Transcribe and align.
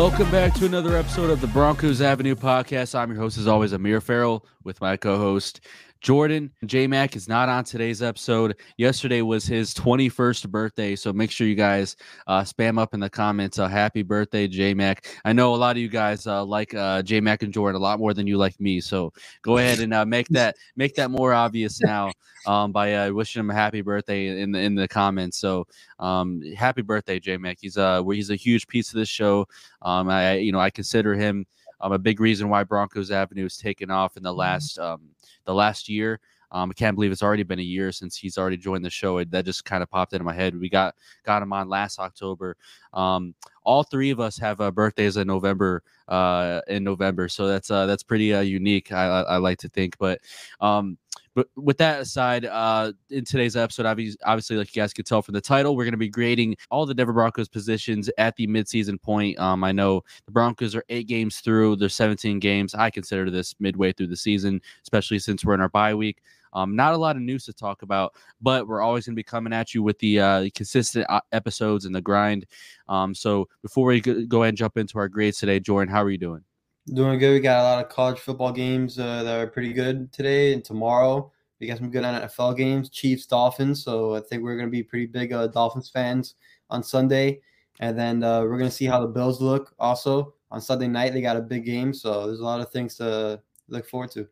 Welcome 0.00 0.30
back 0.30 0.54
to 0.54 0.64
another 0.64 0.96
episode 0.96 1.28
of 1.28 1.42
the 1.42 1.46
Broncos 1.46 2.00
Avenue 2.00 2.34
podcast. 2.34 2.98
I'm 2.98 3.10
your 3.10 3.20
host, 3.20 3.36
as 3.36 3.46
always, 3.46 3.74
Amir 3.74 4.00
Farrell, 4.00 4.46
with 4.64 4.80
my 4.80 4.96
co 4.96 5.18
host, 5.18 5.60
Jordan 6.00 6.50
J 6.64 6.86
Mac 6.86 7.14
is 7.14 7.28
not 7.28 7.50
on 7.50 7.62
today's 7.62 8.00
episode. 8.00 8.56
Yesterday 8.78 9.20
was 9.20 9.44
his 9.46 9.74
21st 9.74 10.48
birthday, 10.48 10.96
so 10.96 11.12
make 11.12 11.30
sure 11.30 11.46
you 11.46 11.54
guys 11.54 11.94
uh, 12.26 12.40
spam 12.40 12.80
up 12.80 12.94
in 12.94 13.00
the 13.00 13.10
comments. 13.10 13.58
Uh, 13.58 13.68
happy 13.68 14.02
birthday, 14.02 14.48
J 14.48 14.72
Mac! 14.72 15.06
I 15.26 15.34
know 15.34 15.54
a 15.54 15.56
lot 15.56 15.76
of 15.76 15.82
you 15.82 15.88
guys 15.88 16.26
uh, 16.26 16.42
like 16.42 16.72
uh, 16.72 17.02
J 17.02 17.20
Mac 17.20 17.42
and 17.42 17.52
Jordan 17.52 17.78
a 17.78 17.84
lot 17.84 17.98
more 17.98 18.14
than 18.14 18.26
you 18.26 18.38
like 18.38 18.58
me, 18.58 18.80
so 18.80 19.12
go 19.42 19.58
ahead 19.58 19.80
and 19.80 19.92
uh, 19.92 20.06
make 20.06 20.26
that 20.28 20.56
make 20.74 20.94
that 20.94 21.10
more 21.10 21.34
obvious 21.34 21.78
now 21.82 22.10
um, 22.46 22.72
by 22.72 22.94
uh, 22.94 23.12
wishing 23.12 23.40
him 23.40 23.50
a 23.50 23.54
happy 23.54 23.82
birthday 23.82 24.40
in 24.40 24.52
the 24.52 24.58
in 24.58 24.74
the 24.74 24.88
comments. 24.88 25.36
So 25.36 25.66
um, 25.98 26.40
happy 26.56 26.80
birthday, 26.80 27.20
J 27.20 27.36
Mac! 27.36 27.58
He's 27.60 27.76
a 27.76 28.02
he's 28.10 28.30
a 28.30 28.36
huge 28.36 28.66
piece 28.68 28.88
of 28.88 28.94
this 28.94 29.10
show. 29.10 29.46
Um, 29.82 30.08
I 30.08 30.36
you 30.38 30.50
know 30.50 30.60
I 30.60 30.70
consider 30.70 31.14
him 31.14 31.44
um, 31.80 31.92
a 31.92 31.98
big 31.98 32.20
reason 32.20 32.48
why 32.48 32.64
Broncos 32.64 33.10
Avenue 33.10 33.44
has 33.44 33.56
taken 33.56 33.90
off 33.90 34.16
in 34.16 34.22
the 34.22 34.30
mm-hmm. 34.30 34.38
last 34.38 34.78
um, 34.78 35.02
the 35.44 35.54
last 35.54 35.88
year. 35.88 36.20
Um, 36.52 36.70
I 36.70 36.74
can't 36.74 36.96
believe 36.96 37.12
it's 37.12 37.22
already 37.22 37.44
been 37.44 37.60
a 37.60 37.62
year 37.62 37.92
since 37.92 38.16
he's 38.16 38.36
already 38.36 38.56
joined 38.56 38.84
the 38.84 38.90
show. 38.90 39.18
It, 39.18 39.30
that 39.30 39.44
just 39.44 39.64
kind 39.64 39.84
of 39.84 39.90
popped 39.90 40.14
into 40.14 40.24
my 40.24 40.34
head. 40.34 40.58
We 40.58 40.68
got 40.68 40.96
got 41.24 41.42
him 41.42 41.52
on 41.52 41.68
last 41.68 42.00
October. 42.00 42.56
Um, 42.92 43.34
all 43.62 43.84
three 43.84 44.10
of 44.10 44.18
us 44.18 44.36
have 44.38 44.60
uh, 44.60 44.70
birthdays 44.70 45.16
in 45.16 45.26
November. 45.26 45.82
Uh, 46.08 46.60
in 46.66 46.82
November, 46.82 47.28
so 47.28 47.46
that's 47.46 47.70
uh, 47.70 47.86
that's 47.86 48.02
pretty 48.02 48.34
uh, 48.34 48.40
unique. 48.40 48.90
I, 48.90 49.04
I, 49.04 49.20
I, 49.20 49.36
like 49.36 49.58
to 49.58 49.68
think, 49.68 49.96
but 49.96 50.20
um, 50.60 50.98
but 51.34 51.48
with 51.56 51.78
that 51.78 52.00
aside, 52.00 52.44
uh, 52.44 52.92
in 53.10 53.24
today's 53.24 53.56
episode, 53.56 53.86
obviously, 53.86 54.56
like 54.56 54.74
you 54.74 54.82
guys 54.82 54.92
could 54.92 55.06
tell 55.06 55.22
from 55.22 55.34
the 55.34 55.40
title, 55.40 55.76
we're 55.76 55.84
going 55.84 55.92
to 55.92 55.98
be 55.98 56.08
grading 56.08 56.56
all 56.70 56.86
the 56.86 56.94
Denver 56.94 57.12
Broncos 57.12 57.48
positions 57.48 58.10
at 58.18 58.34
the 58.36 58.46
midseason 58.46 59.00
point. 59.00 59.38
Um, 59.38 59.62
I 59.62 59.72
know 59.72 60.02
the 60.26 60.32
Broncos 60.32 60.74
are 60.74 60.84
eight 60.88 61.06
games 61.06 61.38
through, 61.38 61.76
there's 61.76 61.94
17 61.94 62.40
games. 62.40 62.74
I 62.74 62.90
consider 62.90 63.30
this 63.30 63.54
midway 63.60 63.92
through 63.92 64.08
the 64.08 64.16
season, 64.16 64.60
especially 64.82 65.20
since 65.20 65.44
we're 65.44 65.54
in 65.54 65.60
our 65.60 65.68
bye 65.68 65.94
week. 65.94 66.20
Um, 66.52 66.74
not 66.74 66.94
a 66.94 66.96
lot 66.96 67.14
of 67.14 67.22
news 67.22 67.44
to 67.44 67.52
talk 67.52 67.82
about, 67.82 68.14
but 68.40 68.66
we're 68.66 68.80
always 68.80 69.06
going 69.06 69.14
to 69.14 69.16
be 69.16 69.22
coming 69.22 69.52
at 69.52 69.72
you 69.72 69.82
with 69.84 69.98
the 70.00 70.20
uh, 70.20 70.48
consistent 70.54 71.06
uh, 71.08 71.20
episodes 71.30 71.84
and 71.84 71.94
the 71.94 72.00
grind. 72.00 72.46
Um, 72.88 73.14
so 73.14 73.48
before 73.62 73.86
we 73.86 74.00
go 74.00 74.42
ahead 74.42 74.50
and 74.50 74.58
jump 74.58 74.76
into 74.76 74.98
our 74.98 75.08
grades 75.08 75.38
today, 75.38 75.60
Jordan, 75.60 75.92
how 75.92 76.02
are 76.02 76.10
you 76.10 76.18
doing? 76.18 76.42
Doing 76.86 77.18
good. 77.18 77.32
We 77.34 77.40
got 77.40 77.60
a 77.60 77.62
lot 77.62 77.84
of 77.84 77.90
college 77.90 78.18
football 78.18 78.52
games 78.52 78.98
uh, 78.98 79.22
that 79.22 79.38
are 79.38 79.46
pretty 79.46 79.72
good 79.72 80.12
today 80.12 80.52
and 80.52 80.64
tomorrow. 80.64 81.30
We 81.60 81.66
got 81.66 81.78
some 81.78 81.90
good 81.90 82.04
NFL 82.04 82.56
games, 82.56 82.88
Chiefs, 82.88 83.26
Dolphins. 83.26 83.84
So 83.84 84.14
I 84.14 84.20
think 84.20 84.42
we're 84.42 84.56
going 84.56 84.68
to 84.68 84.72
be 84.72 84.82
pretty 84.82 85.06
big 85.06 85.32
uh, 85.32 85.46
Dolphins 85.48 85.90
fans 85.90 86.34
on 86.70 86.82
Sunday. 86.82 87.40
And 87.80 87.98
then 87.98 88.22
uh, 88.22 88.40
we're 88.42 88.58
going 88.58 88.70
to 88.70 88.76
see 88.76 88.86
how 88.86 89.00
the 89.00 89.06
Bills 89.06 89.40
look 89.40 89.74
also 89.78 90.34
on 90.50 90.60
Sunday 90.60 90.88
night. 90.88 91.12
They 91.12 91.20
got 91.20 91.36
a 91.36 91.42
big 91.42 91.64
game. 91.64 91.92
So 91.92 92.26
there's 92.26 92.40
a 92.40 92.44
lot 92.44 92.60
of 92.60 92.70
things 92.70 92.96
to 92.96 93.40
look 93.68 93.86
forward 93.86 94.10
to. 94.12 94.26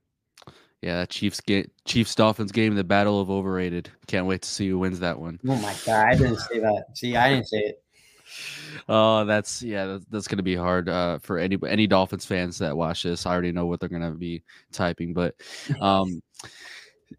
Yeah, 0.82 1.00
that 1.00 1.10
Chiefs 1.10 1.40
game, 1.40 1.70
Chiefs 1.84 2.14
Dolphins 2.14 2.52
game, 2.52 2.76
the 2.76 2.84
battle 2.84 3.20
of 3.20 3.30
overrated. 3.30 3.90
Can't 4.06 4.26
wait 4.26 4.42
to 4.42 4.48
see 4.48 4.68
who 4.68 4.78
wins 4.78 5.00
that 5.00 5.18
one. 5.18 5.40
Oh 5.46 5.56
my 5.56 5.74
god, 5.84 6.06
I 6.08 6.14
didn't 6.14 6.38
say 6.38 6.60
that. 6.60 6.86
See, 6.94 7.16
I 7.16 7.30
didn't 7.30 7.48
say 7.48 7.58
it. 7.58 7.82
Oh, 8.88 9.24
that's 9.24 9.62
yeah, 9.62 9.86
that's, 9.86 10.04
that's 10.06 10.28
gonna 10.28 10.42
be 10.42 10.56
hard 10.56 10.88
uh, 10.88 11.18
for 11.18 11.38
any 11.38 11.58
any 11.66 11.86
Dolphins 11.86 12.26
fans 12.26 12.58
that 12.58 12.76
watch 12.76 13.02
this. 13.02 13.26
I 13.26 13.32
already 13.32 13.52
know 13.52 13.66
what 13.66 13.80
they're 13.80 13.88
gonna 13.88 14.12
be 14.12 14.42
typing, 14.72 15.14
but 15.14 15.34
um, 15.80 16.22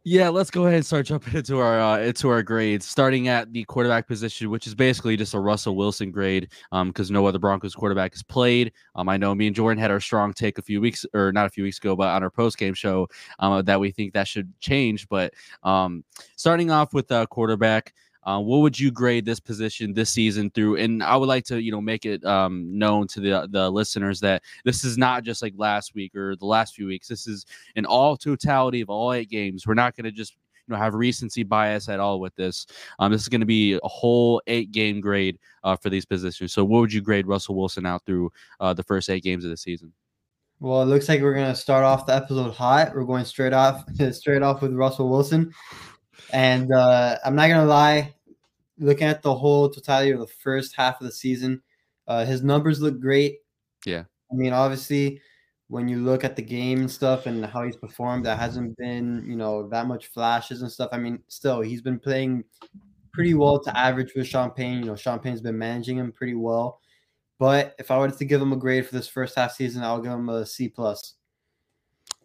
yeah, 0.04 0.30
let's 0.30 0.52
go 0.52 0.64
ahead 0.64 0.76
and 0.76 0.86
start 0.86 1.08
jumping 1.08 1.36
into 1.36 1.58
our 1.60 1.80
uh, 1.80 2.00
into 2.00 2.30
our 2.30 2.44
grades. 2.44 2.86
Starting 2.86 3.28
at 3.28 3.52
the 3.52 3.64
quarterback 3.66 4.08
position, 4.08 4.50
which 4.50 4.68
is 4.68 4.76
basically 4.76 5.18
just 5.18 5.34
a 5.34 5.40
Russell 5.40 5.76
Wilson 5.76 6.12
grade, 6.12 6.50
because 6.72 7.10
um, 7.10 7.14
no 7.14 7.26
other 7.26 7.40
Broncos 7.40 7.76
quarterback 7.76 8.14
has 8.14 8.24
played. 8.24 8.72
Um, 8.96 9.10
I 9.10 9.18
know 9.18 9.34
me 9.34 9.48
and 9.48 9.56
Jordan 9.56 9.82
had 9.82 9.92
our 9.92 10.00
strong 10.00 10.34
take 10.34 10.58
a 10.58 10.62
few 10.62 10.80
weeks, 10.80 11.06
or 11.14 11.32
not 11.32 11.46
a 11.46 11.50
few 11.50 11.64
weeks 11.64 11.80
ago, 11.80 11.96
but 11.96 12.08
on 12.10 12.24
our 12.24 12.30
post 12.30 12.58
game 12.58 12.74
show, 12.74 13.08
um, 13.40 13.64
that 13.66 13.80
we 13.80 13.92
think 13.92 14.14
that 14.14 14.28
should 14.28 14.52
change. 14.60 15.08
But 15.10 15.34
um, 15.64 16.04
starting 16.36 16.72
off 16.72 16.94
with 16.94 17.12
a 17.12 17.28
quarterback. 17.28 17.94
Uh, 18.24 18.40
what 18.40 18.60
would 18.60 18.80
you 18.80 18.92
grade 18.92 19.26
this 19.26 19.40
position 19.40 19.94
this 19.94 20.10
season 20.10 20.50
through? 20.52 20.76
And 20.76 21.02
I 21.02 21.16
would 21.16 21.30
like 21.30 21.46
to, 21.46 21.62
you 21.62 21.72
know, 21.72 21.82
make 21.82 22.06
it 22.06 22.24
um, 22.26 22.78
known 22.78 23.08
to 23.08 23.20
the 23.20 23.48
the 23.50 23.70
listeners 23.70 24.20
that 24.20 24.44
this 24.66 24.84
is 24.84 24.98
not 24.98 25.24
just 25.24 25.42
like 25.42 25.54
last 25.58 25.96
week 25.96 26.16
or 26.16 26.36
the 26.36 26.46
last 26.46 26.76
few 26.76 26.88
weeks. 26.88 27.08
This 27.08 27.28
is 27.28 27.46
an 27.76 27.86
all 27.86 28.18
totality 28.18 28.82
of 28.82 28.90
all 28.90 29.14
eight 29.14 29.30
games. 29.30 29.66
We're 29.66 29.74
not 29.74 29.96
going 29.96 30.06
to 30.06 30.12
just 30.12 30.36
you 30.68 30.76
know 30.76 30.82
have 30.82 30.94
recency 30.94 31.44
bias 31.44 31.90
at 31.90 32.00
all 32.00 32.20
with 32.20 32.36
this. 32.36 32.68
Um, 33.00 33.12
this 33.12 33.22
is 33.22 33.30
going 33.30 33.42
to 33.42 33.48
be 33.48 33.74
a 33.74 33.88
whole 33.88 34.42
eight 34.48 34.72
game 34.72 35.00
grade 35.02 35.40
uh, 35.64 35.76
for 35.76 35.90
these 35.90 36.06
positions. 36.06 36.54
So, 36.54 36.64
what 36.66 36.80
would 36.82 36.94
you 36.94 37.02
grade 37.02 37.28
Russell 37.28 37.56
Wilson 37.56 37.86
out 37.86 38.06
through 38.06 38.32
uh, 38.60 38.74
the 38.74 38.84
first 38.84 39.10
eight 39.10 39.24
games 39.24 39.46
of 39.46 39.50
the 39.50 39.58
season? 39.58 39.94
Well, 40.62 40.82
it 40.82 40.88
looks 40.88 41.08
like 41.08 41.22
we're 41.22 41.34
going 41.34 41.48
to 41.48 41.56
start 41.56 41.86
off 41.86 42.06
the 42.06 42.16
episode 42.16 42.54
hot. 42.54 42.94
We're 42.94 43.06
going 43.06 43.24
straight 43.24 43.54
off 43.54 43.86
straight 44.12 44.44
off 44.44 44.62
with 44.62 44.74
Russell 44.74 45.10
Wilson. 45.10 45.54
And 46.32 46.72
uh, 46.72 47.18
I'm 47.26 47.36
not 47.36 47.48
gonna 47.48 47.66
lie, 47.66 48.14
looking 48.78 49.08
at 49.08 49.22
the 49.22 49.34
whole 49.34 49.70
totality 49.70 50.12
of 50.12 50.20
the 50.20 50.28
first 50.28 50.76
half 50.76 51.02
of 51.02 51.08
the 51.08 51.14
season, 51.14 51.62
uh, 52.08 52.26
his 52.26 52.44
numbers 52.44 52.82
look 52.82 53.00
great. 53.00 53.40
Yeah. 53.86 54.04
I 54.32 54.36
mean, 54.36 54.54
obviously, 54.54 55.22
when 55.68 55.88
you 55.88 55.98
look 55.98 56.24
at 56.24 56.36
the 56.36 56.42
game 56.42 56.80
and 56.80 56.92
stuff 56.92 57.26
and 57.26 57.46
how 57.46 57.64
he's 57.64 57.76
performed, 57.76 58.26
that 58.26 58.40
hasn't 58.40 58.76
been, 58.78 59.24
you 59.28 59.36
know, 59.36 59.68
that 59.70 59.88
much 59.88 60.08
flashes 60.08 60.62
and 60.62 60.72
stuff. 60.72 60.90
I 60.92 60.98
mean, 60.98 61.20
still, 61.28 61.62
he's 61.62 61.82
been 61.82 62.00
playing 62.00 62.44
pretty 63.14 63.34
well 63.36 63.60
to 63.60 63.78
average 63.78 64.14
with 64.16 64.28
Sean 64.28 64.52
Payton. 64.52 64.80
You 64.80 64.86
know, 64.86 64.96
Sean 64.96 65.20
Payton's 65.20 65.42
been 65.42 65.58
managing 65.58 65.98
him 65.98 66.12
pretty 66.12 66.36
well. 66.36 66.80
But 67.38 67.76
if 67.80 67.92
I 67.92 67.98
were 67.98 68.10
to 68.10 68.26
give 68.26 68.42
him 68.42 68.52
a 68.52 68.58
grade 68.58 68.86
for 68.86 68.96
this 68.96 69.08
first 69.08 69.36
half 69.36 69.54
season, 69.54 69.84
I'll 69.84 70.02
give 70.02 70.12
him 70.12 70.30
a 70.30 70.46
C 70.46 70.68
plus. 70.68 71.16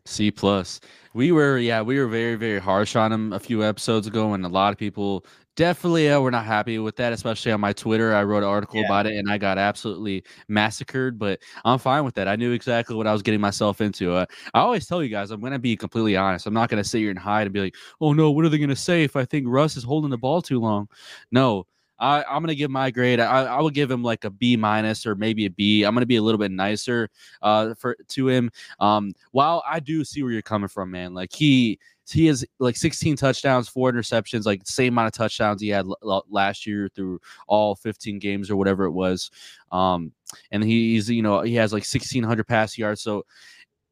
C 0.07 0.31
plus. 0.31 0.81
We 1.15 1.33
were, 1.33 1.59
yeah, 1.59 1.81
we 1.81 1.99
were 1.99 2.09
very, 2.09 2.35
very 2.35 2.59
harsh 2.59 2.97
on 2.97 3.13
him 3.13 3.33
a 3.33 3.41
few 3.41 3.65
episodes 3.65 4.07
ago, 4.07 4.35
and 4.35 4.45
a 4.45 4.49
lot 4.49 4.73
of 4.73 4.79
people 4.79 5.25
definitely 5.57 6.11
uh, 6.11 6.21
were 6.21 6.31
not 6.31 6.45
happy 6.45 6.79
with 6.79 6.97
that, 6.97 7.13
especially 7.13 7.53
on 7.53 7.61
my 7.61 7.73
Twitter. 7.73 8.15
I 8.15 8.25
wrote 8.25 8.43
an 8.43 8.49
article 8.49 8.81
yeah. 8.81 8.87
about 8.87 9.07
it, 9.07 9.17
and 9.17 9.31
I 9.31 9.39
got 9.39 9.57
absolutely 9.57 10.25
massacred. 10.49 11.19
But 11.19 11.41
I'm 11.65 11.79
fine 11.79 12.05
with 12.05 12.15
that. 12.17 12.29
I 12.29 12.37
knew 12.37 12.53
exactly 12.53 12.97
what 12.97 13.07
I 13.07 13.13
was 13.13 13.23
getting 13.23 13.41
myself 13.41 13.81
into. 13.81 14.13
Uh, 14.13 14.27
I 14.53 14.61
always 14.61 14.87
tell 14.87 15.03
you 15.03 15.09
guys, 15.09 15.31
I'm 15.31 15.41
going 15.41 15.53
to 15.53 15.59
be 15.59 15.77
completely 15.77 16.17
honest. 16.17 16.47
I'm 16.47 16.55
not 16.55 16.69
going 16.69 16.83
to 16.83 16.89
sit 16.89 16.99
here 16.99 17.11
and 17.11 17.19
hide 17.19 17.47
and 17.47 17.53
be 17.53 17.61
like, 17.61 17.77
"Oh 18.01 18.13
no, 18.13 18.31
what 18.31 18.45
are 18.45 18.49
they 18.49 18.59
going 18.59 18.69
to 18.71 18.77
say 18.77 19.05
if 19.05 19.17
I 19.17 19.25
think 19.25 19.47
Russ 19.49 19.77
is 19.77 19.85
holding 19.85 20.11
the 20.11 20.19
ball 20.19 20.43
too 20.43 20.61
long?" 20.61 20.89
No, 21.31 21.67
I, 21.99 22.25
am 22.29 22.43
gonna 22.43 22.55
give 22.55 22.71
my 22.71 22.91
grade. 22.91 23.21
I, 23.21 23.45
I 23.45 23.61
will 23.61 23.71
give 23.71 23.91
him 23.91 24.03
like 24.03 24.25
a 24.25 24.31
B 24.31 24.57
minus 24.57 25.07
or 25.07 25.15
maybe 25.15 25.47
a 25.47 25.51
B. 25.51 25.85
I'm 25.85 25.95
gonna 25.95 26.07
be 26.07 26.17
a 26.17 26.23
little 26.23 26.39
bit 26.39 26.51
nicer 26.51 27.09
uh 27.43 27.75
for 27.75 27.97
to 28.09 28.29
him. 28.29 28.51
Um, 28.81 29.15
while 29.33 29.63
I 29.69 29.81
do 29.81 30.05
see 30.05 30.23
where 30.23 30.33
you're 30.33 30.43
coming 30.43 30.69
from, 30.69 30.91
man. 30.91 31.15
Like 31.15 31.33
he 31.33 31.79
he 32.11 32.27
has 32.27 32.45
like 32.59 32.77
16 32.77 33.17
touchdowns, 33.17 33.69
four 33.69 33.91
interceptions, 33.91 34.45
like 34.45 34.61
same 34.67 34.93
amount 34.93 35.07
of 35.07 35.13
touchdowns 35.15 35.63
he 35.63 35.69
had 35.69 35.87
l- 35.87 36.27
last 36.29 36.67
year 36.67 36.91
through 36.95 37.19
all 37.47 37.75
15 37.75 38.19
games 38.19 38.51
or 38.51 38.57
whatever 38.57 38.85
it 38.85 38.91
was. 38.91 39.31
Um, 39.73 40.13
and 40.51 40.63
he's 40.63 41.09
you 41.09 41.23
know 41.23 41.41
he 41.43 41.55
has 41.55 41.73
like 41.73 41.83
1600 41.83 42.45
pass 42.47 42.77
yards. 42.77 43.01
So 43.01 43.25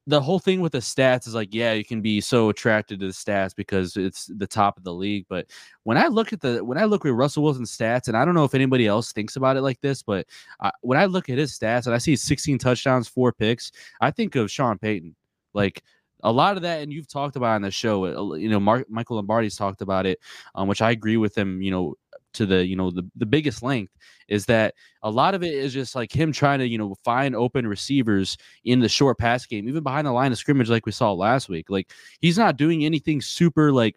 the 0.06 0.20
whole 0.20 0.40
thing 0.40 0.60
with 0.60 0.72
the 0.72 0.78
stats 0.78 1.28
is 1.28 1.34
like, 1.34 1.54
yeah, 1.54 1.72
you 1.72 1.84
can 1.84 2.00
be 2.00 2.20
so 2.20 2.48
attracted 2.48 2.98
to 3.00 3.06
the 3.06 3.12
stats 3.12 3.54
because 3.54 3.96
it's 3.96 4.26
the 4.36 4.46
top 4.46 4.76
of 4.76 4.82
the 4.82 4.92
league. 4.92 5.26
But 5.28 5.46
when 5.84 5.96
I 5.96 6.08
look 6.08 6.32
at 6.32 6.40
the 6.40 6.64
when 6.64 6.76
I 6.76 6.84
look 6.84 7.06
at 7.06 7.14
Russell 7.14 7.44
Wilson's 7.44 7.76
stats, 7.76 8.08
and 8.08 8.16
I 8.16 8.24
don't 8.24 8.34
know 8.34 8.44
if 8.44 8.54
anybody 8.54 8.86
else 8.86 9.12
thinks 9.12 9.36
about 9.36 9.56
it 9.56 9.62
like 9.62 9.80
this, 9.80 10.02
but 10.02 10.26
I, 10.60 10.72
when 10.80 10.98
I 10.98 11.04
look 11.04 11.28
at 11.28 11.38
his 11.38 11.56
stats 11.56 11.86
and 11.86 11.94
I 11.94 11.98
see 11.98 12.16
16 12.16 12.58
touchdowns, 12.58 13.06
four 13.06 13.32
picks, 13.32 13.70
I 14.00 14.10
think 14.10 14.34
of 14.34 14.50
Sean 14.50 14.76
Payton. 14.76 15.14
Like 15.54 15.82
a 16.24 16.32
lot 16.32 16.56
of 16.56 16.62
that, 16.62 16.82
and 16.82 16.92
you've 16.92 17.08
talked 17.08 17.36
about 17.36 17.56
on 17.56 17.62
the 17.62 17.70
show. 17.70 18.04
Uh, 18.04 18.34
you 18.34 18.48
know, 18.48 18.60
Mark, 18.60 18.88
Michael 18.90 19.16
Lombardi's 19.16 19.56
talked 19.56 19.82
about 19.82 20.06
it, 20.06 20.18
um, 20.54 20.68
which 20.68 20.82
I 20.82 20.90
agree 20.90 21.16
with 21.16 21.36
him. 21.36 21.62
You 21.62 21.70
know, 21.70 21.94
to 22.34 22.46
the 22.46 22.66
you 22.66 22.76
know 22.76 22.90
the, 22.90 23.08
the 23.16 23.26
biggest 23.26 23.62
length 23.62 23.92
is 24.28 24.46
that 24.46 24.74
a 25.02 25.10
lot 25.10 25.34
of 25.34 25.42
it 25.42 25.52
is 25.52 25.72
just 25.72 25.94
like 25.94 26.12
him 26.12 26.32
trying 26.32 26.58
to 26.58 26.68
you 26.68 26.78
know 26.78 26.94
find 27.04 27.34
open 27.34 27.66
receivers 27.66 28.36
in 28.64 28.80
the 28.80 28.88
short 28.88 29.18
pass 29.18 29.46
game 29.46 29.68
even 29.68 29.82
behind 29.82 30.06
the 30.06 30.12
line 30.12 30.32
of 30.32 30.38
scrimmage 30.38 30.70
like 30.70 30.86
we 30.86 30.92
saw 30.92 31.12
last 31.12 31.48
week. 31.48 31.66
Like 31.68 31.90
he's 32.20 32.38
not 32.38 32.56
doing 32.56 32.84
anything 32.84 33.20
super 33.20 33.72
like 33.72 33.96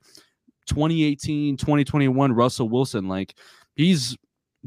2018 0.68 1.58
2021 1.58 2.34
russell 2.34 2.70
wilson. 2.70 3.08
Like 3.08 3.36
he's 3.76 4.18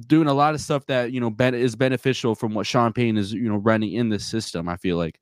doing 0.07 0.29
a 0.29 0.35
lot 0.35 0.55
of 0.55 0.61
stuff 0.61 0.87
that 0.87 1.13
you 1.13 1.21
know 1.21 1.31
ben- 1.31 1.55
is 1.55 1.75
beneficial 1.75 2.35
from 2.35 2.55
what 2.55 2.67
sean 2.67 2.93
payton 2.93 3.17
is 3.17 3.33
you 3.33 3.49
know 3.49 3.57
running 3.57 3.93
in 3.95 4.09
the 4.09 4.19
system 4.19 4.69
i 4.69 4.77
feel 4.77 4.97
like 4.97 5.19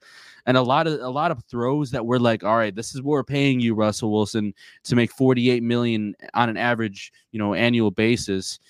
and 0.46 0.56
a 0.56 0.62
lot 0.62 0.86
of 0.86 1.00
a 1.00 1.08
lot 1.08 1.30
of 1.30 1.44
throws 1.44 1.90
that 1.90 2.06
we're 2.06 2.18
like, 2.18 2.44
all 2.44 2.56
right, 2.56 2.74
this 2.74 2.94
is 2.94 3.02
what 3.02 3.12
we're 3.12 3.24
paying 3.24 3.60
you, 3.60 3.74
Russell 3.74 4.12
Wilson, 4.12 4.54
to 4.84 4.96
make 4.96 5.10
48 5.12 5.62
million 5.62 6.14
on 6.34 6.48
an 6.48 6.56
average, 6.56 7.12
you 7.32 7.38
know, 7.38 7.52
annual 7.52 7.90
basis. 7.90 8.60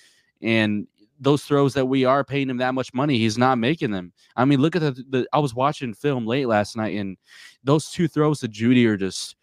And 0.41 0.87
those 1.19 1.43
throws 1.43 1.75
that 1.75 1.85
we 1.85 2.03
are 2.03 2.23
paying 2.23 2.49
him 2.49 2.57
that 2.57 2.73
much 2.73 2.93
money, 2.93 3.17
he's 3.17 3.37
not 3.37 3.57
making 3.57 3.91
them. 3.91 4.11
I 4.35 4.45
mean, 4.45 4.59
look 4.59 4.75
at 4.75 4.81
the, 4.81 5.03
the 5.09 5.27
I 5.31 5.39
was 5.39 5.53
watching 5.53 5.93
film 5.93 6.25
late 6.25 6.47
last 6.47 6.75
night, 6.75 6.97
and 6.97 7.15
those 7.63 7.89
two 7.91 8.07
throws 8.07 8.39
to 8.39 8.47
Jeudy 8.47 8.85
are 8.87 8.97
just 8.97 9.35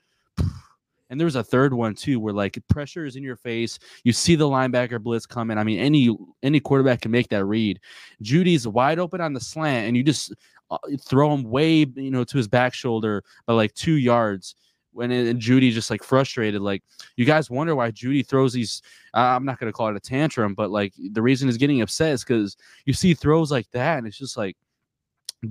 And 1.11 1.21
there 1.21 1.27
was 1.27 1.37
a 1.37 1.45
third 1.45 1.75
one 1.75 1.95
too, 1.95 2.19
where 2.19 2.33
like 2.33 2.59
pressure 2.69 3.05
is 3.05 3.17
in 3.17 3.23
your 3.23 3.37
face. 3.37 3.79
You 4.05 4.13
see 4.13 4.37
the 4.37 4.49
linebacker 4.49 5.01
blitz 5.01 5.27
coming. 5.27 5.59
I 5.59 5.65
mean, 5.65 5.79
any 5.79 6.17
any 6.43 6.61
quarterback 6.61 7.03
can 7.03 7.11
make 7.11 7.29
that 7.29 7.45
read. 7.45 7.81
Jeudy's 8.23 8.67
wide 8.67 8.99
open 8.99 9.21
on 9.21 9.33
the 9.33 9.41
slant, 9.41 9.87
and 9.87 9.97
you 9.97 10.03
just 10.03 10.35
uh, 10.71 10.79
throw 11.01 11.33
him 11.33 11.45
way, 11.45 11.87
you 11.95 12.11
know, 12.11 12.25
to 12.25 12.37
his 12.37 12.49
back 12.49 12.75
shoulder 12.75 13.23
by 13.47 13.53
like 13.53 13.75
two 13.75 13.97
yards. 13.97 14.57
When 14.93 15.11
it, 15.11 15.27
and 15.27 15.41
Jeudy 15.41 15.73
just 15.73 15.91
like 15.91 16.05
frustrated, 16.05 16.63
like 16.63 16.83
you 17.17 17.25
guys 17.25 17.51
wonder 17.51 17.75
why 17.75 17.91
Jeudy 17.91 18.25
throws 18.25 18.53
these. 18.53 18.81
Uh, 19.13 19.19
I'm 19.19 19.45
not 19.45 19.59
gonna 19.59 19.73
call 19.73 19.89
it 19.89 19.97
a 19.97 20.01
tantrum, 20.01 20.55
but 20.55 20.71
like 20.71 20.95
the 21.13 21.21
reason 21.21 21.49
he's 21.49 21.57
getting 21.57 21.83
upset 21.83 22.13
is 22.13 22.25
because 22.25 22.57
you 22.87 22.93
see 22.93 23.13
throws 23.13 23.51
like 23.51 23.69
that, 23.73 23.99
and 23.99 24.07
it's 24.07 24.17
just 24.17 24.37
like, 24.37 24.57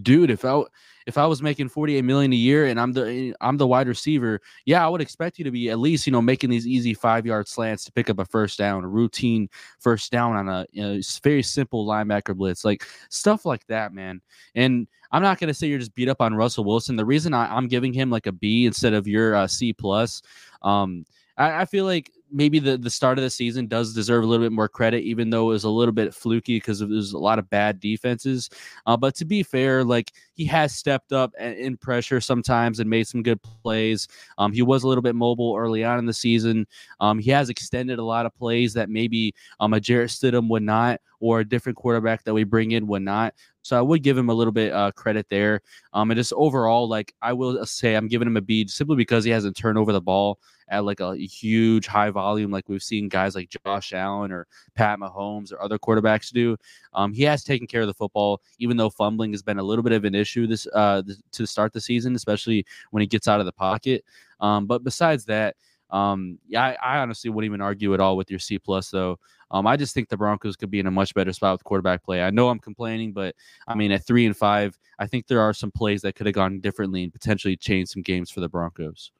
dude, 0.01 0.31
if 0.31 0.45
I 0.45 0.63
if 1.05 1.17
I 1.17 1.25
was 1.25 1.41
making 1.41 1.69
48 1.69 2.01
million 2.03 2.31
a 2.31 2.37
year 2.37 2.67
and 2.67 2.79
I'm 2.79 2.93
the 2.93 3.35
I'm 3.41 3.57
the 3.57 3.67
wide 3.67 3.87
receiver, 3.87 4.41
yeah, 4.65 4.85
I 4.85 4.89
would 4.89 5.01
expect 5.01 5.37
you 5.37 5.45
to 5.45 5.51
be 5.51 5.69
at 5.69 5.79
least, 5.79 6.07
you 6.07 6.11
know, 6.11 6.21
making 6.21 6.49
these 6.49 6.65
easy 6.65 6.95
5-yard 6.95 7.47
slants 7.47 7.83
to 7.85 7.91
pick 7.91 8.09
up 8.09 8.19
a 8.19 8.25
first 8.25 8.57
down, 8.57 8.83
a 8.83 8.87
routine 8.87 9.49
first 9.79 10.11
down 10.11 10.35
on 10.35 10.47
a 10.47 10.65
you 10.71 10.81
know, 10.81 10.99
very 11.23 11.43
simple 11.43 11.85
linebacker 11.85 12.35
blitz. 12.35 12.63
Like 12.63 12.85
stuff 13.09 13.45
like 13.45 13.65
that, 13.67 13.93
man. 13.93 14.21
And 14.55 14.87
I'm 15.11 15.21
not 15.21 15.37
to 15.39 15.53
say 15.53 15.67
you're 15.67 15.79
just 15.79 15.93
beat 15.93 16.09
up 16.09 16.21
on 16.21 16.33
Russell 16.33 16.63
Wilson. 16.63 16.95
The 16.95 17.05
reason 17.05 17.33
I, 17.33 17.55
am 17.55 17.67
giving 17.67 17.93
him 17.93 18.09
like 18.09 18.25
a 18.25 18.31
B 18.31 18.65
instead 18.65 18.93
of 18.93 19.07
your 19.07 19.35
uh, 19.35 19.47
C 19.47 19.73
plus, 19.73 20.21
um, 20.63 21.05
I, 21.37 21.61
I 21.61 21.65
feel 21.65 21.85
like 21.85 22.11
maybe 22.33 22.59
the, 22.59 22.77
the 22.77 22.89
start 22.89 23.17
of 23.17 23.23
the 23.23 23.29
season 23.29 23.67
does 23.67 23.93
deserve 23.93 24.23
a 24.23 24.27
little 24.27 24.43
bit 24.43 24.51
more 24.51 24.67
credit, 24.67 25.03
even 25.03 25.29
though 25.29 25.51
it 25.51 25.53
was 25.53 25.63
a 25.63 25.69
little 25.69 25.93
bit 25.93 26.13
fluky 26.13 26.57
because 26.57 26.79
there's 26.79 27.13
a 27.13 27.17
lot 27.17 27.39
of 27.39 27.49
bad 27.49 27.79
defenses. 27.79 28.49
Uh, 28.85 28.97
but 28.97 29.15
to 29.15 29.25
be 29.25 29.43
fair, 29.43 29.83
like 29.83 30.11
he 30.33 30.45
has 30.45 30.73
stepped 30.73 31.13
up 31.13 31.33
in 31.35 31.77
pressure 31.77 32.19
sometimes 32.19 32.79
and 32.79 32.89
made 32.89 33.07
some 33.07 33.23
good 33.23 33.41
plays. 33.41 34.07
Um, 34.37 34.51
he 34.51 34.63
was 34.63 34.83
a 34.83 34.87
little 34.87 35.01
bit 35.01 35.15
mobile 35.15 35.55
early 35.55 35.83
on 35.83 35.99
in 35.99 36.05
the 36.05 36.13
season. 36.13 36.65
Um, 36.99 37.19
he 37.19 37.29
has 37.31 37.49
extended 37.49 37.99
a 37.99 38.03
lot 38.03 38.25
of 38.25 38.35
plays 38.35 38.73
that 38.73 38.89
maybe 38.89 39.33
um, 39.59 39.73
a 39.73 39.79
Jarrett 39.79 40.09
Stidham 40.09 40.49
would 40.49 40.63
not, 40.63 40.99
or 41.23 41.39
a 41.39 41.45
different 41.45 41.77
quarterback 41.77 42.21
that 42.25 42.33
we 42.33 42.43
bring 42.43 42.71
in 42.71 42.85
would 42.85 43.01
not. 43.01 43.33
So 43.61 43.79
I 43.79 43.81
would 43.81 44.03
give 44.03 44.17
him 44.17 44.27
a 44.27 44.33
little 44.33 44.51
bit 44.51 44.73
uh, 44.73 44.91
credit 44.91 45.25
there. 45.29 45.61
Um, 45.93 46.11
and 46.11 46.17
just 46.17 46.33
overall, 46.33 46.85
like 46.89 47.15
I 47.21 47.31
will 47.31 47.65
say, 47.65 47.95
I'm 47.95 48.09
giving 48.09 48.27
him 48.27 48.35
a 48.35 48.41
B 48.41 48.67
simply 48.67 48.97
because 48.97 49.23
he 49.23 49.31
hasn't 49.31 49.55
turned 49.55 49.77
over 49.77 49.93
the 49.93 50.01
ball 50.01 50.37
at 50.67 50.83
like 50.83 50.99
a 50.99 51.15
huge 51.15 51.87
high 51.87 52.09
volume, 52.09 52.51
like 52.51 52.67
we've 52.67 52.83
seen 52.83 53.07
guys 53.07 53.35
like 53.35 53.49
Josh 53.49 53.93
Allen 53.93 54.33
or 54.33 54.47
Pat 54.75 54.99
Mahomes 54.99 55.53
or 55.53 55.61
other 55.61 55.79
quarterbacks 55.79 56.29
do. 56.29 56.57
Um, 56.93 57.13
he 57.13 57.23
has 57.23 57.45
taken 57.45 57.67
care 57.67 57.81
of 57.81 57.87
the 57.87 57.93
football, 57.93 58.41
even 58.59 58.75
though 58.75 58.89
fumbling 58.89 59.31
has 59.31 59.41
been 59.41 59.59
a 59.59 59.63
little 59.63 59.83
bit 59.83 59.93
of 59.93 60.03
an 60.03 60.15
issue 60.15 60.45
this 60.45 60.67
uh, 60.73 61.03
to 61.31 61.47
start 61.47 61.71
the 61.71 61.79
season, 61.79 62.15
especially 62.15 62.65
when 62.91 62.99
he 62.99 63.07
gets 63.07 63.29
out 63.29 63.39
of 63.39 63.45
the 63.45 63.53
pocket. 63.53 64.03
Um, 64.41 64.65
but 64.65 64.83
besides 64.83 65.23
that, 65.25 65.55
um, 65.93 66.39
yeah, 66.47 66.75
I, 66.81 66.95
I, 66.95 66.97
honestly 66.97 67.29
wouldn't 67.29 67.49
even 67.51 67.61
argue 67.61 67.93
at 67.93 67.99
all 67.99 68.17
with 68.17 68.31
your 68.31 68.39
C 68.39 68.57
plus 68.57 68.89
though. 68.89 69.19
Um, 69.51 69.67
I 69.67 69.77
just 69.77 69.93
think 69.93 70.09
the 70.09 70.17
Broncos 70.17 70.55
could 70.55 70.71
be 70.71 70.79
in 70.79 70.87
a 70.87 70.91
much 70.91 71.13
better 71.13 71.31
spot 71.31 71.53
with 71.53 71.63
quarterback 71.63 72.03
play. 72.03 72.23
I 72.23 72.31
know 72.31 72.49
I'm 72.49 72.57
complaining, 72.57 73.13
but 73.13 73.35
I 73.67 73.75
mean 73.75 73.91
at 73.91 74.03
three 74.03 74.25
and 74.25 74.35
five, 74.35 74.77
I 74.97 75.05
think 75.05 75.27
there 75.27 75.39
are 75.39 75.53
some 75.53 75.69
plays 75.69 76.01
that 76.01 76.15
could 76.15 76.25
have 76.25 76.33
gone 76.33 76.59
differently 76.61 77.03
and 77.03 77.13
potentially 77.13 77.55
changed 77.55 77.91
some 77.91 78.01
games 78.01 78.31
for 78.31 78.39
the 78.39 78.49
Broncos. 78.49 79.11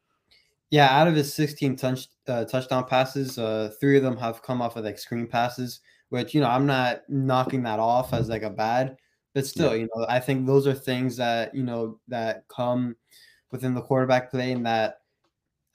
Yeah, 0.71 0.87
out 0.99 1.07
of 1.07 1.15
his 1.15 1.31
16 1.35 1.75
touch, 1.75 2.07
uh, 2.27 2.45
touchdown 2.45 2.85
passes, 2.85 3.37
uh, 3.37 3.69
three 3.79 3.95
of 3.95 4.01
them 4.01 4.17
have 4.17 4.41
come 4.41 4.59
off 4.59 4.75
of 4.75 4.83
like 4.83 4.97
screen 4.97 5.27
passes, 5.27 5.81
which 6.09 6.33
you 6.33 6.41
know 6.41 6.49
I'm 6.49 6.65
not 6.65 7.03
knocking 7.07 7.61
that 7.63 7.77
off 7.77 8.13
as 8.13 8.29
like 8.29 8.41
a 8.41 8.49
bad, 8.49 8.97
but 9.35 9.45
still, 9.45 9.75
you 9.75 9.87
know, 9.95 10.07
I 10.09 10.19
think 10.19 10.47
those 10.47 10.65
are 10.65 10.73
things 10.73 11.17
that 11.17 11.53
you 11.53 11.61
know 11.61 11.99
that 12.07 12.47
come 12.47 12.95
within 13.51 13.75
the 13.75 13.81
quarterback 13.83 14.31
play, 14.31 14.53
and 14.53 14.65
that 14.65 15.01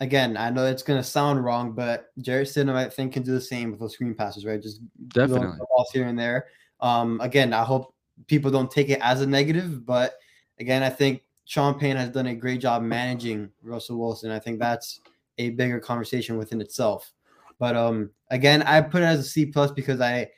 again, 0.00 0.36
I 0.36 0.50
know 0.50 0.66
it's 0.66 0.82
gonna 0.82 1.02
sound 1.02 1.44
wrong, 1.44 1.72
but 1.72 2.10
Jarrett 2.18 2.48
Stidham 2.48 2.74
I 2.74 2.88
think 2.88 3.12
can 3.12 3.22
do 3.22 3.32
the 3.32 3.40
same 3.40 3.70
with 3.70 3.80
those 3.80 3.94
screen 3.94 4.14
passes, 4.14 4.44
right? 4.44 4.62
Just 4.62 4.80
definitely 5.08 5.58
balls 5.70 5.90
here 5.92 6.06
and 6.06 6.18
there. 6.18 6.46
Um, 6.80 7.20
again, 7.20 7.52
I 7.52 7.64
hope 7.64 7.94
people 8.26 8.50
don't 8.50 8.70
take 8.70 8.88
it 8.88 9.00
as 9.02 9.20
a 9.20 9.26
negative, 9.26 9.84
but 9.84 10.14
again, 10.58 10.82
I 10.82 10.90
think 10.90 11.22
Sean 11.44 11.78
Payton 11.78 11.96
has 11.96 12.10
done 12.10 12.26
a 12.26 12.34
great 12.34 12.60
job 12.60 12.82
managing 12.82 13.50
Russell 13.62 13.98
Wilson. 13.98 14.30
I 14.30 14.38
think 14.38 14.58
that's 14.58 15.00
a 15.38 15.50
bigger 15.50 15.80
conversation 15.80 16.36
within 16.36 16.60
itself. 16.60 17.12
But 17.58 17.74
um, 17.74 18.10
again, 18.30 18.62
I 18.62 18.80
put 18.80 19.02
it 19.02 19.06
as 19.06 19.20
a 19.20 19.24
C 19.24 19.46
plus 19.46 19.72
because 19.72 20.00
I, 20.00 20.28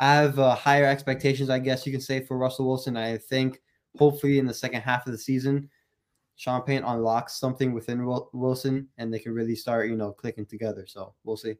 I 0.00 0.14
have 0.14 0.38
uh, 0.38 0.54
higher 0.54 0.84
expectations, 0.84 1.50
I 1.50 1.58
guess 1.58 1.86
you 1.86 1.92
can 1.92 2.00
say, 2.00 2.20
for 2.20 2.36
Russell 2.36 2.66
Wilson. 2.66 2.96
I 2.96 3.16
think 3.16 3.62
hopefully 3.96 4.38
in 4.38 4.46
the 4.46 4.52
second 4.52 4.82
half 4.82 5.06
of 5.06 5.12
the 5.12 5.18
season, 5.18 5.70
Sean 6.36 6.62
Payton 6.62 6.84
unlocks 6.84 7.38
something 7.38 7.72
within 7.72 8.06
Wilson, 8.32 8.88
and 8.98 9.12
they 9.12 9.18
can 9.18 9.32
really 9.32 9.56
start, 9.56 9.88
you 9.88 9.96
know, 9.96 10.12
clicking 10.12 10.46
together. 10.46 10.86
So 10.86 11.14
we'll 11.24 11.36
see. 11.36 11.56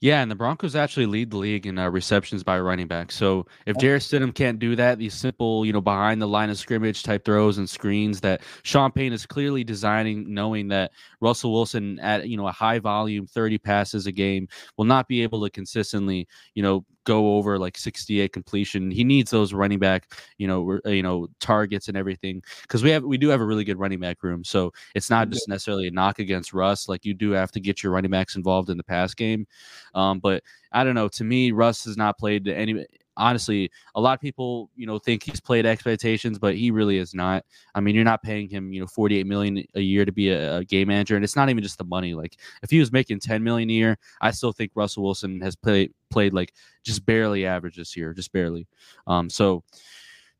Yeah, 0.00 0.22
and 0.22 0.30
the 0.30 0.34
Broncos 0.34 0.76
actually 0.76 1.06
lead 1.06 1.30
the 1.30 1.36
league 1.36 1.66
in 1.66 1.78
uh, 1.78 1.88
receptions 1.88 2.44
by 2.44 2.60
running 2.60 2.86
back. 2.86 3.10
So 3.10 3.46
if 3.66 3.76
Jarrett 3.78 4.02
Stidham 4.02 4.34
can't 4.34 4.58
do 4.58 4.76
that, 4.76 4.98
these 4.98 5.14
simple, 5.14 5.64
you 5.64 5.72
know, 5.72 5.80
behind 5.80 6.22
the 6.22 6.28
line 6.28 6.50
of 6.50 6.58
scrimmage 6.58 7.02
type 7.02 7.24
throws 7.24 7.58
and 7.58 7.68
screens 7.68 8.20
that 8.20 8.42
Sean 8.62 8.92
Payton 8.92 9.12
is 9.12 9.26
clearly 9.26 9.64
designing, 9.64 10.32
knowing 10.32 10.68
that 10.68 10.92
Russell 11.20 11.52
Wilson 11.52 11.98
at 12.00 12.28
you 12.28 12.36
know 12.36 12.46
a 12.46 12.52
high 12.52 12.78
volume, 12.78 13.26
thirty 13.26 13.58
passes 13.58 14.06
a 14.06 14.12
game, 14.12 14.46
will 14.76 14.84
not 14.84 15.08
be 15.08 15.22
able 15.22 15.42
to 15.42 15.50
consistently, 15.50 16.28
you 16.54 16.62
know, 16.62 16.84
go 17.04 17.36
over 17.36 17.58
like 17.58 17.76
68 17.76 18.32
completion. 18.32 18.90
He 18.90 19.04
needs 19.04 19.30
those 19.30 19.52
running 19.52 19.78
back, 19.78 20.12
you 20.38 20.46
know, 20.46 20.80
you 20.84 21.02
know, 21.02 21.28
targets 21.40 21.88
and 21.88 21.96
everything 21.96 22.42
because 22.62 22.82
we 22.82 22.90
have 22.90 23.04
we 23.04 23.18
do 23.18 23.28
have 23.28 23.40
a 23.40 23.44
really 23.44 23.64
good 23.64 23.78
running 23.78 24.00
back 24.00 24.22
room. 24.22 24.44
So 24.44 24.72
it's 24.94 25.10
not 25.10 25.30
just 25.30 25.48
necessarily 25.48 25.86
a 25.86 25.90
knock 25.90 26.18
against 26.18 26.52
Russ. 26.52 26.88
Like 26.88 27.04
you 27.04 27.14
do 27.14 27.30
have 27.30 27.52
to 27.52 27.60
get 27.60 27.82
your 27.82 27.92
running 27.92 28.10
backs 28.10 28.36
involved 28.36 28.70
in 28.70 28.76
the 28.76 28.84
pass 28.84 29.14
game. 29.14 29.46
Um, 29.94 30.18
but 30.18 30.42
I 30.72 30.82
don't 30.82 30.94
know. 30.94 31.08
To 31.08 31.24
me, 31.24 31.52
Russ 31.52 31.84
has 31.84 31.96
not 31.96 32.18
played 32.18 32.48
any 32.48 32.84
honestly, 33.16 33.70
a 33.94 34.00
lot 34.00 34.14
of 34.14 34.20
people, 34.20 34.70
you 34.76 34.86
know, 34.86 34.98
think 34.98 35.22
he's 35.22 35.40
played 35.40 35.66
expectations, 35.66 36.38
but 36.38 36.56
he 36.56 36.70
really 36.70 36.98
is 36.98 37.14
not. 37.14 37.44
I 37.74 37.80
mean, 37.80 37.94
you're 37.94 38.04
not 38.04 38.22
paying 38.22 38.48
him, 38.48 38.72
you 38.72 38.80
know, 38.80 38.86
48 38.86 39.26
million 39.26 39.64
a 39.74 39.80
year 39.80 40.04
to 40.04 40.12
be 40.12 40.30
a, 40.30 40.58
a, 40.58 40.64
game 40.64 40.88
manager, 40.88 41.16
and 41.16 41.24
it's 41.24 41.36
not 41.36 41.48
even 41.48 41.62
just 41.62 41.78
the 41.78 41.84
money. 41.84 42.14
Like, 42.14 42.36
if 42.62 42.70
he 42.70 42.80
was 42.80 42.92
making 42.92 43.20
10 43.20 43.42
million 43.42 43.70
a 43.70 43.72
year, 43.72 43.98
I 44.20 44.30
still 44.30 44.52
think 44.52 44.72
Russell 44.74 45.04
Wilson 45.04 45.40
has 45.40 45.56
played 45.56 45.92
played 46.10 46.32
like 46.32 46.52
just 46.84 47.04
barely 47.06 47.46
average 47.46 47.76
this 47.76 47.96
year, 47.96 48.12
just 48.14 48.32
barely. 48.32 48.66
Um, 49.06 49.30
so. 49.30 49.62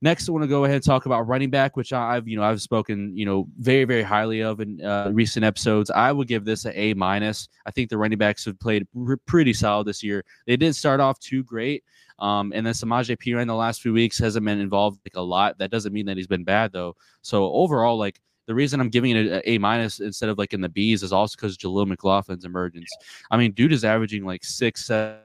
Next, 0.03 0.29
I 0.29 0.33
want 0.33 0.43
to 0.43 0.49
go 0.49 0.65
ahead 0.65 0.75
and 0.75 0.85
talk 0.85 1.07
about 1.07 1.27
running 1.29 1.49
back, 1.49 1.79
which 1.79 1.91
I've 1.91 2.29
you 2.29 2.37
know 2.37 2.43
I've 2.43 2.61
spoken 2.61 3.17
you 3.17 3.25
know 3.25 3.49
very 3.59 3.85
very 3.85 4.03
highly 4.03 4.43
of 4.43 4.61
in 4.61 4.85
uh, 4.85 5.11
recent 5.15 5.47
episodes. 5.47 5.91
I 5.91 6.13
would 6.13 6.29
give 6.29 6.45
this 6.45 6.67
an 6.67 6.73
A 6.75 6.93
minus. 6.93 7.49
I 7.65 7.71
think 7.71 7.89
the 7.89 7.97
running 7.97 8.19
backs 8.19 8.45
have 8.45 8.61
played 8.61 8.87
pretty 9.25 9.55
solid 9.55 9.87
this 9.87 10.03
year. 10.03 10.23
They 10.47 10.59
didn't 10.59 10.77
start 10.77 11.01
off 11.01 11.19
too 11.21 11.43
great, 11.43 11.85
um, 12.19 12.53
and 12.55 12.65
then 12.65 12.75
Samaje 12.75 13.41
in 13.41 13.49
the 13.49 13.55
last 13.55 13.83
few 13.83 13.93
weeks 13.93 14.19
hasn't 14.19 14.45
been 14.45 14.61
involved 14.61 15.01
like 15.05 15.17
a 15.17 15.21
lot. 15.21 15.59
That 15.59 15.71
doesn't 15.71 15.93
mean 15.93 16.07
that 16.07 16.17
he's 16.17 16.27
been 16.27 16.45
bad 16.45 16.73
though. 16.73 16.97
So 17.23 17.53
overall, 17.53 17.99
like 17.99 18.21
the 18.47 18.55
reason 18.55 18.81
I'm 18.81 18.91
giving 18.91 19.17
it 19.17 19.27
an 19.27 19.43
A 19.45 19.59
minus 19.59 20.01
instead 20.01 20.29
of 20.29 20.39
like 20.39 20.53
in 20.53 20.61
the 20.61 20.69
B's 20.69 21.03
is 21.03 21.13
also 21.13 21.37
because 21.37 21.57
Jaleel 21.57 21.93
McLaughlin's 21.93 22.45
emergence. 22.45 22.91
I 23.31 23.37
mean, 23.37 23.53
dude 23.53 23.73
is 23.73 23.85
averaging 23.85 24.25
like 24.25 24.45
six, 24.45 24.85
seven, 24.85 25.19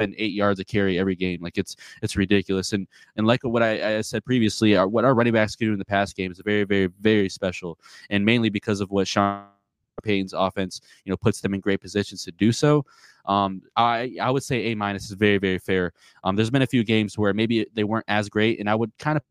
eight 0.00 0.32
yards 0.32 0.60
a 0.60 0.64
carry 0.64 0.98
every 0.98 1.16
game. 1.16 1.40
Like 1.42 1.58
it's 1.58 1.76
it's 2.02 2.16
ridiculous. 2.16 2.72
And 2.72 2.86
and 3.16 3.26
like 3.26 3.42
what 3.42 3.62
I, 3.62 3.98
I 3.98 4.00
said 4.02 4.24
previously, 4.24 4.76
our, 4.76 4.86
what 4.86 5.04
our 5.04 5.14
running 5.14 5.32
backs 5.32 5.56
can 5.56 5.68
do 5.68 5.72
in 5.72 5.78
the 5.78 5.84
past 5.84 6.16
game 6.16 6.30
is 6.30 6.40
very, 6.44 6.64
very, 6.64 6.88
very 7.00 7.28
special, 7.28 7.78
and 8.10 8.24
mainly 8.24 8.50
because 8.50 8.80
of 8.80 8.90
what 8.90 9.08
Sean 9.08 9.44
Payton's 10.00 10.32
offense, 10.32 10.80
you 11.04 11.10
know, 11.10 11.16
puts 11.16 11.40
them 11.40 11.54
in 11.54 11.60
great 11.60 11.80
positions 11.80 12.24
to 12.24 12.32
do 12.32 12.52
so. 12.52 12.84
Um, 13.26 13.62
I 13.76 14.16
I 14.20 14.30
would 14.30 14.42
say 14.42 14.72
A 14.72 14.74
minus 14.74 15.04
is 15.04 15.12
very 15.12 15.38
very 15.38 15.58
fair. 15.58 15.92
Um, 16.24 16.36
there's 16.36 16.50
been 16.50 16.62
a 16.62 16.66
few 16.66 16.84
games 16.84 17.18
where 17.18 17.34
maybe 17.34 17.66
they 17.74 17.84
weren't 17.84 18.06
as 18.08 18.28
great, 18.28 18.60
and 18.60 18.68
I 18.68 18.74
would 18.74 18.96
kind 18.98 19.16
of 19.16 19.22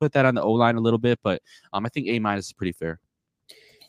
put 0.00 0.12
that 0.12 0.26
on 0.26 0.34
the 0.34 0.42
O 0.42 0.52
line 0.52 0.76
a 0.76 0.80
little 0.80 0.98
bit, 0.98 1.18
but 1.22 1.42
um, 1.72 1.86
I 1.86 1.88
think 1.88 2.08
A 2.08 2.18
minus 2.18 2.46
is 2.46 2.52
pretty 2.52 2.72
fair. 2.72 3.00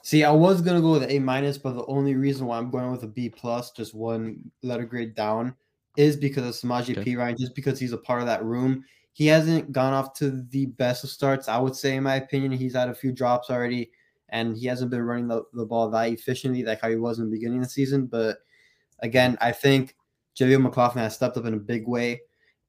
See, 0.03 0.23
I 0.23 0.31
was 0.31 0.61
gonna 0.61 0.81
go 0.81 0.91
with 0.91 1.09
A 1.09 1.19
minus, 1.19 1.57
but 1.57 1.73
the 1.73 1.85
only 1.87 2.15
reason 2.15 2.45
why 2.45 2.57
I'm 2.57 2.69
going 2.69 2.91
with 2.91 3.03
a 3.03 3.07
B 3.07 3.29
plus, 3.29 3.71
just 3.71 3.93
one 3.93 4.51
letter 4.61 4.85
grade 4.85 5.15
down, 5.15 5.55
is 5.97 6.15
because 6.15 6.45
of 6.45 6.53
Samaje 6.53 6.97
okay. 6.97 7.15
Ryan. 7.15 7.37
just 7.37 7.55
because 7.55 7.79
he's 7.79 7.93
a 7.93 7.97
part 7.97 8.21
of 8.21 8.27
that 8.27 8.43
room. 8.43 8.83
He 9.13 9.27
hasn't 9.27 9.71
gone 9.71 9.93
off 9.93 10.13
to 10.15 10.43
the 10.49 10.67
best 10.67 11.03
of 11.03 11.09
starts, 11.09 11.47
I 11.47 11.57
would 11.57 11.75
say, 11.75 11.95
in 11.95 12.03
my 12.03 12.15
opinion. 12.15 12.51
He's 12.51 12.75
had 12.75 12.89
a 12.89 12.93
few 12.93 13.11
drops 13.11 13.49
already 13.49 13.91
and 14.29 14.57
he 14.57 14.67
hasn't 14.67 14.91
been 14.91 15.01
running 15.01 15.27
the, 15.27 15.43
the 15.53 15.65
ball 15.65 15.89
that 15.89 16.09
efficiently 16.09 16.63
like 16.63 16.81
how 16.81 16.89
he 16.89 16.95
was 16.95 17.19
in 17.19 17.25
the 17.25 17.31
beginning 17.31 17.59
of 17.59 17.65
the 17.65 17.69
season. 17.69 18.05
But 18.05 18.39
again, 18.99 19.37
I 19.41 19.51
think 19.51 19.95
Jaleel 20.35 20.61
McLaughlin 20.61 21.03
has 21.03 21.15
stepped 21.15 21.37
up 21.37 21.45
in 21.45 21.53
a 21.53 21.57
big 21.57 21.87
way. 21.87 22.21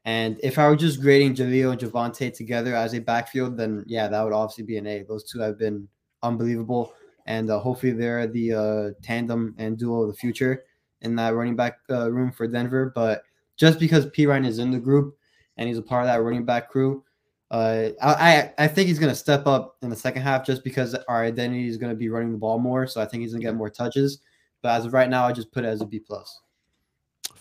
And 0.04 0.38
if 0.42 0.58
I 0.58 0.68
were 0.68 0.76
just 0.76 1.00
grading 1.00 1.34
Jaleel 1.34 1.72
and 1.72 1.80
Javonte 1.80 2.32
together 2.32 2.76
as 2.76 2.94
a 2.94 3.00
backfield, 3.00 3.56
then 3.56 3.84
yeah, 3.86 4.06
that 4.06 4.22
would 4.22 4.32
obviously 4.32 4.64
be 4.64 4.76
an 4.76 4.86
A. 4.86 5.02
Those 5.02 5.24
two 5.24 5.40
have 5.40 5.58
been 5.58 5.88
unbelievable. 6.22 6.94
And 7.26 7.50
uh, 7.50 7.58
hopefully 7.58 7.92
they're 7.92 8.28
the 8.28 8.52
uh, 8.52 8.90
tandem 9.02 9.54
and 9.58 9.76
duo 9.76 10.02
of 10.02 10.08
the 10.08 10.14
future 10.14 10.64
in 11.00 11.16
that 11.16 11.34
running 11.34 11.56
back 11.56 11.78
uh, 11.90 12.10
room 12.12 12.30
for 12.30 12.46
Denver. 12.46 12.92
But 12.94 13.22
just 13.56 13.80
because 13.80 14.06
Perine 14.06 14.46
is 14.46 14.60
in 14.60 14.70
the 14.70 14.78
group 14.78 15.16
and 15.56 15.68
he's 15.68 15.78
a 15.78 15.82
part 15.82 16.02
of 16.02 16.08
that 16.08 16.22
running 16.22 16.44
back 16.44 16.70
crew, 16.70 17.02
Uh, 17.50 17.90
I 18.02 18.52
I 18.58 18.66
think 18.66 18.88
he's 18.88 18.98
going 18.98 19.12
to 19.12 19.16
step 19.16 19.46
up 19.46 19.76
in 19.82 19.88
the 19.88 19.96
second 19.96 20.22
half 20.22 20.44
just 20.44 20.64
because 20.64 20.94
our 21.08 21.22
identity 21.24 21.68
is 21.68 21.76
going 21.76 21.90
to 21.90 21.96
be 21.96 22.08
running 22.08 22.32
the 22.32 22.38
ball 22.38 22.58
more. 22.58 22.86
So 22.86 23.00
I 23.00 23.06
think 23.06 23.22
he's 23.22 23.32
going 23.32 23.40
to 23.40 23.46
get 23.46 23.54
more 23.54 23.70
touches. 23.70 24.18
But 24.62 24.70
as 24.70 24.86
of 24.86 24.92
right 24.92 25.08
now, 25.08 25.26
I 25.26 25.32
just 25.32 25.52
put 25.52 25.64
it 25.64 25.68
as 25.68 25.80
a 25.80 25.86
B 25.86 26.00
plus. 26.00 26.40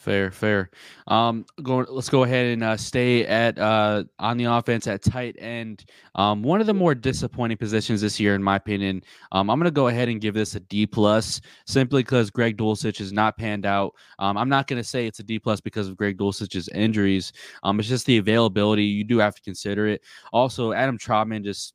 Fair, 0.05 0.29
fair. 0.29 0.69
Um, 1.07 1.47
go. 1.63 1.77
Let's 1.77 2.09
go 2.09 2.25
ahead 2.25 2.45
and 2.45 2.63
uh, 2.63 2.77
stay 2.77 3.25
at 3.25 3.57
uh, 3.57 4.03
on 4.19 4.37
the 4.37 4.43
offense 4.43 4.85
at 4.85 5.01
tight 5.01 5.35
end. 5.39 5.83
Um, 6.13 6.43
one 6.43 6.61
of 6.61 6.67
the 6.67 6.75
more 6.75 6.93
disappointing 6.93 7.57
positions 7.57 8.01
this 8.01 8.19
year, 8.19 8.35
in 8.35 8.43
my 8.43 8.57
opinion. 8.57 9.01
Um, 9.31 9.49
I'm 9.49 9.57
going 9.57 9.65
to 9.65 9.71
go 9.71 9.87
ahead 9.87 10.07
and 10.07 10.21
give 10.21 10.35
this 10.35 10.53
a 10.53 10.59
D 10.59 10.85
plus, 10.85 11.41
simply 11.65 12.03
because 12.03 12.29
Greg 12.29 12.55
Dulcich 12.55 12.99
has 12.99 13.11
not 13.11 13.35
panned 13.35 13.65
out. 13.65 13.95
Um, 14.19 14.37
I'm 14.37 14.47
not 14.47 14.67
going 14.67 14.79
to 14.79 14.87
say 14.87 15.07
it's 15.07 15.21
a 15.21 15.23
D 15.23 15.39
plus 15.39 15.59
because 15.59 15.87
of 15.87 15.97
Greg 15.97 16.19
Dulcich's 16.19 16.67
injuries. 16.67 17.33
Um, 17.63 17.79
it's 17.79 17.89
just 17.89 18.05
the 18.05 18.17
availability. 18.17 18.83
You 18.83 19.05
do 19.05 19.17
have 19.17 19.33
to 19.33 19.41
consider 19.41 19.87
it. 19.87 20.03
Also, 20.31 20.71
Adam 20.71 20.99
Trautman 20.99 21.43
just 21.43 21.73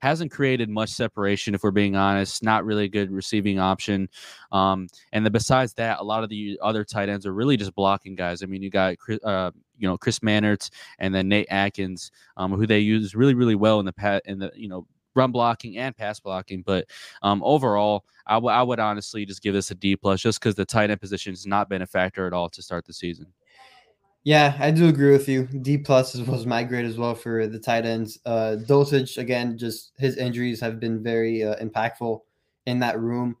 hasn't 0.00 0.30
created 0.30 0.68
much 0.68 0.90
separation, 0.90 1.54
if 1.54 1.62
we're 1.62 1.70
being 1.70 1.96
honest. 1.96 2.42
Not 2.42 2.64
really 2.64 2.84
a 2.84 2.88
good 2.88 3.10
receiving 3.10 3.58
option. 3.58 4.08
Um, 4.52 4.88
and 5.12 5.24
then 5.24 5.32
besides 5.32 5.74
that, 5.74 6.00
a 6.00 6.04
lot 6.04 6.22
of 6.22 6.30
the 6.30 6.58
other 6.62 6.84
tight 6.84 7.08
ends 7.08 7.26
are 7.26 7.34
really 7.34 7.56
just 7.56 7.74
blocking 7.74 8.14
guys. 8.14 8.42
I 8.42 8.46
mean, 8.46 8.62
you 8.62 8.70
got 8.70 8.96
uh, 9.24 9.50
you 9.76 9.88
know 9.88 9.98
Chris 9.98 10.20
Manhertz 10.20 10.70
and 10.98 11.14
then 11.14 11.28
Nate 11.28 11.48
Atkins, 11.50 12.10
um, 12.36 12.52
who 12.52 12.66
they 12.66 12.80
use 12.80 13.14
really 13.14 13.34
really 13.34 13.56
well 13.56 13.80
in 13.80 13.86
the 13.86 13.92
pat 13.92 14.22
in 14.26 14.38
the 14.38 14.50
you 14.54 14.68
know 14.68 14.86
run 15.14 15.32
blocking 15.32 15.76
and 15.76 15.96
pass 15.96 16.20
blocking. 16.20 16.62
But 16.62 16.86
um, 17.22 17.42
overall, 17.44 18.04
I, 18.26 18.34
w- 18.34 18.54
I 18.54 18.62
would 18.62 18.78
honestly 18.78 19.26
just 19.26 19.42
give 19.42 19.54
this 19.54 19.70
a 19.70 19.74
D 19.74 19.96
plus, 19.96 20.20
just 20.20 20.40
because 20.40 20.54
the 20.54 20.64
tight 20.64 20.90
end 20.90 21.00
position 21.00 21.32
has 21.32 21.46
not 21.46 21.68
been 21.68 21.82
a 21.82 21.86
factor 21.86 22.26
at 22.26 22.32
all 22.32 22.48
to 22.50 22.62
start 22.62 22.86
the 22.86 22.92
season. 22.92 23.26
Yeah, 24.24 24.56
I 24.58 24.70
do 24.70 24.88
agree 24.88 25.12
with 25.12 25.28
you. 25.28 25.44
D 25.44 25.78
plus 25.78 26.14
was 26.14 26.44
my 26.44 26.62
grade 26.62 26.84
as 26.84 26.98
well 26.98 27.14
for 27.14 27.46
the 27.46 27.58
tight 27.58 27.86
ends. 27.86 28.18
Uh, 28.26 28.56
Dulcich 28.66 29.16
again, 29.16 29.56
just 29.56 29.92
his 29.96 30.16
injuries 30.16 30.60
have 30.60 30.80
been 30.80 31.02
very 31.02 31.42
uh, 31.44 31.56
impactful 31.56 32.20
in 32.66 32.78
that 32.80 33.00
room. 33.00 33.36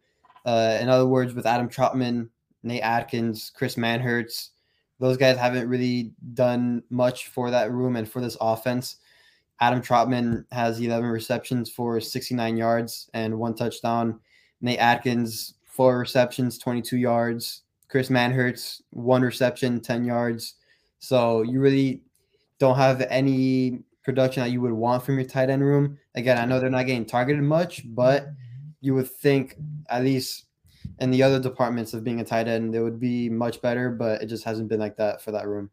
Uh, 0.46 0.78
in 0.80 0.88
other 0.88 1.06
words, 1.06 1.34
with 1.34 1.46
Adam 1.46 1.68
Trautman, 1.68 2.28
Nate 2.62 2.82
Atkins, 2.82 3.50
Chris 3.54 3.74
Manhertz, 3.76 4.50
those 4.98 5.16
guys 5.16 5.36
haven't 5.36 5.68
really 5.68 6.12
done 6.34 6.82
much 6.90 7.28
for 7.28 7.50
that 7.50 7.70
room 7.70 7.96
and 7.96 8.08
for 8.10 8.20
this 8.20 8.36
offense. 8.40 8.96
Adam 9.60 9.82
Trautman 9.82 10.44
has 10.52 10.80
11 10.80 11.08
receptions 11.08 11.70
for 11.70 12.00
69 12.00 12.56
yards 12.56 13.10
and 13.14 13.38
one 13.38 13.54
touchdown. 13.54 14.20
Nate 14.60 14.78
Atkins, 14.78 15.54
four 15.64 15.98
receptions, 15.98 16.58
22 16.58 16.96
yards. 16.96 17.62
Chris 17.88 18.08
Manhertz, 18.08 18.82
one 18.90 19.22
reception, 19.22 19.80
10 19.80 20.04
yards. 20.04 20.54
So 20.98 21.42
you 21.42 21.60
really 21.60 22.02
don't 22.58 22.76
have 22.76 23.00
any 23.08 23.80
production 24.04 24.42
that 24.42 24.50
you 24.50 24.60
would 24.60 24.72
want 24.72 25.02
from 25.04 25.18
your 25.18 25.28
tight 25.28 25.50
end 25.50 25.64
room. 25.64 25.98
Again, 26.14 26.38
I 26.38 26.44
know 26.44 26.60
they're 26.60 26.70
not 26.70 26.86
getting 26.86 27.04
targeted 27.04 27.42
much, 27.42 27.82
but 27.84 28.28
you 28.80 28.94
would 28.94 29.10
think 29.10 29.56
at 29.88 30.02
least 30.02 30.46
in 30.98 31.10
the 31.10 31.22
other 31.22 31.38
departments 31.38 31.94
of 31.94 32.04
being 32.04 32.20
a 32.20 32.24
tight 32.24 32.48
end, 32.48 32.72
they 32.72 32.80
would 32.80 32.98
be 32.98 33.28
much 33.28 33.60
better, 33.60 33.90
but 33.90 34.22
it 34.22 34.26
just 34.26 34.44
hasn't 34.44 34.68
been 34.68 34.80
like 34.80 34.96
that 34.96 35.20
for 35.20 35.32
that 35.32 35.46
room. 35.46 35.70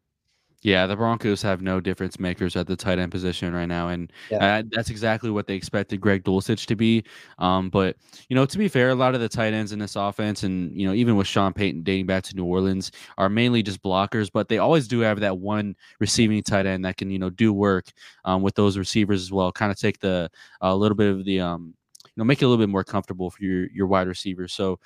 Yeah, 0.62 0.86
the 0.86 0.96
Broncos 0.96 1.42
have 1.42 1.60
no 1.60 1.80
difference 1.80 2.18
makers 2.18 2.56
at 2.56 2.66
the 2.66 2.76
tight 2.76 2.98
end 2.98 3.12
position 3.12 3.54
right 3.54 3.66
now, 3.66 3.88
and 3.88 4.12
yeah. 4.30 4.58
uh, 4.58 4.62
that's 4.70 4.90
exactly 4.90 5.30
what 5.30 5.46
they 5.46 5.54
expected 5.54 6.00
Greg 6.00 6.24
Dulcich 6.24 6.66
to 6.66 6.74
be. 6.74 7.04
Um, 7.38 7.68
but 7.70 7.96
you 8.28 8.34
know, 8.34 8.46
to 8.46 8.58
be 8.58 8.66
fair, 8.66 8.90
a 8.90 8.94
lot 8.94 9.14
of 9.14 9.20
the 9.20 9.28
tight 9.28 9.52
ends 9.52 9.72
in 9.72 9.78
this 9.78 9.96
offense, 9.96 10.42
and 10.42 10.74
you 10.78 10.86
know, 10.86 10.94
even 10.94 11.16
with 11.16 11.26
Sean 11.26 11.52
Payton 11.52 11.82
dating 11.82 12.06
back 12.06 12.24
to 12.24 12.36
New 12.36 12.44
Orleans, 12.44 12.90
are 13.18 13.28
mainly 13.28 13.62
just 13.62 13.82
blockers. 13.82 14.30
But 14.32 14.48
they 14.48 14.58
always 14.58 14.88
do 14.88 15.00
have 15.00 15.20
that 15.20 15.38
one 15.38 15.76
receiving 16.00 16.42
tight 16.42 16.66
end 16.66 16.84
that 16.84 16.96
can 16.96 17.10
you 17.10 17.18
know 17.18 17.30
do 17.30 17.52
work 17.52 17.92
um, 18.24 18.42
with 18.42 18.54
those 18.54 18.78
receivers 18.78 19.22
as 19.22 19.30
well. 19.30 19.52
Kind 19.52 19.70
of 19.70 19.78
take 19.78 20.00
the 20.00 20.30
a 20.62 20.66
uh, 20.66 20.74
little 20.74 20.96
bit 20.96 21.10
of 21.10 21.24
the 21.24 21.40
um, 21.40 21.74
you 22.04 22.12
know, 22.16 22.24
make 22.24 22.40
it 22.40 22.46
a 22.46 22.48
little 22.48 22.62
bit 22.62 22.70
more 22.70 22.84
comfortable 22.84 23.30
for 23.30 23.42
your 23.44 23.68
your 23.70 23.86
wide 23.86 24.08
receivers. 24.08 24.54
So 24.54 24.80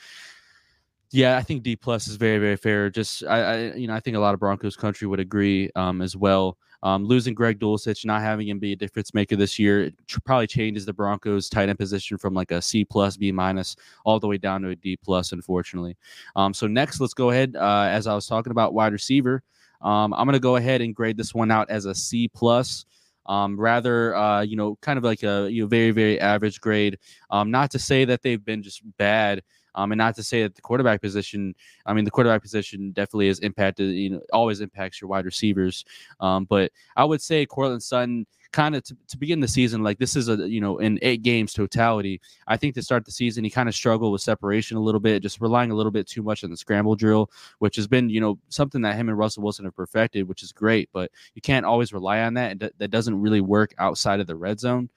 yeah, 1.13 1.37
I 1.37 1.43
think 1.43 1.63
D 1.63 1.77
plus 1.77 2.07
is 2.09 2.17
very, 2.17 2.39
very 2.39 2.57
fair. 2.57 2.91
Just 2.91 3.25
I, 3.25 3.41
I, 3.41 3.75
you 3.75 3.87
know, 3.87 3.95
I 3.95 4.01
think 4.01 4.17
a 4.17 4.21
lot 4.21 4.35
of 4.35 4.41
Broncos 4.41 4.77
country 4.77 5.07
would 5.09 5.21
agree 5.21 5.71
um, 5.75 6.03
as 6.03 6.17
well. 6.17 6.57
Um, 6.83 7.05
losing 7.05 7.35
Greg 7.35 7.59
Dulcich, 7.59 8.07
not 8.07 8.23
having 8.23 8.49
him 8.49 8.59
be 8.59 8.73
a 8.73 8.77
difference 8.77 9.13
maker 9.13 9.37
this 9.37 9.59
year, 9.59 9.91
probably 10.25 10.47
changes 10.47 10.87
the 10.87 10.95
Broncos 10.95 11.51
tight 11.51 11.69
end 11.69 11.79
position 11.79 12.17
from 12.17 12.33
like 12.33 12.53
a 12.53 12.63
C 12.63 12.85
plus, 12.85 13.17
B 13.17 13.33
minus, 13.33 13.77
all 14.05 14.19
the 14.19 14.27
way 14.27 14.39
down 14.39 14.63
to 14.63 14.69
a 14.71 14.77
D 14.77 14.97
plus. 14.97 15.33
Unfortunately. 15.33 15.97
Um, 16.37 16.55
so 16.55 16.67
next, 16.67 17.01
let's 17.01 17.15
go 17.15 17.31
ahead. 17.31 17.55
Uh, 17.57 17.89
as 17.91 18.07
I 18.07 18.15
was 18.15 18.27
talking 18.27 18.51
about 18.51 18.73
wide 18.73 18.93
receiver, 18.93 19.43
um, 19.83 20.15
I'm 20.15 20.25
going 20.27 20.35
to 20.35 20.41
go 20.41 20.57
ahead 20.57 20.81
and 20.81 20.95
grade 20.95 21.17
this 21.17 21.35
one 21.35 21.51
out 21.51 21.69
as 21.71 21.85
a 21.85 21.95
C 21.95 22.29
plus. 22.29 22.87
Um, 23.27 23.61
rather, 23.61 24.15
uh, 24.17 24.41
you 24.41 24.57
know, 24.57 24.77
kind 24.81 24.97
of 24.97 25.05
like 25.05 25.23
a 25.23 25.49
you 25.51 25.63
know, 25.63 25.69
very, 25.69 25.91
very 25.91 26.19
average 26.19 26.61
grade. 26.61 26.99
Um, 27.31 27.51
not 27.51 27.71
to 27.73 27.79
say 27.79 28.05
that 28.07 28.23
they've 28.23 28.45
been 28.45 28.63
just 28.63 28.83
bad. 28.97 29.43
Um, 29.75 29.93
and 29.93 29.99
not 29.99 30.17
to 30.17 30.23
say 30.23 30.43
that 30.43 30.55
the 30.55 30.63
quarterback 30.63 31.01
position, 31.01 31.55
I 31.87 31.93
mean, 31.93 32.05
the 32.05 32.11
quarterback 32.11 32.43
position 32.43 32.93
definitely 32.93 33.29
is 33.29 33.39
impacted, 33.41 33.91
you 33.95 34.11
know, 34.11 34.21
always 34.33 34.61
impacts 34.61 35.01
your 35.01 35.09
wide 35.09 35.25
receivers. 35.25 35.85
Um, 36.21 36.45
but 36.45 36.73
I 36.97 37.05
would 37.05 37.23
say 37.23 37.47
Courtland 37.47 37.83
Sutton 37.83 38.27
kind 38.53 38.75
of 38.75 38.83
to, 38.83 38.97
to 39.09 39.17
begin 39.17 39.41
the 39.41 39.49
season, 39.49 39.83
like 39.83 39.99
this 39.99 40.17
is 40.17 40.29
a, 40.29 40.49
you 40.49 40.61
know, 40.61 40.79
in 40.79 40.99
eight 41.03 41.23
games 41.23 41.53
totality. 41.53 42.21
I 42.47 42.57
think 42.57 42.75
to 42.75 42.83
start 42.83 43.05
the 43.05 43.13
season, 43.13 43.45
he 43.45 43.51
kind 43.51 43.69
of 43.69 43.75
struggled 43.75 44.13
with 44.13 44.23
separation 44.23 44.77
a 44.77 44.81
little 44.81 45.01
bit, 45.01 45.23
just 45.23 45.41
relying 45.41 45.71
a 45.71 45.75
little 45.75 45.93
bit 45.93 46.09
too 46.09 46.23
much 46.23 46.43
on 46.43 46.51
the 46.51 46.57
scramble 46.57 46.97
drill, 46.97 47.31
which 47.59 47.77
has 47.77 47.87
been, 47.87 48.11
you 48.11 48.21
know, 48.21 48.39
something 48.49 48.83
that 48.83 48.97
him 48.97 49.09
and 49.09 49.19
Russell 49.19 49.43
Wilson 49.43 49.65
have 49.67 49.77
perfected, 49.77 50.29
which 50.29 50.43
is 50.43 50.53
great, 50.53 50.89
but 50.93 51.11
you 51.35 51.43
can't 51.43 51.67
always 51.67 51.93
rely 51.93 52.21
on 52.23 52.35
that. 52.35 52.51
And 52.53 52.73
that 52.79 52.91
doesn't 52.91 53.21
really 53.21 53.41
work 53.41 53.75
outside 53.79 54.21
of 54.21 54.27
the 54.27 54.37
red 54.37 54.59
zone. 54.59 54.89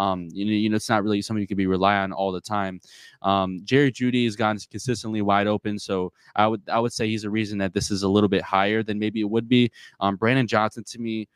Um, 0.00 0.28
you 0.32 0.46
know, 0.46 0.52
you 0.52 0.70
know, 0.70 0.76
it's 0.76 0.88
not 0.88 1.04
really 1.04 1.20
something 1.20 1.42
you 1.42 1.46
can 1.46 1.58
be 1.58 1.66
rely 1.66 1.96
on 1.96 2.10
all 2.10 2.32
the 2.32 2.40
time. 2.40 2.80
Um, 3.20 3.60
Jerry 3.64 3.92
Jeudy 3.92 4.24
has 4.24 4.34
gone 4.34 4.58
consistently 4.70 5.20
wide 5.20 5.46
open, 5.46 5.78
so 5.78 6.12
I 6.34 6.46
would 6.46 6.62
I 6.72 6.80
would 6.80 6.92
say 6.92 7.06
he's 7.06 7.24
a 7.24 7.30
reason 7.30 7.58
that 7.58 7.74
this 7.74 7.90
is 7.90 8.02
a 8.02 8.08
little 8.08 8.28
bit 8.28 8.42
higher 8.42 8.82
than 8.82 8.98
maybe 8.98 9.20
it 9.20 9.28
would 9.28 9.48
be. 9.48 9.70
Um, 10.00 10.16
Brandon 10.16 10.46
Johnson 10.46 10.84
to 10.84 10.98
me 10.98 11.28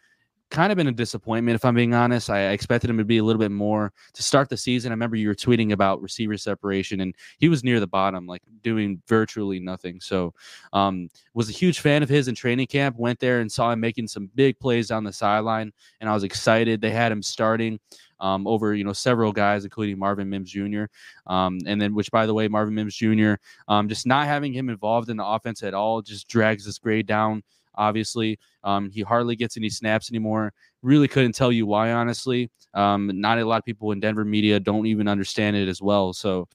kind 0.50 0.71
of 0.71 0.76
been 0.76 0.87
a 0.87 0.92
disappointment 0.92 1.56
if 1.56 1.64
I'm 1.64 1.75
being 1.75 1.94
honest. 1.94 2.30
I 2.30 2.50
expected 2.50 2.88
him 2.88 2.99
to 2.99 3.04
be 3.04 3.18
a 3.18 3.25
little 3.25 3.40
bit 3.40 3.50
more 3.50 3.92
to 4.12 4.23
start 4.23 4.49
the 4.49 4.56
season. 4.56 4.92
I 4.92 4.94
remember 4.94 5.16
you 5.16 5.28
were 5.28 5.35
tweeting 5.35 5.73
about 5.73 6.00
receiver 6.00 6.37
separation, 6.37 7.00
and 7.00 7.14
he 7.38 7.49
was 7.49 7.64
near 7.64 7.80
the 7.80 7.87
bottom, 7.87 8.26
like 8.26 8.42
doing 8.62 9.02
virtually 9.09 9.59
nothing. 9.59 10.00
So, 10.00 10.33
um, 10.73 11.09
was 11.35 11.49
a 11.49 11.52
huge 11.52 11.80
fan 11.80 12.02
of 12.02 12.09
his 12.09 12.28
in 12.28 12.35
training 12.35 12.68
camp. 12.68 12.97
Went 12.97 13.18
there 13.18 13.40
and 13.40 13.50
saw 13.50 13.73
him 13.73 13.80
making 13.80 14.09
some 14.09 14.30
big 14.35 14.59
plays 14.59 14.88
down 14.88 15.04
the 15.04 15.12
sideline, 15.12 15.73
and 16.00 16.09
I 16.09 16.14
was 16.14 16.25
excited. 16.25 16.80
They 16.80 16.92
had 16.92 17.12
him 17.12 17.23
starting 17.23 17.80
um, 18.24 18.46
over 18.46 18.74
you 18.74 18.84
know 18.84 18.94
several 18.94 19.32
guys, 19.32 19.64
including 19.64 19.98
Marvin 19.98 20.30
Mims 20.30 20.50
Jr. 20.50 20.84
Um, 21.26 21.58
and 21.66 21.80
then, 21.80 21.94
which 21.94 22.10
by 22.10 22.24
the 22.24 22.32
way, 22.32 22.48
Marvin 22.48 22.74
Mims 22.74 22.96
Jr. 22.96 23.34
Um, 23.68 23.88
just 23.88 24.06
not 24.06 24.26
having 24.26 24.52
him 24.52 24.70
involved 24.70 25.10
in 25.10 25.18
the 25.18 25.26
offense 25.26 25.62
at 25.62 25.74
all 25.74 26.00
just 26.00 26.26
drags 26.26 26.64
this 26.64 26.78
grade 26.78 27.06
down. 27.06 27.42
Obviously, 27.74 28.38
um, 28.62 28.88
he 28.90 29.02
hardly 29.02 29.36
gets 29.36 29.56
any 29.56 29.68
snaps 29.68 30.10
anymore. 30.10 30.52
Really 30.82 31.08
couldn't 31.08 31.34
tell 31.34 31.52
you 31.52 31.66
why, 31.66 31.92
honestly. 31.92 32.50
Um, 32.72 33.10
not 33.14 33.38
a 33.38 33.44
lot 33.44 33.58
of 33.58 33.64
people 33.64 33.92
in 33.92 34.00
Denver 34.00 34.24
media 34.24 34.58
don't 34.58 34.86
even 34.86 35.06
understand 35.06 35.56
it 35.56 35.68
as 35.68 35.82
well. 35.82 36.12
So 36.12 36.48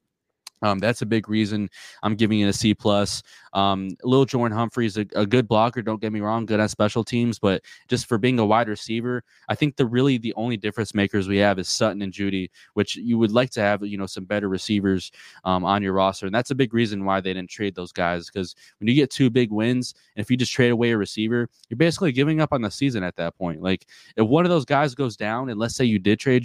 um, 0.62 0.80
that's 0.80 1.02
a 1.02 1.06
big 1.06 1.30
reason 1.30 1.70
I'm 2.04 2.16
giving 2.16 2.40
it 2.42 2.48
a 2.48 2.54
C 2.54 2.74
plus. 2.74 3.24
Um, 3.54 3.90
Lil'Jordan 4.04 4.52
Humphrey 4.54 4.86
is 4.86 4.98
a, 4.98 5.06
a, 5.16 5.26
good 5.26 5.48
blocker. 5.48 5.82
Don't 5.82 6.02
get 6.02 6.12
me 6.12 6.20
wrong, 6.20 6.46
good 6.46 6.60
on 6.60 6.70
special 6.70 7.04
teams, 7.04 7.40
but 7.40 7.64
just 7.88 8.06
for 8.06 8.18
being 8.18 8.38
a 8.38 8.46
wide 8.46 8.68
receiver, 8.68 9.24
I 9.48 9.56
think 9.56 9.76
the 9.76 9.88
really 9.88 10.18
the 10.18 10.34
only 10.36 10.56
difference 10.56 10.94
makers 10.94 11.28
we 11.28 11.38
have 11.38 11.58
is 11.58 11.68
Sutton 11.68 12.02
and 12.02 12.14
Jeudy, 12.14 12.50
which 12.74 12.96
you 12.96 13.18
would 13.18 13.32
like 13.32 13.50
to 13.52 13.62
have, 13.62 13.84
you 13.84 13.98
know, 13.98 14.06
some 14.06 14.26
better 14.26 14.50
receivers 14.50 15.12
um, 15.46 15.66
on 15.66 15.82
your 15.82 15.94
roster, 15.94 16.26
and 16.26 16.36
that's 16.36 16.52
a 16.52 16.56
big 16.56 16.74
reason 16.74 17.06
why 17.06 17.22
they 17.22 17.34
didn't 17.34 17.50
trade 17.50 17.74
those 17.74 17.92
guys. 17.92 18.30
Because 18.30 18.56
when 18.80 18.88
you 18.88 18.94
get 18.94 19.10
two 19.10 19.30
big 19.30 19.52
wins, 19.52 19.96
and 20.16 20.22
if 20.22 20.30
you 20.30 20.38
just 20.38 20.52
trade 20.52 20.72
away 20.72 20.92
a 20.92 20.98
receiver, 20.98 21.50
you're 21.70 21.78
basically 21.78 22.12
giving 22.12 22.42
up 22.42 22.54
on 22.54 22.62
the 22.62 22.70
season 22.70 23.04
at 23.04 23.16
that 23.16 23.36
point. 23.38 23.62
Like 23.62 23.88
if 24.16 24.28
one 24.28 24.46
of 24.46 24.52
those 24.52 24.66
guys 24.66 24.94
goes 24.94 25.18
down, 25.18 25.50
and 25.50 25.60
let's 25.60 25.76
say 25.76 25.86
you 25.86 26.00
did 26.00 26.20
trade 26.20 26.44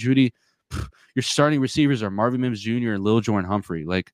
Your 1.15 1.23
starting 1.23 1.61
receivers 1.61 2.03
are 2.03 2.11
Marvin 2.11 2.41
Mims 2.41 2.61
Jr. 2.61 2.93
and 2.93 3.05
Lil'Jordan 3.05 3.47
Humphrey. 3.47 3.85
Like 3.85 4.13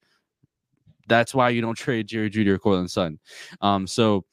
that's 1.08 1.34
why 1.34 1.50
you 1.50 1.60
don't 1.60 1.74
trade 1.74 2.06
Jerry 2.06 2.30
Jeudy 2.30 2.48
or 2.48 2.58
Courtland 2.58 2.90
Sutton. 2.90 3.18
Um, 3.60 3.86
so 3.86 4.24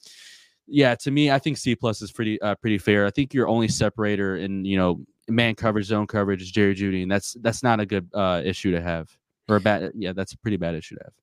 yeah, 0.67 0.96
to 0.96 1.12
me, 1.12 1.31
I 1.31 1.39
think 1.39 1.57
C 1.57 1.75
plus 1.75 2.01
is 2.01 2.12
pretty 2.12 2.41
uh, 2.41 2.55
pretty 2.55 2.77
fair. 2.77 3.05
I 3.05 3.10
think 3.10 3.34
your 3.34 3.48
only 3.48 3.67
separator 3.67 4.38
in 4.38 4.65
you 4.65 4.77
know 4.77 5.01
man 5.27 5.55
coverage, 5.55 5.86
zone 5.86 6.07
coverage 6.07 6.41
is 6.41 6.51
Jerry 6.51 6.75
Jeudy, 6.75 7.03
and 7.03 7.12
that's 7.12 7.36
that's 7.41 7.63
not 7.63 7.79
a 7.79 7.86
good 7.86 8.10
uh, 8.13 8.41
issue 8.43 8.72
to 8.72 8.81
have 8.81 9.10
or 9.48 9.57
a 9.57 9.62
bad. 9.62 9.91
Yeah, 9.96 10.13
that's 10.13 10.34
a 10.34 10.38
pretty 10.38 10.57
bad 10.57 10.75
issue 10.75 10.96
to 10.96 11.03
have. 11.05 11.13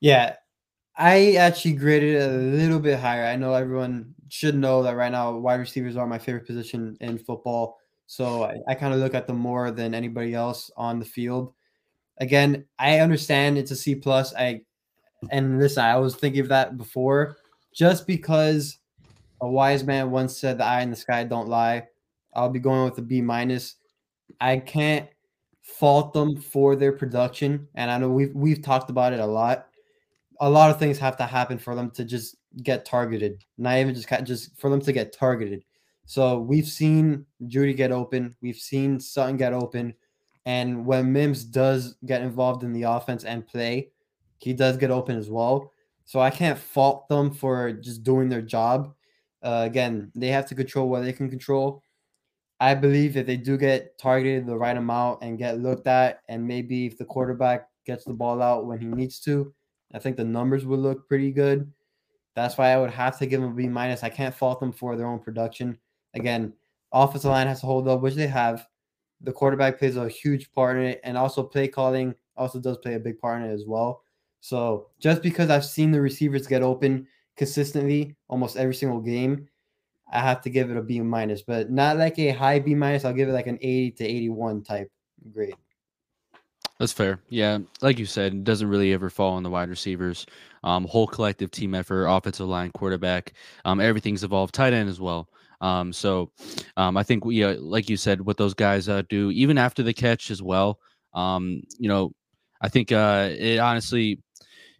Yeah, 0.00 0.36
I 0.96 1.34
actually 1.34 1.74
graded 1.74 2.16
it 2.16 2.30
a 2.30 2.32
little 2.32 2.80
bit 2.80 2.98
higher. 2.98 3.24
I 3.24 3.36
know 3.36 3.52
everyone 3.54 4.14
should 4.28 4.56
know 4.56 4.82
that 4.82 4.96
right 4.96 5.12
now 5.12 5.36
wide 5.36 5.60
receivers 5.60 5.96
are 5.96 6.06
my 6.06 6.18
favorite 6.18 6.46
position 6.46 6.96
in 7.00 7.18
football. 7.18 7.78
So 8.06 8.44
I, 8.44 8.56
I 8.68 8.74
kind 8.74 8.94
of 8.94 9.00
look 9.00 9.14
at 9.14 9.26
them 9.26 9.38
more 9.38 9.70
than 9.70 9.94
anybody 9.94 10.34
else 10.34 10.70
on 10.76 10.98
the 10.98 11.04
field. 11.04 11.52
Again, 12.18 12.64
I 12.78 13.00
understand 13.00 13.58
it's 13.58 13.72
a 13.72 13.76
C 13.76 13.94
plus. 13.94 14.34
I 14.34 14.62
and 15.30 15.58
listen, 15.58 15.84
I 15.84 15.96
was 15.96 16.14
thinking 16.14 16.40
of 16.40 16.48
that 16.48 16.76
before, 16.76 17.36
just 17.74 18.06
because 18.06 18.78
a 19.40 19.48
wise 19.48 19.84
man 19.84 20.10
once 20.10 20.36
said, 20.36 20.58
"The 20.58 20.64
eye 20.64 20.82
in 20.82 20.90
the 20.90 20.96
sky 20.96 21.24
don't 21.24 21.48
lie." 21.48 21.88
I'll 22.34 22.50
be 22.50 22.58
going 22.58 22.84
with 22.84 22.98
a 22.98 23.02
B 23.02 23.20
minus. 23.20 23.76
I 24.40 24.58
can't 24.58 25.08
fault 25.62 26.12
them 26.12 26.36
for 26.36 26.76
their 26.76 26.92
production, 26.92 27.66
and 27.74 27.90
I 27.90 27.98
know 27.98 28.10
we've 28.10 28.34
we've 28.34 28.62
talked 28.62 28.90
about 28.90 29.12
it 29.12 29.20
a 29.20 29.26
lot. 29.26 29.66
A 30.40 30.48
lot 30.48 30.70
of 30.70 30.78
things 30.78 30.98
have 30.98 31.16
to 31.16 31.24
happen 31.24 31.58
for 31.58 31.74
them 31.74 31.90
to 31.92 32.04
just 32.04 32.36
get 32.62 32.84
targeted. 32.84 33.42
Not 33.58 33.78
even 33.78 33.94
just 33.94 34.08
just 34.24 34.56
for 34.58 34.70
them 34.70 34.80
to 34.82 34.92
get 34.92 35.12
targeted. 35.12 35.64
So 36.06 36.38
we've 36.38 36.68
seen 36.68 37.26
Jeudy 37.46 37.76
get 37.76 37.90
open, 37.90 38.36
we've 38.40 38.56
seen 38.56 39.00
Sutton 39.00 39.36
get 39.36 39.52
open, 39.52 39.92
and 40.44 40.86
when 40.86 41.12
Mims 41.12 41.44
does 41.44 41.96
get 42.06 42.22
involved 42.22 42.62
in 42.62 42.72
the 42.72 42.84
offense 42.84 43.24
and 43.24 43.46
play, 43.46 43.90
he 44.38 44.52
does 44.52 44.76
get 44.76 44.92
open 44.92 45.18
as 45.18 45.28
well. 45.28 45.72
So 46.04 46.20
I 46.20 46.30
can't 46.30 46.58
fault 46.58 47.08
them 47.08 47.32
for 47.32 47.72
just 47.72 48.04
doing 48.04 48.28
their 48.28 48.40
job. 48.40 48.94
Uh, 49.42 49.64
again, 49.66 50.12
they 50.14 50.28
have 50.28 50.46
to 50.46 50.54
control 50.54 50.88
what 50.88 51.02
they 51.02 51.12
can 51.12 51.28
control. 51.28 51.82
I 52.60 52.74
believe 52.74 53.16
if 53.16 53.26
they 53.26 53.36
do 53.36 53.58
get 53.58 53.98
targeted 53.98 54.46
the 54.46 54.56
right 54.56 54.76
amount 54.76 55.22
and 55.22 55.36
get 55.36 55.58
looked 55.58 55.88
at, 55.88 56.20
and 56.28 56.46
maybe 56.46 56.86
if 56.86 56.96
the 56.96 57.04
quarterback 57.04 57.68
gets 57.84 58.04
the 58.04 58.14
ball 58.14 58.40
out 58.40 58.66
when 58.66 58.80
he 58.80 58.86
needs 58.86 59.18
to, 59.20 59.52
I 59.92 59.98
think 59.98 60.16
the 60.16 60.24
numbers 60.24 60.64
would 60.64 60.78
look 60.80 61.08
pretty 61.08 61.32
good. 61.32 61.70
That's 62.36 62.56
why 62.56 62.70
I 62.70 62.78
would 62.78 62.90
have 62.90 63.18
to 63.18 63.26
give 63.26 63.40
them 63.40 63.50
a 63.50 63.54
B 63.54 63.66
minus. 63.66 64.04
I 64.04 64.08
can't 64.08 64.34
fault 64.34 64.60
them 64.60 64.72
for 64.72 64.94
their 64.94 65.06
own 65.06 65.18
production. 65.18 65.78
Again, 66.16 66.52
offensive 66.92 67.30
line 67.30 67.46
has 67.46 67.60
to 67.60 67.66
hold 67.66 67.88
up, 67.88 68.00
which 68.00 68.14
they 68.14 68.26
have. 68.26 68.66
The 69.20 69.32
quarterback 69.32 69.78
plays 69.78 69.96
a 69.96 70.08
huge 70.08 70.52
part 70.52 70.76
in 70.76 70.84
it, 70.84 71.00
and 71.04 71.16
also 71.16 71.42
play 71.42 71.68
calling 71.68 72.14
also 72.36 72.60
does 72.60 72.78
play 72.78 72.94
a 72.94 73.00
big 73.00 73.18
part 73.18 73.42
in 73.42 73.48
it 73.48 73.54
as 73.54 73.64
well. 73.66 74.02
So 74.40 74.88
just 75.00 75.22
because 75.22 75.50
I've 75.50 75.64
seen 75.64 75.90
the 75.90 76.00
receivers 76.00 76.46
get 76.46 76.62
open 76.62 77.06
consistently 77.36 78.14
almost 78.28 78.56
every 78.56 78.74
single 78.74 79.00
game, 79.00 79.48
I 80.12 80.20
have 80.20 80.40
to 80.42 80.50
give 80.50 80.70
it 80.70 80.76
a 80.76 80.82
B 80.82 81.00
minus, 81.00 81.42
but 81.42 81.70
not 81.70 81.96
like 81.96 82.18
a 82.18 82.30
high 82.30 82.58
B 82.58 82.74
minus. 82.74 83.04
I'll 83.04 83.12
give 83.12 83.28
it 83.28 83.32
like 83.32 83.48
an 83.48 83.58
80 83.60 83.90
to 83.92 84.04
81 84.04 84.62
type 84.62 84.90
grade. 85.32 85.56
That's 86.78 86.92
fair. 86.92 87.20
Yeah, 87.30 87.58
like 87.80 87.98
you 87.98 88.04
said, 88.04 88.34
it 88.34 88.44
doesn't 88.44 88.68
really 88.68 88.92
ever 88.92 89.08
fall 89.08 89.34
on 89.34 89.42
the 89.42 89.50
wide 89.50 89.70
receivers. 89.70 90.26
Um, 90.62 90.84
whole 90.84 91.06
collective 91.06 91.50
team 91.50 91.74
effort, 91.74 92.06
offensive 92.06 92.46
line, 92.46 92.70
quarterback, 92.72 93.32
um, 93.64 93.80
everything's 93.80 94.24
evolved. 94.24 94.54
Tight 94.54 94.74
end 94.74 94.88
as 94.88 95.00
well. 95.00 95.28
Um, 95.60 95.92
so 95.92 96.30
um, 96.76 96.96
I 96.96 97.02
think 97.02 97.24
we, 97.24 97.42
uh, 97.42 97.56
like 97.60 97.88
you 97.88 97.96
said, 97.96 98.20
what 98.20 98.36
those 98.36 98.54
guys 98.54 98.88
uh, 98.88 99.02
do, 99.08 99.30
even 99.30 99.58
after 99.58 99.82
the 99.82 99.94
catch 99.94 100.30
as 100.30 100.42
well. 100.42 100.78
Um, 101.14 101.62
you 101.78 101.88
know, 101.88 102.12
I 102.60 102.68
think 102.68 102.92
uh, 102.92 103.30
it 103.32 103.58
honestly 103.58 104.20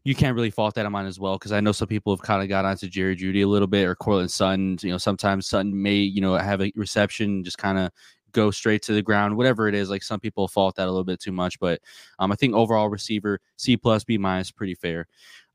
you 0.06 0.14
can't 0.14 0.37
really 0.37 0.50
fault 0.50 0.76
that 0.76 0.87
on 0.87 0.92
mine 0.92 1.06
as 1.06 1.18
well 1.18 1.37
because 1.37 1.50
I 1.50 1.61
know 1.61 1.73
some 1.73 1.88
people 1.88 2.14
have 2.14 2.23
kind 2.23 2.40
of 2.40 2.49
got 2.49 2.64
onto 2.64 2.87
Jerry 2.88 3.16
Jeudy 3.16 3.42
a 3.42 3.49
little 3.49 3.66
bit 3.66 3.88
or 3.88 3.97
Courtland 3.97 4.30
Sutton. 4.30 4.78
You 4.80 4.92
know, 4.92 4.99
sometimes 4.99 5.49
Sutton 5.49 5.83
may 5.83 5.97
you 5.97 6.21
know 6.21 6.37
have 6.37 6.62
a 6.62 6.73
reception 6.76 7.42
just 7.42 7.59
kind 7.59 7.76
of 7.76 7.90
go 8.30 8.52
straight 8.52 8.83
to 8.83 8.92
the 8.92 9.02
ground, 9.02 9.37
whatever 9.37 9.66
it 9.66 9.75
is. 9.75 9.90
Like 9.90 10.04
some 10.04 10.21
people 10.21 10.47
fault 10.47 10.76
that 10.76 10.87
a 10.87 10.90
little 10.90 11.02
bit 11.02 11.18
too 11.18 11.33
much, 11.33 11.59
but 11.59 11.80
um, 12.21 12.30
I 12.30 12.37
think 12.37 12.54
overall 12.54 12.88
receiver 12.88 13.40
C 13.56 13.76
plus 13.76 14.04
B 14.04 14.16
minus 14.16 14.52
pretty 14.52 14.76
fair. 14.76 15.09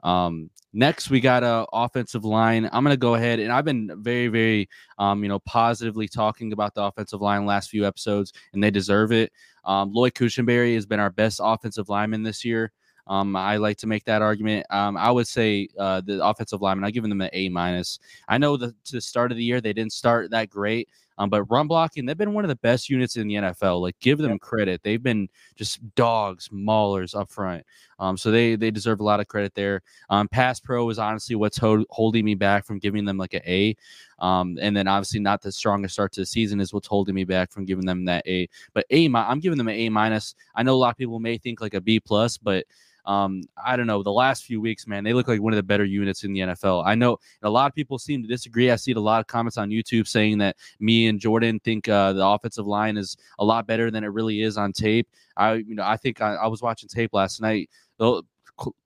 Um, 0.03 0.49
next, 0.73 1.09
we 1.09 1.19
got 1.19 1.43
a 1.43 1.65
offensive 1.73 2.25
line. 2.25 2.69
I'm 2.71 2.83
gonna 2.83 2.97
go 2.97 3.15
ahead 3.15 3.39
and 3.39 3.51
I've 3.51 3.65
been 3.65 3.91
very, 4.01 4.27
very, 4.27 4.69
um, 4.97 5.23
you 5.23 5.29
know, 5.29 5.39
positively 5.39 6.07
talking 6.07 6.53
about 6.53 6.75
the 6.75 6.83
offensive 6.83 7.21
line 7.21 7.45
last 7.45 7.69
few 7.69 7.85
episodes, 7.85 8.33
and 8.53 8.63
they 8.63 8.71
deserve 8.71 9.11
it. 9.11 9.31
Um, 9.65 9.91
Lloyd 9.91 10.13
Cushenberry 10.13 10.75
has 10.75 10.85
been 10.85 10.99
our 10.99 11.11
best 11.11 11.39
offensive 11.43 11.89
lineman 11.89 12.23
this 12.23 12.43
year. 12.43 12.71
Um, 13.07 13.35
I 13.35 13.57
like 13.57 13.77
to 13.77 13.87
make 13.87 14.05
that 14.05 14.21
argument. 14.21 14.65
Um, 14.69 14.95
I 14.95 15.11
would 15.11 15.27
say 15.27 15.67
uh, 15.77 16.01
the 16.01 16.23
offensive 16.25 16.61
lineman. 16.61 16.85
I 16.85 16.91
give 16.91 17.03
them 17.03 17.19
an 17.19 17.29
A 17.33 17.49
minus. 17.49 17.99
I 18.27 18.37
know 18.37 18.57
that 18.57 18.73
to 18.85 18.93
the 18.93 19.01
start 19.01 19.31
of 19.31 19.37
the 19.37 19.43
year 19.43 19.59
they 19.59 19.73
didn't 19.73 19.93
start 19.93 20.31
that 20.31 20.49
great, 20.49 20.87
um, 21.21 21.29
but 21.29 21.43
run 21.43 21.67
blocking 21.67 22.07
they've 22.07 22.17
been 22.17 22.33
one 22.33 22.43
of 22.43 22.49
the 22.49 22.55
best 22.55 22.89
units 22.89 23.15
in 23.15 23.27
the 23.27 23.35
NFL. 23.35 23.79
Like 23.79 23.95
give 23.99 24.17
them 24.17 24.39
credit. 24.39 24.81
They've 24.81 25.01
been 25.01 25.29
just 25.55 25.79
dogs, 25.93 26.49
maulers 26.49 27.13
up 27.15 27.29
front. 27.29 27.63
Um, 27.99 28.17
so 28.17 28.31
they 28.31 28.55
they 28.55 28.71
deserve 28.71 29.01
a 29.01 29.03
lot 29.03 29.19
of 29.19 29.27
credit 29.27 29.53
there. 29.53 29.83
Um, 30.09 30.27
pass 30.27 30.59
pro 30.59 30.89
is 30.89 30.97
honestly 30.97 31.35
what's 31.35 31.59
ho- 31.59 31.85
holding 31.91 32.25
me 32.25 32.33
back 32.33 32.65
from 32.65 32.79
giving 32.79 33.05
them 33.05 33.19
like 33.19 33.35
an 33.35 33.43
A. 33.45 33.75
Um, 34.17 34.57
and 34.59 34.75
then 34.75 34.87
obviously 34.87 35.19
not 35.19 35.43
the 35.43 35.51
strongest 35.51 35.93
start 35.93 36.11
to 36.13 36.21
the 36.21 36.25
season 36.25 36.59
is 36.59 36.73
what's 36.73 36.87
holding 36.87 37.13
me 37.13 37.23
back 37.23 37.51
from 37.51 37.65
giving 37.65 37.85
them 37.85 38.03
that 38.05 38.25
A. 38.25 38.49
But 38.73 38.87
A, 38.89 39.05
I'm 39.13 39.39
giving 39.39 39.59
them 39.59 39.67
an 39.67 39.75
A 39.75 39.89
minus. 39.89 40.33
I 40.55 40.63
know 40.63 40.73
a 40.73 40.81
lot 40.81 40.89
of 40.89 40.97
people 40.97 41.19
may 41.19 41.37
think 41.37 41.61
like 41.61 41.75
a 41.75 41.81
B 41.81 41.99
plus, 41.99 42.39
but 42.39 42.65
um, 43.05 43.43
I 43.63 43.75
don't 43.75 43.87
know. 43.87 44.03
The 44.03 44.11
last 44.11 44.45
few 44.45 44.61
weeks, 44.61 44.87
man, 44.87 45.03
they 45.03 45.13
look 45.13 45.27
like 45.27 45.41
one 45.41 45.53
of 45.53 45.57
the 45.57 45.63
better 45.63 45.85
units 45.85 46.23
in 46.23 46.33
the 46.33 46.41
NFL. 46.41 46.85
I 46.85 46.95
know 46.95 47.17
a 47.41 47.49
lot 47.49 47.69
of 47.69 47.75
people 47.75 47.97
seem 47.97 48.21
to 48.21 48.27
disagree. 48.27 48.71
I 48.71 48.75
see 48.75 48.91
a 48.91 48.99
lot 48.99 49.19
of 49.19 49.27
comments 49.27 49.57
on 49.57 49.69
YouTube 49.69 50.07
saying 50.07 50.37
that 50.39 50.57
me 50.79 51.07
and 51.07 51.19
Jordan 51.19 51.59
think 51.59 51.89
uh, 51.89 52.13
the 52.13 52.25
offensive 52.25 52.67
line 52.67 52.97
is 52.97 53.17
a 53.39 53.45
lot 53.45 53.67
better 53.67 53.91
than 53.91 54.03
it 54.03 54.07
really 54.07 54.41
is 54.41 54.57
on 54.57 54.73
tape. 54.73 55.07
I, 55.37 55.53
you 55.53 55.75
know, 55.75 55.83
I 55.83 55.97
think 55.97 56.21
I, 56.21 56.35
I 56.35 56.47
was 56.47 56.61
watching 56.61 56.89
tape 56.89 57.13
last 57.13 57.41
night. 57.41 57.69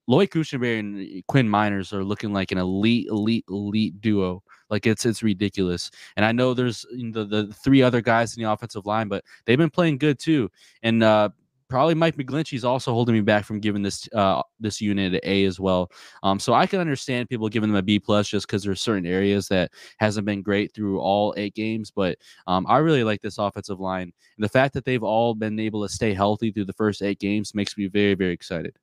Lloyd 0.08 0.30
Cushenberry 0.30 0.80
and 0.80 1.26
Quinn 1.28 1.48
Meinerz 1.48 1.92
are 1.92 2.04
looking 2.04 2.32
like 2.32 2.52
an 2.52 2.58
elite, 2.58 3.08
elite, 3.08 3.46
elite 3.50 4.00
duo. 4.02 4.44
Like 4.70 4.86
it's 4.88 5.06
it's 5.06 5.24
ridiculous. 5.24 5.92
And 6.16 6.26
I 6.26 6.32
know 6.32 6.54
there's 6.54 6.86
the, 6.92 7.26
the 7.26 7.54
three 7.54 7.82
other 7.82 8.02
guys 8.02 8.36
in 8.36 8.44
the 8.44 8.52
offensive 8.52 8.86
line, 8.86 9.08
but 9.08 9.24
they've 9.46 9.58
been 9.58 9.70
playing 9.70 9.98
good 9.98 10.20
too. 10.20 10.50
And 10.84 11.04
uh, 11.04 11.30
probably 11.70 11.94
Mike 11.94 12.16
McGlinchey 12.16 12.54
is 12.54 12.66
also 12.66 12.94
holding 12.94 13.16
me 13.16 13.22
back 13.22 13.46
from 13.46 13.60
giving 13.60 13.82
this 13.82 14.08
uh, 14.14 14.42
this 14.60 14.82
unit 14.82 15.14
an 15.14 15.20
A 15.24 15.46
as 15.46 15.60
well. 15.60 15.90
Um, 16.24 16.40
so 16.40 16.54
I 16.54 16.68
can 16.68 16.80
understand 16.80 17.30
people 17.30 17.50
giving 17.50 17.70
them 17.70 17.78
a 17.78 17.82
B 17.82 18.00
plus 18.00 18.28
just 18.28 18.48
because 18.48 18.64
there's 18.64 18.82
certain 18.82 19.06
areas 19.06 19.48
that 19.50 19.72
hasn't 19.98 20.26
been 20.26 20.42
great 20.42 20.74
through 20.74 21.00
all 21.00 21.34
eight 21.38 21.56
games. 21.56 21.92
But 21.92 22.18
um, 22.48 22.66
I 22.68 22.78
really 22.78 23.04
like 23.04 23.22
this 23.22 23.38
offensive 23.38 23.80
line, 23.80 24.14
and 24.38 24.44
the 24.44 24.50
fact 24.50 24.74
that 24.74 24.86
they've 24.86 25.04
all 25.04 25.34
been 25.34 25.60
able 25.60 25.84
to 25.84 25.94
stay 25.94 26.14
healthy 26.14 26.52
through 26.52 26.66
the 26.66 26.74
first 26.74 27.02
eight 27.02 27.20
games 27.20 27.56
makes 27.56 27.78
me 27.78 27.88
very 27.88 28.16
very 28.16 28.34
excited. 28.34 28.78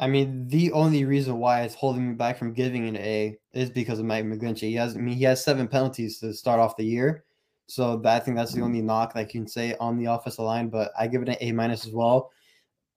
I 0.00 0.06
mean, 0.06 0.46
the 0.46 0.70
only 0.72 1.04
reason 1.04 1.38
why 1.38 1.62
it's 1.62 1.74
holding 1.74 2.08
me 2.08 2.14
back 2.14 2.38
from 2.38 2.52
giving 2.52 2.86
an 2.86 2.96
A 2.96 3.36
is 3.52 3.68
because 3.68 3.98
of 3.98 4.04
Mike 4.04 4.24
McGlinchey. 4.24 4.60
He 4.60 4.74
has, 4.74 4.96
I 4.96 5.00
mean, 5.00 5.16
he 5.16 5.24
has 5.24 5.42
seven 5.42 5.66
penalties 5.66 6.20
to 6.20 6.32
start 6.32 6.60
off 6.60 6.76
the 6.76 6.84
year. 6.84 7.24
So 7.68 7.98
that, 7.98 8.22
I 8.22 8.24
think 8.24 8.36
that's 8.36 8.52
the 8.52 8.62
only 8.62 8.80
knock 8.80 9.14
that 9.14 9.32
you 9.32 9.40
can 9.40 9.46
say 9.46 9.76
on 9.78 9.98
the 9.98 10.06
offensive 10.06 10.44
line, 10.44 10.68
but 10.68 10.90
I 10.98 11.06
give 11.06 11.22
it 11.22 11.28
an 11.28 11.36
A 11.40 11.52
minus 11.52 11.86
as 11.86 11.92
well. 11.92 12.30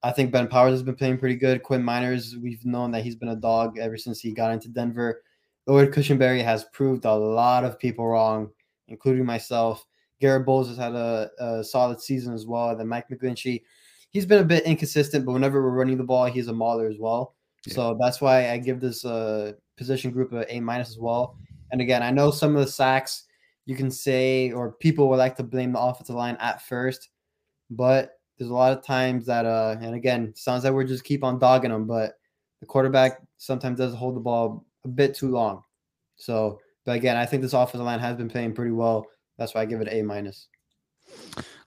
I 0.02 0.12
think 0.12 0.32
Ben 0.32 0.48
Powers 0.48 0.72
has 0.72 0.82
been 0.82 0.96
playing 0.96 1.18
pretty 1.18 1.36
good. 1.36 1.62
Quinn 1.62 1.84
Meinerz, 1.84 2.36
we've 2.42 2.66
known 2.66 2.90
that 2.92 3.04
he's 3.04 3.16
been 3.16 3.30
a 3.30 3.36
dog 3.36 3.78
ever 3.78 3.98
since 3.98 4.20
he 4.20 4.32
got 4.32 4.52
into 4.52 4.70
Denver. 4.70 5.24
Lloyd 5.68 5.92
Cushenberry 5.94 6.44
has 6.44 6.64
proved 6.74 7.06
a 7.06 7.14
lot 7.14 7.64
of 7.64 7.78
people 7.78 8.08
wrong, 8.08 8.50
including 8.88 9.26
myself. 9.26 9.86
Garett 10.20 10.46
Bolles 10.46 10.70
has 10.70 10.78
had 10.78 10.94
a, 10.94 11.30
a 11.40 11.64
solid 11.64 12.02
season 12.02 12.34
as 12.34 12.48
well. 12.48 12.70
And 12.70 12.80
Then 12.80 12.88
Mike 12.88 13.10
McGlinchey, 13.10 13.62
he's 14.10 14.26
been 14.26 14.40
a 14.40 14.46
bit 14.46 14.64
inconsistent, 14.64 15.26
but 15.26 15.34
whenever 15.34 15.62
we're 15.62 15.78
running 15.78 15.98
the 15.98 16.04
ball, 16.04 16.26
he's 16.26 16.48
a 16.48 16.54
mauler 16.54 16.88
as 16.88 16.98
well. 16.98 17.36
Yeah. 17.68 17.74
So 17.74 17.98
that's 18.00 18.22
why 18.22 18.50
I 18.52 18.58
give 18.58 18.80
this 18.80 19.06
uh, 19.06 19.54
position 19.78 20.12
group 20.12 20.32
a 20.32 20.52
A 20.52 20.60
minus 20.62 20.92
as 20.92 20.98
well. 20.98 21.38
And 21.72 21.82
again, 21.82 22.02
I 22.02 22.10
know 22.10 22.32
some 22.32 22.56
of 22.56 22.66
the 22.66 22.72
sacks 22.72 23.26
you 23.66 23.76
can 23.76 23.92
say, 23.92 24.52
or 24.52 24.74
people 24.74 25.10
would 25.10 25.18
like 25.18 25.36
to 25.38 25.44
blame 25.44 25.74
the 25.74 25.80
offensive 25.80 26.16
line 26.16 26.38
at 26.40 26.62
first, 26.62 27.10
but 27.70 28.14
there's 28.38 28.50
a 28.50 28.54
lot 28.54 28.76
of 28.76 28.84
times 28.84 29.26
that, 29.28 29.46
uh, 29.46 29.76
and 29.82 29.96
again, 29.96 30.34
sounds 30.36 30.64
like 30.64 30.74
we're 30.74 30.84
just 30.84 31.04
keep 31.04 31.24
on 31.24 31.40
dogging 31.40 31.72
them, 31.72 31.86
but 31.86 32.14
the 32.60 32.66
quarterback 32.66 33.22
sometimes 33.38 33.78
does 33.78 33.94
hold 33.94 34.16
the 34.16 34.20
ball 34.20 34.66
a 34.84 34.88
bit 34.88 35.14
too 35.14 35.30
long. 35.30 35.64
So, 36.16 36.60
but 36.86 36.96
again, 36.96 37.18
I 37.18 37.26
think 37.26 37.44
this 37.44 37.54
offensive 37.54 37.86
line 37.86 38.00
has 38.00 38.18
been 38.18 38.30
playing 38.30 38.54
pretty 38.54 38.72
well. 38.72 39.06
That's 39.38 39.54
why 39.54 39.62
I 39.62 39.66
give 39.66 39.82
it 39.82 39.90
A 39.92 40.02
minus. 40.02 40.48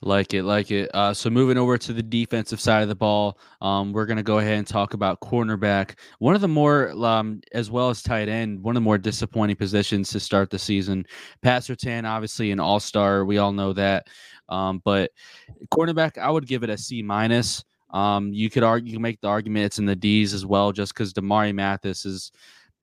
Like 0.01 0.35
it, 0.35 0.43
like 0.43 0.71
it. 0.71 0.91
Uh, 0.93 1.15
so 1.15 1.31
moving 1.31 1.57
over 1.57 1.79
to 1.79 1.93
the 1.95 2.03
defensive 2.03 2.61
side 2.61 2.83
of 2.83 2.89
the 2.89 2.95
ball, 2.95 3.39
um, 3.63 3.93
we're 3.93 4.05
gonna 4.05 4.23
go 4.23 4.39
ahead 4.39 4.59
and 4.59 4.67
talk 4.67 4.93
about 4.93 5.21
cornerback. 5.21 5.95
One 6.19 6.35
of 6.35 6.43
the 6.43 6.49
more, 6.49 6.91
um, 7.05 7.41
as 7.53 7.71
well 7.71 7.89
as 7.89 8.03
tight 8.03 8.29
end, 8.29 8.63
one 8.63 8.77
of 8.77 8.83
the 8.83 8.85
more 8.85 8.99
disappointing 8.99 9.57
positions 9.57 10.11
to 10.11 10.21
start 10.21 10.51
the 10.51 10.59
season. 10.59 11.07
Pat 11.41 11.63
Surtain, 11.63 12.05
obviously 12.07 12.51
an 12.51 12.61
All 12.61 12.81
Star, 12.81 13.25
we 13.25 13.39
all 13.39 13.53
know 13.53 13.73
that. 13.73 14.09
Um, 14.51 14.83
but 14.85 15.11
cornerback, 15.73 16.19
I 16.19 16.31
would 16.31 16.47
give 16.47 16.63
it 16.65 16.71
a 16.71 16.77
C 16.77 17.03
minus. 17.03 17.65
Um, 17.91 18.33
you 18.33 18.51
could 18.51 18.65
argue, 18.65 18.91
you 18.91 18.97
can 18.97 19.03
make 19.03 19.21
the 19.21 19.29
argument 19.29 19.67
it's 19.67 19.79
in 19.79 19.87
the 19.87 19.97
D's 19.97 20.35
as 20.35 20.45
well, 20.45 20.73
just 20.73 20.93
because 20.93 21.15
Damarri 21.15 21.55
Mathis 21.55 22.05
is 22.05 22.33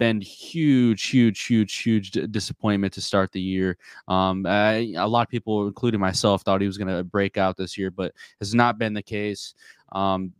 been 0.01 0.19
huge, 0.19 1.09
huge, 1.09 1.43
huge, 1.43 1.77
huge 1.77 2.09
disappointment 2.31 2.91
to 2.91 2.99
start 2.99 3.31
the 3.31 3.39
year. 3.39 3.77
Um, 4.07 4.47
I, 4.47 4.93
a 4.97 5.07
lot 5.07 5.21
of 5.21 5.29
people, 5.29 5.67
including 5.67 5.99
myself, 5.99 6.41
thought 6.41 6.59
he 6.59 6.65
was 6.65 6.79
going 6.79 6.87
to 6.87 7.03
break 7.03 7.37
out 7.37 7.55
this 7.55 7.77
year, 7.77 7.91
but 7.91 8.11
has 8.39 8.55
not 8.55 8.79
been 8.79 8.95
the 8.95 9.03
case. 9.03 9.53
Um, 9.91 10.33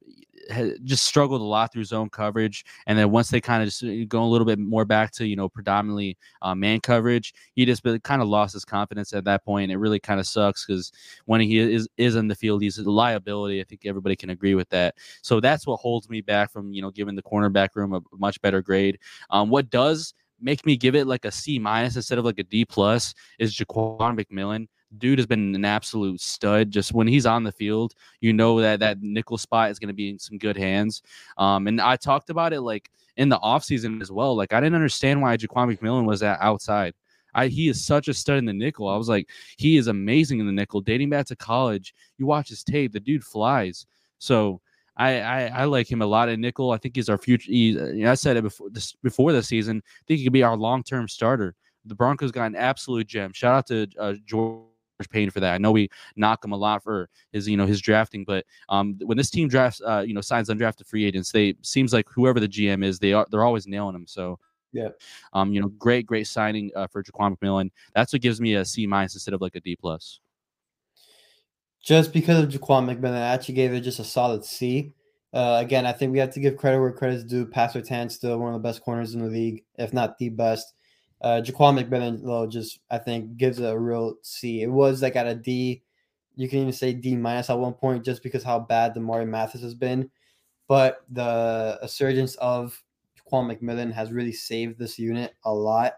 just 0.84 1.06
struggled 1.06 1.42
a 1.42 1.44
lot 1.44 1.72
through 1.72 1.84
zone 1.84 2.10
coverage, 2.10 2.66
and 2.88 2.98
then 2.98 3.12
once 3.12 3.30
they 3.30 3.42
kind 3.42 3.64
of 3.64 3.68
just 3.68 3.84
uh, 3.84 4.06
go 4.08 4.24
a 4.24 4.26
little 4.26 4.46
bit 4.46 4.60
more 4.60 4.86
back 4.86 5.12
to 5.12 5.26
you 5.26 5.36
know 5.36 5.50
predominantly 5.50 6.18
uh, 6.42 6.56
man 6.56 6.80
coverage, 6.80 7.34
he 7.54 7.66
just 7.66 7.84
kind 8.04 8.22
of 8.22 8.28
lost 8.28 8.54
his 8.54 8.66
confidence 8.66 9.14
at 9.14 9.24
that 9.26 9.44
point. 9.46 9.72
It 9.72 9.78
really 9.78 10.00
kind 10.00 10.20
of 10.20 10.28
sucks 10.28 10.66
because 10.66 10.92
when 11.26 11.42
he 11.42 11.60
is 11.60 11.88
is 11.98 12.16
in 12.16 12.28
the 12.28 12.36
field, 12.36 12.62
he's 12.62 12.78
a 12.78 12.90
liability. 12.90 13.62
I 13.62 13.64
think 13.64 13.86
everybody 13.86 14.16
can 14.16 14.30
agree 14.30 14.56
with 14.56 14.70
that. 14.70 14.96
So 15.22 15.40
that's 15.40 15.66
what 15.66 15.78
holds 15.78 16.10
me 16.10 16.22
back 16.22 16.52
from 16.52 16.72
you 16.74 16.82
know 16.82 16.92
giving 16.92 17.16
the 17.16 17.24
cornerback 17.24 17.70
room 17.76 17.94
a 17.94 18.02
much 18.18 18.42
better 18.42 18.62
grade. 18.62 19.00
Um, 19.30 19.50
what 19.50 19.70
does 19.70 20.14
make 20.42 20.66
me 20.66 20.76
give 20.76 20.96
it 20.96 21.08
like 21.08 21.26
a 21.26 21.32
C 21.32 21.60
minus 21.60 21.96
instead 21.96 22.18
of 22.18 22.26
like 22.26 22.40
a 22.40 22.44
D 22.44 22.66
plus 22.66 23.14
is 23.40 23.56
Jaquan 23.56 24.20
McMillian 24.20 24.68
dude 24.97 25.19
has 25.19 25.25
been 25.25 25.56
an 25.56 25.65
absolute 25.65 26.21
stud. 26.21 26.71
Just 26.71 26.93
when 26.93 27.08
he's 27.08 27.25
on 27.25 27.43
the 27.43 27.51
field, 27.51 27.93
you 28.19 28.34
know 28.34 28.60
that 28.62 28.80
that 28.80 29.01
nickel 29.01 29.38
spot 29.38 29.71
is 29.71 29.80
going 29.80 29.89
to 29.89 29.93
be 29.93 30.10
in 30.10 30.19
some 30.19 30.38
good 30.38 30.58
hands. 30.58 31.01
Um, 31.38 31.67
and 31.67 31.80
I 31.80 31.95
talked 31.95 32.30
about 32.30 32.54
it 32.54 32.62
like 32.62 32.89
in 33.17 33.30
the 33.30 33.39
offseason 33.39 34.01
as 34.01 34.12
well. 34.12 34.36
Like 34.36 34.54
I 34.54 34.60
didn't 34.60 34.75
understand 34.75 35.21
why 35.21 35.38
Jaquan 35.38 35.75
McMillian 35.75 36.06
was 36.06 36.23
at 36.23 36.39
outside. 36.41 36.93
I, 37.34 37.47
he 37.47 37.69
is 37.69 37.86
such 37.86 38.08
a 38.08 38.13
stud 38.13 38.38
in 38.38 38.45
the 38.45 38.54
nickel. 38.54 38.89
I 38.89 38.97
was 38.97 39.08
like, 39.08 39.30
he 39.58 39.77
is 39.77 39.88
amazing 39.88 40.39
in 40.39 40.45
the 40.45 40.51
nickel. 40.51 40.82
Dating 40.82 41.10
back 41.10 41.27
to 41.27 41.36
college, 41.36 41.93
you 42.17 42.25
watch 42.25 42.49
his 42.49 42.63
tape, 42.63 42.91
the 42.91 42.99
dude 42.99 43.23
flies. 43.23 43.86
So 44.19 44.60
I, 44.97 45.21
I, 45.21 45.45
I 45.45 45.63
like 45.65 45.89
him 45.89 46.01
a 46.01 46.06
lot 46.06 46.27
in 46.27 46.41
nickel. 46.41 46.71
I 46.71 46.77
think 46.77 46.95
he's 46.95 47.08
our 47.10 47.17
future. 47.17 47.49
He, 47.49 48.06
I 48.06 48.15
said 48.15 48.36
it 48.36 48.43
before 48.43 48.69
this 48.69 48.93
before 49.01 49.32
the 49.32 49.41
season. 49.41 49.82
I 49.86 50.04
think 50.08 50.17
he 50.17 50.25
could 50.25 50.34
be 50.34 50.43
our 50.43 50.58
long 50.58 50.84
term 50.84 51.08
starter. 51.08 51.56
The 51.86 51.95
Broncos 51.95 52.32
got 52.32 52.45
an 52.45 52.56
absolute 52.56 53.08
gem. 53.08 53.32
Shout 53.34 53.56
out 53.56 53.67
to 53.67 53.88
uh, 53.97 54.13
George 54.25 54.65
Paton 55.10 55.32
for 55.32 55.40
that. 55.40 55.54
I 55.54 55.58
know 55.58 55.72
we 55.72 55.90
knock 56.16 56.44
him 56.44 56.52
a 56.52 56.58
lot 56.58 56.84
for 56.84 57.10
his, 57.32 57.48
you 57.48 57.58
know, 57.58 57.66
his 57.66 57.82
drafting, 57.82 58.24
but 58.24 58.46
um, 58.70 58.98
when 59.04 59.18
this 59.18 59.30
team 59.30 59.48
drafts, 59.48 59.82
uh, 59.86 60.04
you 60.06 60.14
know, 60.14 60.22
signs 60.22 60.50
undrafted 60.50 60.86
free 60.86 61.06
agents, 61.06 61.32
they 61.32 61.56
seems 61.62 61.94
like 61.94 62.08
whoever 62.10 62.40
the 62.40 62.48
GM 62.48 62.84
is, 62.84 63.00
they 63.00 63.14
are 63.14 63.26
they're 63.32 63.44
always 63.44 63.68
nailing 63.68 63.94
them. 63.94 64.08
So 64.08 64.40
yeah, 64.74 64.90
um, 65.34 65.54
you 65.54 65.62
know, 65.62 65.68
great, 65.70 66.06
great 66.06 66.28
signing 66.28 66.72
uh, 66.76 66.88
for 66.88 67.04
Jaquan 67.04 67.38
McMillian. 67.38 67.72
That's 67.94 68.14
what 68.14 68.22
gives 68.22 68.40
me 68.40 68.56
a 68.56 68.66
C 68.66 68.88
minus 68.88 69.16
instead 69.16 69.34
of 69.34 69.42
like 69.42 69.56
a 69.56 69.60
D 69.60 69.76
plus. 69.76 70.20
Just 71.84 72.14
because 72.14 72.44
of 72.44 72.50
Jaquan 72.50 72.86
McMillian, 72.86 73.16
I 73.16 73.34
actually 73.34 73.56
gave 73.56 73.74
it 73.74 73.82
just 73.82 74.00
a 74.00 74.04
solid 74.04 74.46
C. 74.46 74.94
Uh, 75.34 75.58
again, 75.62 75.86
I 75.86 75.94
think 75.94 76.12
we 76.12 76.20
have 76.20 76.34
to 76.34 76.40
give 76.40 76.58
credit 76.58 76.80
where 76.80 76.92
credit's 76.92 77.24
due. 77.24 77.46
Pat 77.46 77.74
Tan 77.86 78.10
still 78.10 78.38
one 78.38 78.54
of 78.54 78.62
the 78.62 78.68
best 78.68 78.82
corners 78.82 79.14
in 79.14 79.22
the 79.22 79.30
league, 79.30 79.64
if 79.78 79.94
not 79.94 80.18
the 80.18 80.30
best. 80.30 80.74
Uh, 81.22 81.42
Jaquan 81.42 82.24
though, 82.24 82.48
just 82.48 82.80
I 82.90 82.98
think 82.98 83.38
gives 83.38 83.60
it 83.60 83.66
a 83.66 83.78
real 83.78 84.16
C. 84.24 84.64
It 84.64 84.72
was 84.72 85.02
like 85.02 85.16
at 85.16 85.28
a 85.28 85.36
D. 85.36 85.84
You 86.36 86.50
can 86.50 86.60
even 86.60 86.74
say 86.74 86.94
D 86.94 87.16
minus 87.16 87.50
at 87.50 87.60
one 87.60 87.74
point, 87.74 88.04
just 88.04 88.24
because 88.24 88.44
how 88.44 88.60
bad 88.60 88.96
Damarri 88.96 89.28
Mathis 89.28 89.62
has 89.62 89.76
been. 89.76 90.10
But 90.68 91.04
the 91.10 91.78
resurgence 91.82 92.36
of 92.36 92.82
Jaquan 93.20 93.56
McMillian 93.56 93.94
has 93.94 94.12
really 94.12 94.32
saved 94.32 94.80
this 94.80 94.98
unit 94.98 95.36
a 95.44 95.54
lot. 95.54 95.94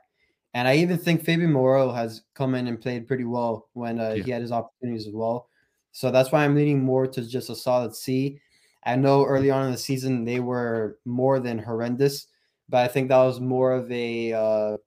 And 0.53 0.67
I 0.67 0.75
even 0.75 0.97
think 0.97 1.23
Fabian 1.23 1.51
Moreau 1.51 1.91
has 1.91 2.23
come 2.35 2.53
in 2.55 2.67
and 2.67 2.81
played 2.81 3.07
pretty 3.07 3.23
well 3.23 3.69
when 3.73 3.99
uh, 3.99 4.13
yeah. 4.17 4.23
he 4.23 4.31
had 4.31 4.41
his 4.41 4.51
opportunities 4.51 5.07
as 5.07 5.13
well. 5.13 5.47
So 5.93 6.11
that's 6.11 6.31
why 6.31 6.43
I'm 6.43 6.55
leaning 6.55 6.83
more 6.83 7.07
to 7.07 7.27
just 7.27 7.49
a 7.49 7.55
solid 7.55 7.95
C. 7.95 8.39
I 8.83 8.95
know 8.95 9.25
early 9.25 9.49
on 9.49 9.67
in 9.67 9.71
the 9.71 9.77
season 9.77 10.25
they 10.25 10.39
were 10.39 10.97
more 11.05 11.39
than 11.39 11.57
horrendous, 11.57 12.27
but 12.67 12.83
I 12.83 12.87
think 12.87 13.09
that 13.09 13.23
was 13.23 13.39
more 13.39 13.71
of 13.71 13.89
a 13.91 14.33
uh, 14.33 14.77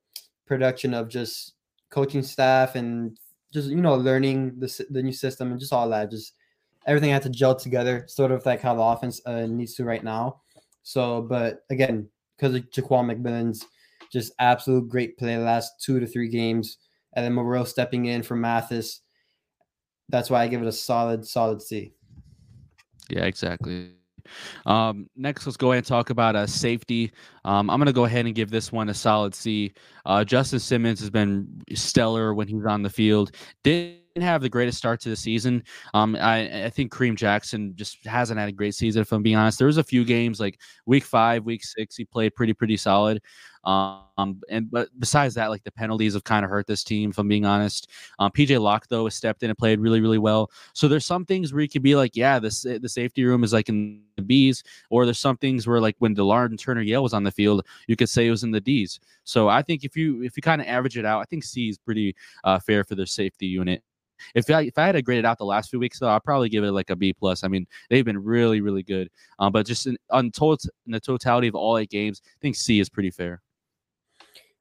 production 0.47 0.95
of 0.95 1.09
just 1.09 1.55
coaching 1.91 2.23
staff 2.23 2.75
and 2.75 3.19
just 3.53 3.69
you 3.69 3.77
know 3.77 3.95
learning 3.95 4.59
the 4.59 4.87
the 4.91 5.03
new 5.03 5.13
system 5.13 5.51
and 5.51 5.61
just 5.61 5.73
all 5.73 5.89
that. 5.89 6.11
Just 6.11 6.35
everything 6.87 7.11
had 7.11 7.23
to 7.23 7.31
gel 7.31 7.55
together, 7.55 8.05
sort 8.09 8.31
of 8.31 8.45
like 8.47 8.61
how 8.61 8.75
the 8.75 8.83
offense 8.83 9.21
uh, 9.27 9.47
needs 9.47 9.75
to 9.75 9.85
right 9.85 10.05
now. 10.05 10.41
So, 10.83 11.23
but 11.23 11.65
again, 11.71 12.09
because 12.37 12.55
of 12.55 12.71
Jaquan 12.71 13.11
McMillian's 13.11 13.65
just 14.13 14.33
absolute 14.39 14.89
great 14.89 15.19
play 15.19 15.35
the 15.35 15.43
last 15.43 15.83
two 15.83 15.99
to 15.99 16.07
three 16.07 16.29
games, 16.29 16.79
and 17.15 17.25
then 17.25 17.33
Moreau 17.33 17.65
stepping 17.65 18.07
in 18.07 18.23
for 18.23 18.37
Mathis. 18.37 19.01
That's 20.09 20.31
why 20.31 20.43
I 20.43 20.49
give 20.49 20.63
it 20.63 20.69
a 20.69 20.73
solid, 20.73 21.27
solid 21.27 21.61
C. 21.61 21.93
Yeah, 23.11 23.25
exactly. 23.25 23.93
Um, 24.65 25.09
next, 25.17 25.47
let's 25.47 25.57
go 25.57 25.73
ahead 25.73 25.79
and 25.79 25.87
talk 25.87 26.11
about 26.11 26.37
uh, 26.37 26.47
safety. 26.47 27.13
Um, 27.45 27.71
I'm 27.71 27.79
going 27.79 27.87
to 27.87 27.93
go 27.93 28.05
ahead 28.05 28.27
and 28.27 28.35
give 28.35 28.51
this 28.51 28.73
one 28.73 28.89
a 28.89 28.95
solid 28.95 29.35
C. 29.35 29.73
Uh, 30.05 30.25
Justin 30.25 30.59
Simmons 30.59 31.01
has 31.01 31.11
been 31.11 31.63
stellar 31.75 32.35
when 32.35 32.49
he's 32.49 32.65
on 32.67 32.83
the 32.83 32.91
field. 32.91 33.33
Didn't 33.65 34.01
have 34.21 34.41
the 34.43 34.49
greatest 34.49 34.79
start 34.79 35.01
to 35.01 35.09
the 35.11 35.17
season. 35.17 35.63
Um, 35.95 36.17
I, 36.17 36.65
I 36.67 36.71
think 36.71 36.93
Kareem 36.93 37.17
Jackson 37.17 37.75
just 37.77 38.05
hasn't 38.07 38.41
had 38.41 38.49
a 38.49 38.53
great 38.53 38.75
season. 38.75 39.03
If 39.03 39.13
I'm 39.13 39.23
being 39.23 39.37
honest, 39.37 39.59
there 39.59 39.67
was 39.67 39.79
a 39.79 39.85
few 39.85 40.05
games 40.05 40.41
like 40.41 40.61
week 40.87 41.05
five, 41.05 41.45
week 41.45 41.65
six, 41.65 41.97
he 41.97 42.05
played 42.05 42.35
pretty 42.35 42.55
pretty 42.55 42.77
solid. 42.77 43.21
Um, 43.67 44.41
and 44.49 44.71
but 44.71 44.89
besides 44.99 45.35
that, 45.35 45.51
like 45.51 45.65
the 45.65 45.73
penalties 45.73 46.15
have 46.15 46.23
kind 46.25 46.45
of 46.45 46.51
hurt 46.51 46.67
this 46.69 46.85
team. 46.85 47.11
If 47.11 47.19
I'm 47.19 47.29
being 47.29 47.45
honest, 47.45 47.91
um, 48.21 48.31
PJ 48.31 48.61
Locke 48.61 48.87
though 48.89 49.05
has 49.05 49.15
stepped 49.15 49.43
in 49.43 49.51
and 49.51 49.59
played 49.59 49.81
really 49.81 50.01
really 50.01 50.19
well. 50.19 50.51
So 50.73 50.87
there's 50.87 51.05
some 51.05 51.25
things 51.25 51.53
where 51.53 51.63
you 51.63 51.69
could 51.69 51.83
be 51.83 51.97
like, 51.97 52.15
yeah, 52.15 52.39
this 52.39 52.63
the 52.63 52.89
safety 52.89 53.25
room 53.25 53.43
is 53.43 53.53
like 53.53 53.69
in 53.69 54.03
the 54.17 54.23
B's, 54.23 54.63
or 54.89 55.05
there's 55.05 55.19
some 55.19 55.37
things 55.37 55.67
where 55.67 55.81
like 55.81 55.97
when 55.99 56.15
Delarrin 56.15 56.59
Turner-Yell 56.59 57.03
was 57.03 57.13
on 57.13 57.25
the 57.25 57.33
field, 57.33 57.67
you 57.89 57.97
could 57.97 58.09
say 58.09 58.27
it 58.27 58.31
was 58.31 58.45
in 58.45 58.53
the 58.53 58.61
D's. 58.61 59.01
So 59.25 59.49
I 59.49 59.63
think 59.63 59.85
if 59.85 59.97
you 59.97 60.23
if 60.23 60.37
you 60.37 60.43
kind 60.43 60.61
of 60.63 60.69
average 60.69 60.97
it 60.97 61.05
out, 61.05 61.21
I 61.21 61.25
think 61.25 61.43
C 61.45 61.69
is 61.69 61.77
pretty 61.77 62.15
uh, 62.45 62.61
fair 62.61 62.85
for 62.85 62.95
their 62.95 63.07
safety 63.07 63.47
unit. 63.47 63.83
If 64.35 64.49
I 64.49 64.63
if 64.63 64.79
I 64.79 64.87
had 64.87 64.93
to 64.93 65.03
grade 65.03 65.19
it 65.19 65.25
out 65.25 65.39
the 65.39 65.45
last 65.45 65.71
few 65.71 65.81
weeks 65.81 65.99
though, 65.99 66.09
I'd 66.09 66.25
probably 66.25 66.49
give 66.49 66.65
it 66.65 66.73
like 66.73 66.91
a 66.91 66.97
B 66.97 67.13
plus. 67.13 67.45
I 67.45 67.49
mean, 67.49 67.67
they've 67.91 68.05
been 68.05 68.23
really 68.23 68.61
really 68.61 68.83
good. 68.85 69.11
Um, 69.41 69.53
but 69.53 69.67
just 69.67 69.87
in, 69.87 69.99
on 70.11 70.31
total 70.31 70.71
in 70.87 70.93
the 70.93 71.01
totality 71.01 71.49
of 71.49 71.55
all 71.57 71.79
eight 71.79 71.91
games, 71.91 72.23
I 72.25 72.39
think 72.41 72.57
C 72.57 72.81
is 72.81 72.89
pretty 72.89 73.11
fair. 73.11 73.43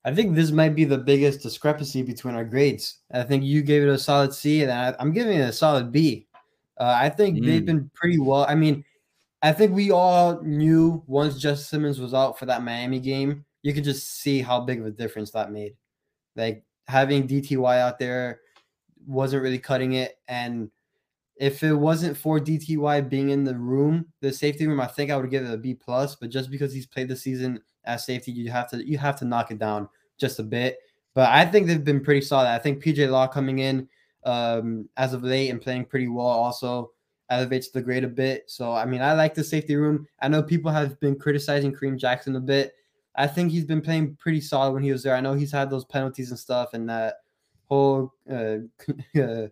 I 0.05 0.13
think 0.13 0.35
this 0.35 0.51
might 0.51 0.75
be 0.75 0.85
the 0.85 0.99
biggest 0.99 1.41
discrepancy 1.41 2.03
between 2.03 2.35
our 2.35 2.45
grades. 2.45 2.99
I 3.11 3.23
think 3.23 3.43
you 3.43 3.63
gave 3.63 3.81
it 3.81 3.89
a 3.89 3.97
solid 3.97 4.33
C, 4.35 4.61
and 4.61 4.71
I, 4.71 4.95
am 4.99 5.11
giving 5.11 5.39
it 5.39 5.49
a 5.49 5.51
solid 5.51 5.91
B. 5.91 6.27
Uh, 6.79 6.95
I 6.95 7.09
think 7.09 7.39
mm. 7.39 7.45
they've 7.45 7.65
been 7.65 7.89
pretty 7.95 8.19
well. 8.19 8.45
I 8.47 8.53
mean, 8.53 8.85
I 9.41 9.51
think 9.51 9.73
we 9.73 9.89
all 9.89 10.39
knew 10.43 11.03
once 11.07 11.39
Justin 11.39 11.65
Simmons 11.65 11.99
was 11.99 12.13
out 12.13 12.37
for 12.37 12.45
that 12.45 12.63
Miami 12.63 12.99
game, 12.99 13.45
you 13.63 13.73
could 13.73 13.83
just 13.83 14.21
see 14.21 14.41
how 14.41 14.59
big 14.61 14.79
of 14.79 14.85
a 14.85 14.91
difference 14.91 15.31
that 15.31 15.51
made. 15.51 15.75
Like 16.35 16.63
having 16.87 17.27
DTY 17.27 17.79
out 17.79 17.97
there 17.97 18.41
wasn't 19.07 19.41
really 19.41 19.59
cutting 19.59 19.93
it. 19.93 20.19
And 20.27 20.69
if 21.37 21.63
it 21.63 21.73
wasn't 21.73 22.17
for 22.17 22.39
DTY 22.39 23.09
being 23.09 23.29
in 23.29 23.43
the 23.43 23.55
room, 23.55 24.05
the 24.21 24.31
safety 24.31 24.67
room, 24.67 24.79
I 24.79 24.87
think 24.87 25.11
I 25.11 25.17
would 25.17 25.29
give 25.29 25.45
it 25.45 25.53
a 25.53 25.57
B 25.57 25.73
plus. 25.73 26.15
But 26.15 26.29
just 26.29 26.49
because 26.49 26.73
he's 26.73 26.85
played 26.85 27.09
the 27.09 27.15
season 27.15 27.59
as 27.83 28.05
safety, 28.05 28.31
you 28.31 28.49
have 28.51 28.69
to 28.69 28.85
you 28.87 28.97
have 28.97 29.17
to 29.19 29.25
knock 29.25 29.51
it 29.51 29.59
down 29.59 29.89
just 30.17 30.39
a 30.39 30.43
bit. 30.43 30.77
But 31.13 31.29
I 31.29 31.45
think 31.45 31.67
they've 31.67 31.83
been 31.83 32.03
pretty 32.03 32.21
solid. 32.21 32.47
I 32.47 32.59
think 32.59 32.83
PJ 32.83 33.09
Locke 33.09 33.33
coming 33.33 33.59
in 33.59 33.87
um, 34.23 34.89
as 34.97 35.13
of 35.13 35.23
late 35.23 35.49
and 35.49 35.61
playing 35.61 35.85
pretty 35.85 36.07
well 36.07 36.25
also 36.25 36.91
elevates 37.29 37.69
the 37.69 37.81
grade 37.81 38.03
a 38.03 38.09
bit. 38.09 38.43
So 38.47 38.71
I 38.71 38.85
mean, 38.85 39.01
I 39.01 39.13
like 39.13 39.33
the 39.33 39.43
safety 39.43 39.75
room. 39.75 40.07
I 40.21 40.27
know 40.27 40.41
people 40.41 40.71
have 40.71 40.99
been 40.99 41.17
criticizing 41.17 41.73
Kareem 41.73 41.97
Jackson 41.97 42.35
a 42.35 42.41
bit. 42.41 42.73
I 43.15 43.27
think 43.27 43.51
he's 43.51 43.65
been 43.65 43.81
playing 43.81 44.15
pretty 44.15 44.41
solid 44.41 44.73
when 44.73 44.83
he 44.83 44.91
was 44.91 45.03
there. 45.03 45.15
I 45.15 45.21
know 45.21 45.33
he's 45.33 45.51
had 45.51 45.69
those 45.69 45.85
penalties 45.85 46.31
and 46.31 46.39
stuff, 46.39 46.73
and 46.73 46.89
that 46.89 47.15
whole 47.65 48.13
uh, 48.29 48.57
uh, 49.19 49.47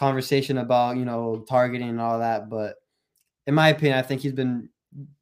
conversation 0.00 0.56
about 0.56 0.96
you 0.96 1.04
know 1.04 1.44
targeting 1.46 1.90
and 1.90 2.00
all 2.00 2.18
that. 2.18 2.48
But 2.48 2.76
in 3.46 3.54
my 3.54 3.68
opinion, 3.68 3.98
I 3.98 4.02
think 4.02 4.22
he's 4.22 4.32
been 4.32 4.70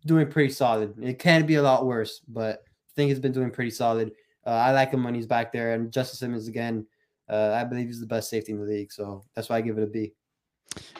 doing 0.06 0.30
pretty 0.30 0.52
solid. 0.52 0.94
It 1.02 1.18
can 1.18 1.44
be 1.44 1.56
a 1.56 1.62
lot 1.62 1.84
worse, 1.84 2.20
but 2.28 2.60
I 2.60 2.92
think 2.94 3.08
he's 3.08 3.18
been 3.18 3.32
doing 3.32 3.50
pretty 3.50 3.72
solid. 3.72 4.12
Uh, 4.46 4.50
I 4.50 4.72
like 4.72 4.92
him 4.92 5.02
when 5.02 5.16
he's 5.16 5.26
back 5.26 5.52
there, 5.52 5.74
and 5.74 5.92
Justin 5.92 6.16
Simmons 6.16 6.46
again. 6.46 6.86
Uh, 7.28 7.58
I 7.60 7.64
believe 7.64 7.88
he's 7.88 8.00
the 8.00 8.06
best 8.06 8.30
safety 8.30 8.52
in 8.52 8.58
the 8.58 8.64
league, 8.64 8.92
so 8.92 9.24
that's 9.34 9.48
why 9.50 9.56
I 9.56 9.60
give 9.60 9.76
it 9.76 9.82
a 9.82 9.86
B. 9.86 10.14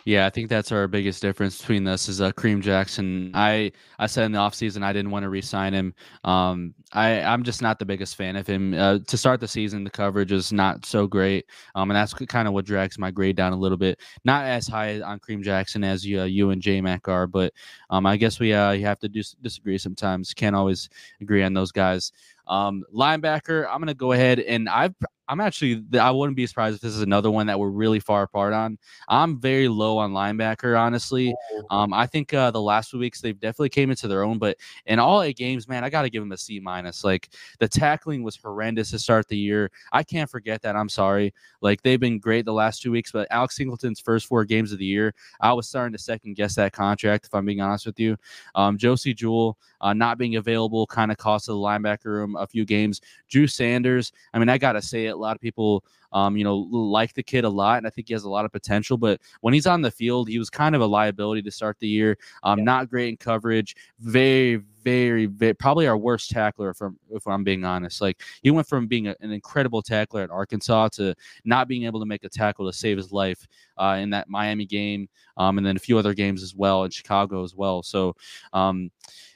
Yeah, 0.05 0.27
I 0.27 0.31
think 0.31 0.49
that's 0.49 0.73
our 0.73 0.89
biggest 0.89 1.21
difference 1.21 1.61
between 1.61 1.87
us 1.87 2.09
is 2.09 2.21
uh, 2.23 2.33
Kareem 2.33 2.63
Jackson. 2.63 3.31
I 3.35 3.73
I 3.99 4.07
said 4.07 4.25
in 4.25 4.33
the 4.33 4.39
offseason 4.39 4.83
I 4.83 4.93
didn't 4.93 5.11
want 5.11 5.25
to 5.25 5.29
re-sign 5.29 5.75
him. 5.75 5.95
Um, 6.25 6.75
I 6.93 7.21
I'm 7.21 7.43
just 7.43 7.61
not 7.61 7.79
the 7.79 7.85
biggest 7.85 8.17
fan 8.17 8.37
of 8.37 8.47
him. 8.47 8.73
Uh, 8.73 9.01
to 9.07 9.17
start 9.19 9.41
the 9.41 9.49
season, 9.49 9.85
the 9.85 9.91
coverage 9.91 10.33
is 10.33 10.53
not 10.53 10.87
so 10.87 11.07
great, 11.07 11.47
um, 11.75 11.91
and 11.91 11.97
that's 11.97 12.15
kind 12.15 12.49
of 12.49 12.55
what 12.55 12.65
drags 12.65 12.99
my 12.99 13.11
grade 13.11 13.37
down 13.37 13.53
a 13.53 13.59
little 13.59 13.77
bit. 13.77 14.01
Not 14.25 14.47
as 14.47 14.67
high 14.67 15.01
on 15.03 15.21
Kareem 15.21 15.43
Jackson 15.43 15.85
as 15.85 16.07
you, 16.07 16.23
uh, 16.23 16.25
you 16.25 16.51
and 16.51 16.63
J 16.63 16.81
Mac 16.81 17.07
are, 17.07 17.27
but 17.27 17.53
um, 17.91 18.07
I 18.07 18.17
guess 18.17 18.41
we 18.41 18.55
uh, 18.55 18.71
you 18.71 18.87
have 18.87 19.01
to 19.01 19.09
dis- 19.09 19.37
disagree 19.43 19.77
sometimes. 19.77 20.33
Can't 20.33 20.57
always 20.57 20.89
agree 21.21 21.43
on 21.43 21.53
those 21.53 21.73
guys. 21.73 22.13
Um, 22.47 22.83
linebacker, 22.95 23.67
I'm 23.71 23.81
gonna 23.81 23.93
go 23.93 24.13
ahead 24.13 24.41
and 24.41 24.69
I've 24.71 24.95
I'm 25.29 25.41
actually 25.41 25.85
I 25.99 26.11
wouldn't 26.11 26.37
be 26.37 26.47
surprised 26.47 26.77
if 26.77 26.81
this 26.81 26.95
is 26.95 27.03
another 27.03 27.31
one 27.31 27.47
that 27.47 27.59
we're 27.59 27.69
really 27.69 28.01
far 28.01 28.23
apart 28.23 28.53
on. 28.55 28.79
I'm 29.09 29.39
very 29.39 29.69
low 29.69 29.99
on 29.99 30.13
linebacker, 30.13 30.79
honestly. 30.79 31.35
Oh. 31.53 31.77
Um, 31.77 31.93
I 31.93 32.07
think 32.07 32.33
uh, 32.33 32.51
the 32.51 32.61
last 32.61 32.91
few 32.91 32.99
weeks 32.99 33.21
they've 33.21 33.39
definitely 33.39 33.69
came 33.69 33.91
into 33.91 34.09
their 34.09 34.23
own, 34.23 34.39
but 34.39 34.57
in 34.87 34.99
all 34.99 35.23
eight 35.23 35.37
games, 35.37 35.69
man, 35.69 35.85
I 35.85 35.91
got 35.91 36.03
to 36.03 36.11
give 36.11 36.23
them 36.23 36.33
a 36.33 36.39
C 36.39 36.61
minus. 36.61 37.05
Like 37.05 37.29
the 37.59 37.69
tackling 37.69 38.23
was 38.23 38.37
horrendous 38.37 38.91
to 38.93 38.99
start 38.99 39.29
the 39.29 39.37
year. 39.37 39.71
I 39.93 40.03
can't 40.03 40.31
forget 40.31 40.63
that. 40.63 40.77
I'm 40.77 40.89
sorry. 40.89 41.35
Like 41.61 41.83
they've 41.83 42.01
been 42.01 42.19
great 42.19 42.47
the 42.47 42.53
last 42.53 42.81
two 42.81 42.91
weeks, 42.91 43.13
but 43.13 43.29
Alex 43.31 43.57
Singleton's 43.57 44.01
first 44.01 44.27
four 44.27 44.45
games 44.45 44.73
of 44.73 44.79
the 44.79 44.87
year, 44.87 45.15
I 45.41 45.53
was 45.53 45.69
starting 45.69 45.93
to 45.93 46.03
second 46.03 46.35
guess 46.35 46.55
that 46.55 46.73
contract. 46.73 47.27
If 47.27 47.35
I'm 47.35 47.45
being 47.45 47.61
honest 47.61 47.85
with 47.85 48.01
you, 48.01 48.17
um, 48.55 48.79
Josey 48.79 49.13
Jewell 49.13 49.59
uh, 49.81 49.93
not 49.93 50.19
being 50.19 50.37
available 50.37 50.87
kind 50.87 51.11
of 51.11 51.19
cost 51.19 51.47
the 51.47 51.53
linebacker 51.53 52.07
room 52.07 52.37
a 52.37 52.47
few 52.47 52.65
games. 52.65 53.01
Drew 53.29 53.47
Sanders, 53.47 54.13
I 54.33 54.39
mean, 54.39 54.49
I 54.49 54.59
gotta 54.59 54.83
say 54.83 55.07
it 55.07 55.18
A 55.19 55.21
lot 55.21 55.37
of 55.37 55.41
people, 55.41 55.85
um, 56.13 56.37
you 56.37 56.45
know, 56.45 56.57
like 56.57 57.13
the 57.15 57.23
kid 57.23 57.45
a 57.45 57.49
lot, 57.49 57.79
and 57.79 57.87
I 57.87 57.91
think 57.91 58.09
he 58.09 58.15
has 58.15 58.25
a 58.25 58.31
lot 58.31 58.45
of 58.45 58.53
potential. 58.53 58.97
But 58.97 59.21
when 59.41 59.53
he's 59.53 59.67
on 59.67 59.83
the 59.83 59.91
field, 59.91 60.29
he 60.29 60.39
was 60.39 60.49
kind 60.49 60.75
of 60.75 60.81
a 60.81 60.87
liability 60.87 61.43
to 61.43 61.51
start 61.51 61.77
the 61.81 61.89
year. 61.89 62.17
Um, 62.43 62.61
yeah. 62.61 62.65
Not 62.65 62.89
great 62.89 63.09
in 63.09 63.17
coverage. 63.17 63.77
Very, 64.01 64.63
very, 64.85 65.27
very, 65.27 65.55
probably 65.55 65.87
our 65.87 65.99
worst 65.99 66.31
tackler. 66.31 66.73
From 66.73 66.99
if 67.11 67.27
I'm 67.27 67.45
being 67.45 67.65
honest, 67.65 68.01
like 68.01 68.23
he 68.43 68.51
went 68.51 68.69
from 68.69 68.87
being 68.87 69.09
a, 69.09 69.17
an 69.21 69.33
incredible 69.33 69.83
tackler 69.83 70.23
at 70.23 70.31
Arkansas 70.31 70.89
to 70.91 71.15
not 71.45 71.69
being 71.69 71.85
able 71.85 72.01
to 72.01 72.07
make 72.07 72.25
a 72.25 72.29
tackle 72.29 72.67
to 72.71 72.77
save 72.77 72.97
his 72.97 73.13
life 73.13 73.47
uh, 73.77 73.99
in 74.01 74.11
that 74.11 74.29
Miami 74.29 74.67
game, 74.67 75.09
um, 75.37 75.59
and 75.59 75.67
then 75.67 75.77
a 75.77 75.81
few 75.81 75.99
other 75.99 76.15
games 76.15 76.43
as 76.43 76.55
well 76.55 76.85
in 76.85 76.91
Chicago 76.91 77.43
as 77.43 77.55
well. 77.55 77.83
So. 77.83 78.15
Um, 78.53 78.91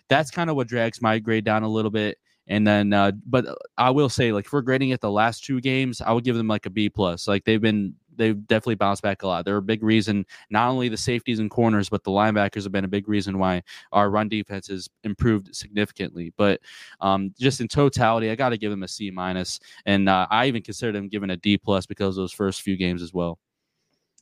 that's 0.08 0.30
kind 0.30 0.50
of 0.50 0.56
what 0.56 0.68
drags 0.68 1.00
my 1.00 1.18
grade 1.18 1.44
down 1.44 1.62
a 1.62 1.68
little 1.68 1.90
bit. 1.90 2.18
And 2.48 2.66
then, 2.66 2.92
uh, 2.92 3.12
but 3.24 3.46
I 3.78 3.90
will 3.90 4.09
say, 4.09 4.33
like, 4.33 4.46
if 4.46 4.52
we're 4.52 4.62
grading 4.62 4.90
it 4.90 5.00
the 5.00 5.11
last 5.11 5.44
two 5.44 5.61
games, 5.61 6.00
I 6.00 6.12
would 6.12 6.24
give 6.24 6.37
them 6.37 6.48
like 6.48 6.66
a 6.66 6.70
B 6.70 6.88
plus. 6.88 7.28
Like 7.28 7.44
they've 7.44 7.61
been, 7.61 7.94
they've 8.16 8.46
definitely 8.46 8.74
bounced 8.74 9.02
back 9.02 9.22
a 9.22 9.26
lot. 9.26 9.44
They're 9.44 9.57
a 9.57 9.62
big 9.62 9.83
reason. 9.83 10.26
Not 10.50 10.68
only 10.68 10.88
the 10.88 10.96
safeties 10.96 11.38
and 11.38 11.50
corners, 11.50 11.88
but 11.88 12.05
the 12.05 12.11
linebackers 12.11 12.64
have 12.64 12.72
been 12.72 12.85
a 12.85 12.88
big 12.88 13.09
reason 13.09 13.38
why 13.38 13.62
our 13.92 14.11
run 14.11 14.28
defense 14.28 14.68
has 14.68 14.88
improved 15.05 15.55
significantly. 15.55 16.33
But 16.37 16.61
um, 17.00 17.33
just 17.38 17.61
in 17.61 17.68
totality, 17.68 18.31
I 18.31 18.35
got 18.35 18.50
to 18.50 18.59
give 18.59 18.70
them 18.70 18.83
a 18.83 18.88
C 18.88 19.11
minus, 19.11 19.61
and 19.87 20.09
uh, 20.09 20.26
I 20.31 20.46
even 20.46 20.62
consider 20.62 20.92
them 20.92 21.09
giving 21.09 21.31
a 21.31 21.37
D 21.37 21.57
plus 21.57 21.87
because 21.87 22.16
those 22.16 22.33
first 22.33 22.62
few 22.62 22.76
games 22.76 23.02
as 23.02 23.14
well. 23.14 23.38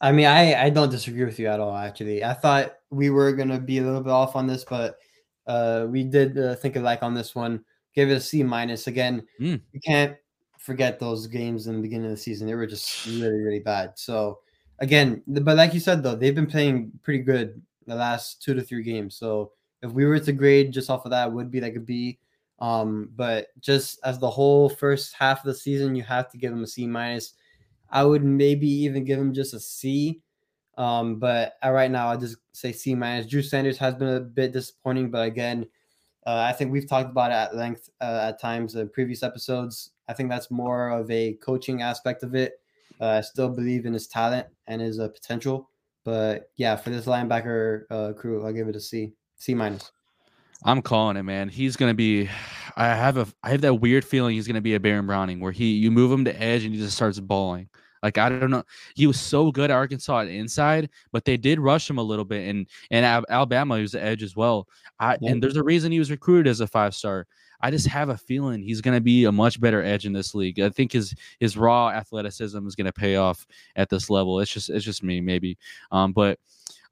I 0.01 0.13
mean, 0.13 0.27
I 0.27 0.65
I 0.65 0.71
don't 0.71 0.91
disagree 0.91 1.25
with 1.25 1.39
you 1.39 1.49
at 1.49 1.61
all. 1.61 1.77
Actually, 1.77 2.25
I 2.25 2.33
thought 2.33 2.75
we 2.91 3.11
were 3.11 3.33
gonna 3.33 3.59
be 3.59 3.79
a 3.79 3.83
little 3.83 4.03
bit 4.03 4.13
off 4.13 4.35
on 4.35 4.47
this, 4.47 4.65
but 4.65 4.99
uh, 5.47 5.87
we 5.89 6.05
did 6.05 6.39
uh, 6.39 6.55
think 6.55 6.77
alike 6.77 7.03
on 7.03 7.15
this 7.15 7.35
one. 7.35 7.65
Give 7.95 8.11
it 8.11 8.15
a 8.15 8.21
C 8.21 8.43
minus. 8.43 8.87
Again, 8.87 9.27
mm. 9.41 9.61
you 9.73 9.81
can't 9.85 10.17
forget 10.59 10.99
those 10.99 11.27
games 11.27 11.67
in 11.67 11.77
the 11.77 11.83
beginning 11.83 12.07
of 12.07 12.13
the 12.13 12.17
season. 12.17 12.47
They 12.47 12.55
were 12.55 12.67
just 12.67 13.07
really, 13.07 13.41
really 13.41 13.61
bad. 13.61 13.93
So 13.97 14.41
again, 14.79 15.23
but 15.27 15.57
like 15.57 15.75
you 15.75 15.81
said 15.81 16.03
though, 16.03 16.15
they've 16.15 16.35
been 16.35 16.47
playing 16.47 16.93
pretty 17.03 17.23
good 17.23 17.61
the 17.87 17.95
last 17.95 18.43
two 18.43 18.55
to 18.55 18.63
three 18.63 18.83
games. 18.83 19.17
So 19.17 19.53
if 19.83 19.91
we 19.91 20.05
were 20.05 20.21
to 20.21 20.33
grade 20.33 20.73
just 20.73 20.91
off 20.91 21.05
of 21.05 21.11
that, 21.11 21.33
would 21.33 21.51
be 21.51 21.61
like 21.61 21.77
a 21.77 21.81
B. 21.81 22.19
Um, 22.59 23.11
but 23.17 23.49
just 23.61 23.99
as 24.05 24.19
the 24.19 24.31
whole 24.31 24.69
first 24.69 25.15
half 25.15 25.39
of 25.39 25.47
the 25.47 25.55
season, 25.55 25.95
you 25.97 26.03
have 26.03 26.31
to 26.31 26.39
give 26.39 26.51
them 26.51 26.63
a 26.63 26.67
C 26.67 26.87
minus. 26.87 27.33
I 27.91 28.05
would 28.05 28.23
maybe 28.23 28.69
even 28.69 29.05
give 29.05 29.19
them 29.19 29.33
just 29.33 29.55
a 29.55 29.61
C 29.61 30.21
um, 30.81 31.17
but 31.17 31.59
right 31.63 31.91
now, 31.91 32.09
I 32.09 32.17
just 32.17 32.39
say 32.53 32.73
C 32.73 32.95
minus. 32.95 33.27
Drew 33.27 33.43
Sanders 33.43 33.77
has 33.77 33.95
been 33.95 34.09
a 34.09 34.21
bit 34.21 34.53
disappointing, 34.53 35.11
but 35.11 35.27
again, 35.27 35.67
uh, 36.27 36.45
I 36.49 36.53
think 36.53 36.71
we've 36.71 36.89
talked 36.89 37.11
about 37.11 37.31
it 37.31 37.35
at 37.35 37.57
length 37.57 37.89
uh, 38.01 38.29
at 38.29 38.41
times 38.41 38.75
in 38.75 38.89
previous 38.91 39.23
episodes. 39.23 39.93
I 40.09 40.13
think 40.13 40.29
that's 40.29 40.51
more 40.51 40.91
of 40.91 41.11
a 41.11 41.35
coaching 41.35 41.83
aspect 41.83 42.23
of 42.23 42.35
it. 42.35 42.61
Uh, 43.01 43.07
I 43.07 43.21
still 43.23 43.49
believe 43.49 43.87
in 43.87 43.95
his 43.95 44.07
talent 44.07 44.47
and 44.67 44.83
his 44.83 44.99
uh, 44.99 45.09
potential, 45.09 45.71
but 46.05 46.51
yeah, 46.57 46.77
for 46.77 46.91
this 46.91 47.07
linebacker 47.07 47.85
uh, 47.91 48.13
crew, 48.13 48.45
I'll 48.45 48.53
give 48.53 48.69
it 48.69 48.77
a 48.77 48.81
C, 48.81 49.13
C 49.37 49.55
minus. 49.55 49.91
I'm 50.65 50.83
calling 50.83 51.17
it, 51.17 51.23
man. 51.23 51.49
He's 51.49 51.77
gonna 51.77 51.95
be. 51.95 52.29
I 52.77 52.89
have 52.89 53.17
a. 53.17 53.27
I 53.43 53.51
have 53.51 53.63
that 53.63 53.77
weird 53.77 54.05
feeling 54.05 54.35
he's 54.35 54.47
gonna 54.47 54.61
be 54.61 54.75
a 54.75 54.81
Baron 54.81 55.07
Browning, 55.07 55.41
where 55.41 55.53
he 55.53 55.73
you 55.73 55.91
move 55.91 56.13
him 56.13 56.27
to 56.27 56.43
edge 56.43 56.65
and 56.65 56.75
he 56.75 56.81
just 56.81 56.97
starts 56.97 57.19
balling. 57.19 57.69
Like 58.03 58.19
I 58.19 58.29
don't 58.29 58.51
know, 58.51 58.65
he 58.95 59.07
was 59.07 59.21
so 59.21 59.51
good 59.51 59.71
at 59.71 59.77
Arkansas 59.77 60.21
at 60.21 60.29
inside, 60.29 60.91
but 61.13 61.25
they 61.25 61.37
did 61.37 61.61
rush 61.61 61.89
him 61.89 61.99
a 61.99 62.03
little 62.03 62.25
bit, 62.25 62.49
and 62.49 62.67
and 62.91 63.25
Alabama 63.29 63.77
he 63.77 63.83
was 63.83 63.93
the 63.93 64.03
edge 64.03 64.23
as 64.23 64.35
well. 64.37 64.69
I 64.99 65.19
yeah. 65.21 65.31
and 65.31 65.43
there's 65.43 65.57
a 65.57 65.63
reason 65.63 65.93
he 65.93 65.99
was 65.99 66.11
recruited 66.11 66.49
as 66.49 66.61
a 66.61 66.67
five 66.67 66.95
star. 66.95 67.27
I 67.63 67.71
just 67.71 67.87
have 67.89 68.09
a 68.09 68.17
feeling 68.17 68.63
he's 68.63 68.81
going 68.81 68.97
to 68.97 69.03
be 69.03 69.25
a 69.25 69.33
much 69.33 69.61
better 69.61 69.83
edge 69.83 70.07
in 70.07 70.15
this 70.15 70.35
league. 70.35 70.61
I 70.61 70.71
think 70.71 70.93
his 70.93 71.15
his 71.41 71.57
raw 71.57 71.91
athleticism 71.91 72.67
is 72.67 72.75
going 72.75 72.87
to 72.87 72.93
pay 72.93 73.17
off 73.17 73.47
at 73.77 73.91
this 73.91 74.09
level. 74.09 74.41
It's 74.41 74.53
just 74.53 74.71
it's 74.71 74.85
just 74.85 75.03
me 75.03 75.21
maybe, 75.21 75.59
um, 75.93 76.13
but 76.13 76.39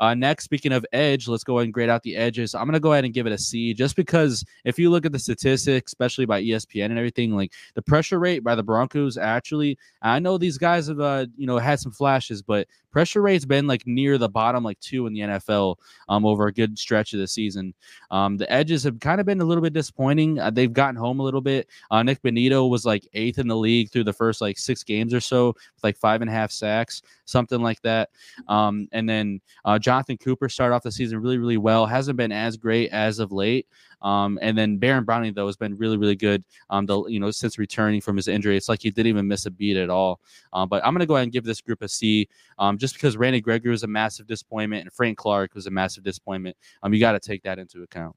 uh, 0.01 0.15
next, 0.15 0.45
speaking 0.45 0.73
of 0.73 0.87
edge, 0.93 1.29
let's 1.29 1.45
go 1.45 1.59
ahead 1.59 1.65
and 1.65 1.75
grade 1.75 1.89
out 1.89 2.03
the 2.03 2.17
edges. 2.17 2.55
I'm 2.55 2.71
to 2.71 2.81
go 2.81 2.93
ahead 2.93 3.05
and 3.05 3.15
give 3.15 3.27
it 3.27 3.33
a 3.33 3.39
C 3.39 3.75
just 3.75 3.97
because 3.97 4.45
if 4.65 4.79
you 4.79 4.91
look 4.91 5.05
at 5.05 5.13
the 5.13 5.19
statistics, 5.19 5.91
especially 5.91 6.27
by 6.27 6.43
ESPN 6.43 6.87
and 6.87 6.99
everything, 6.99 7.35
like 7.35 7.53
the 7.75 7.83
pressure 7.83 8.19
rate 8.19 8.45
by 8.45 8.55
the 8.55 8.63
Broncos 8.63 9.17
actually, 9.17 9.79
I 10.03 10.19
know 10.19 10.39
these 10.39 10.59
guys 10.59 10.87
have, 10.87 11.01
uh, 11.01 11.27
you 11.37 11.47
know, 11.47 11.59
had 11.59 11.81
some 11.81 11.93
flashes, 11.93 12.43
but 12.43 12.69
pressure 12.91 13.23
rate's 13.23 13.45
been 13.45 13.67
like 13.67 13.87
near 13.87 14.19
the 14.19 14.29
bottom, 14.29 14.65
like 14.65 14.79
two 14.81 15.07
in 15.07 15.13
the 15.13 15.21
NFL 15.21 15.77
um, 16.09 16.25
over 16.25 16.47
a 16.47 16.53
good 16.53 16.79
stretch 16.79 17.13
of 17.13 17.21
the 17.21 17.29
season. 17.29 17.75
Um, 18.11 18.37
the 18.37 18.51
edges 18.53 18.85
have 18.85 19.01
kind 19.01 19.21
of 19.21 19.27
been 19.27 19.41
a 19.41 19.45
little 19.45 19.63
bit 19.63 19.73
disappointing. 19.73 20.39
Uh, 20.39 20.51
they've 20.51 20.73
gotten 20.73 20.97
home 20.97 21.21
a 21.21 21.23
little 21.23 21.41
bit. 21.41 21.69
Uh, 21.91 22.03
Nik 22.03 22.23
Bonitto 22.23 22.69
was 22.69 22.85
like 22.85 23.07
eighth 23.15 23.39
in 23.39 23.49
the 23.49 23.57
league 23.57 23.91
through 23.91 24.05
the 24.05 24.13
first 24.13 24.41
like 24.41 24.59
six 24.59 24.83
games 24.83 25.13
or 25.13 25.21
so, 25.21 25.49
with 25.49 25.85
like 25.85 25.97
five 25.97 26.21
and 26.21 26.31
a 26.31 26.33
half 26.33 26.51
sacks, 26.51 27.03
something 27.29 27.61
like 27.61 27.81
that. 27.83 28.11
Um, 28.49 28.89
and 28.93 29.09
then 29.09 29.41
uh, 29.65 29.79
Jonathan 29.79 30.17
Cooper 30.17 30.49
started 30.49 30.75
off 30.75 30.83
the 30.83 30.93
season 30.93 31.21
really, 31.21 31.39
really 31.39 31.59
well. 31.59 31.87
Hasn't 31.87 32.17
been 32.17 32.33
as 32.33 32.57
great 32.57 32.91
as 32.91 33.19
of 33.19 33.33
late. 33.33 33.67
Um, 34.01 34.39
and 34.41 34.57
then 34.57 34.79
Baron 34.79 35.05
Browning 35.05 35.35
though 35.35 35.47
has 35.47 35.57
been 35.57 35.77
really, 35.77 35.97
really 35.97 36.17
good. 36.17 36.45
Um, 36.71 36.87
the 36.87 37.05
you 37.07 37.19
know 37.21 37.31
since 37.31 37.59
returning 37.59 38.01
from 38.01 38.17
his 38.17 38.29
injury, 38.29 38.57
it's 38.57 38.69
like 38.69 38.83
he 38.83 38.91
didn't 38.91 39.09
even 39.09 39.27
miss 39.27 39.47
a 39.47 39.51
beat 39.51 39.77
at 39.77 39.91
all. 39.91 40.21
Um, 40.53 40.69
but 40.69 40.85
I'm 40.85 40.95
gonna 40.95 41.07
go 41.07 41.17
ahead 41.17 41.25
and 41.25 41.33
give 41.33 41.45
this 41.45 41.61
group 41.61 41.83
a 41.83 41.89
C. 41.89 42.29
Um, 42.59 42.79
just 42.79 42.95
because 42.95 43.17
Randy 43.17 43.41
Gregory 43.41 43.71
was 43.71 43.83
a 43.83 43.89
massive 43.89 44.27
disappointment 44.27 44.83
and 44.83 44.93
Frank 44.93 45.19
Clark 45.19 45.55
was 45.55 45.67
a 45.67 45.71
massive 45.71 46.05
disappointment. 46.05 46.57
Um, 46.83 46.95
you 46.95 47.01
got 47.01 47.13
to 47.13 47.21
take 47.21 47.43
that 47.43 47.59
into 47.59 47.83
account. 47.83 48.17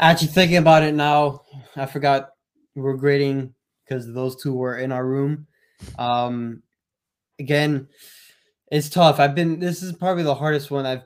Actually, 0.00 0.28
thinking 0.28 0.58
about 0.58 0.82
it 0.82 0.94
now, 0.94 1.42
I 1.76 1.86
forgot 1.86 2.30
we're 2.74 2.96
grading 2.96 3.54
because 3.84 4.12
those 4.12 4.40
two 4.40 4.54
were 4.54 4.78
in 4.78 4.92
our 4.92 5.04
room. 5.04 5.46
Um, 5.98 6.62
again, 7.38 7.88
it's 8.70 8.88
tough. 8.88 9.18
I've 9.20 9.34
been. 9.34 9.58
This 9.58 9.82
is 9.82 9.92
probably 9.92 10.22
the 10.22 10.34
hardest 10.34 10.70
one 10.70 10.86
I've 10.86 11.04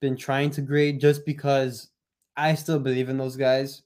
been 0.00 0.16
trying 0.16 0.50
to 0.50 0.62
grade, 0.62 1.00
just 1.00 1.26
because 1.26 1.90
I 2.36 2.54
still 2.54 2.78
believe 2.78 3.08
in 3.08 3.18
those 3.18 3.36
guys. 3.36 3.82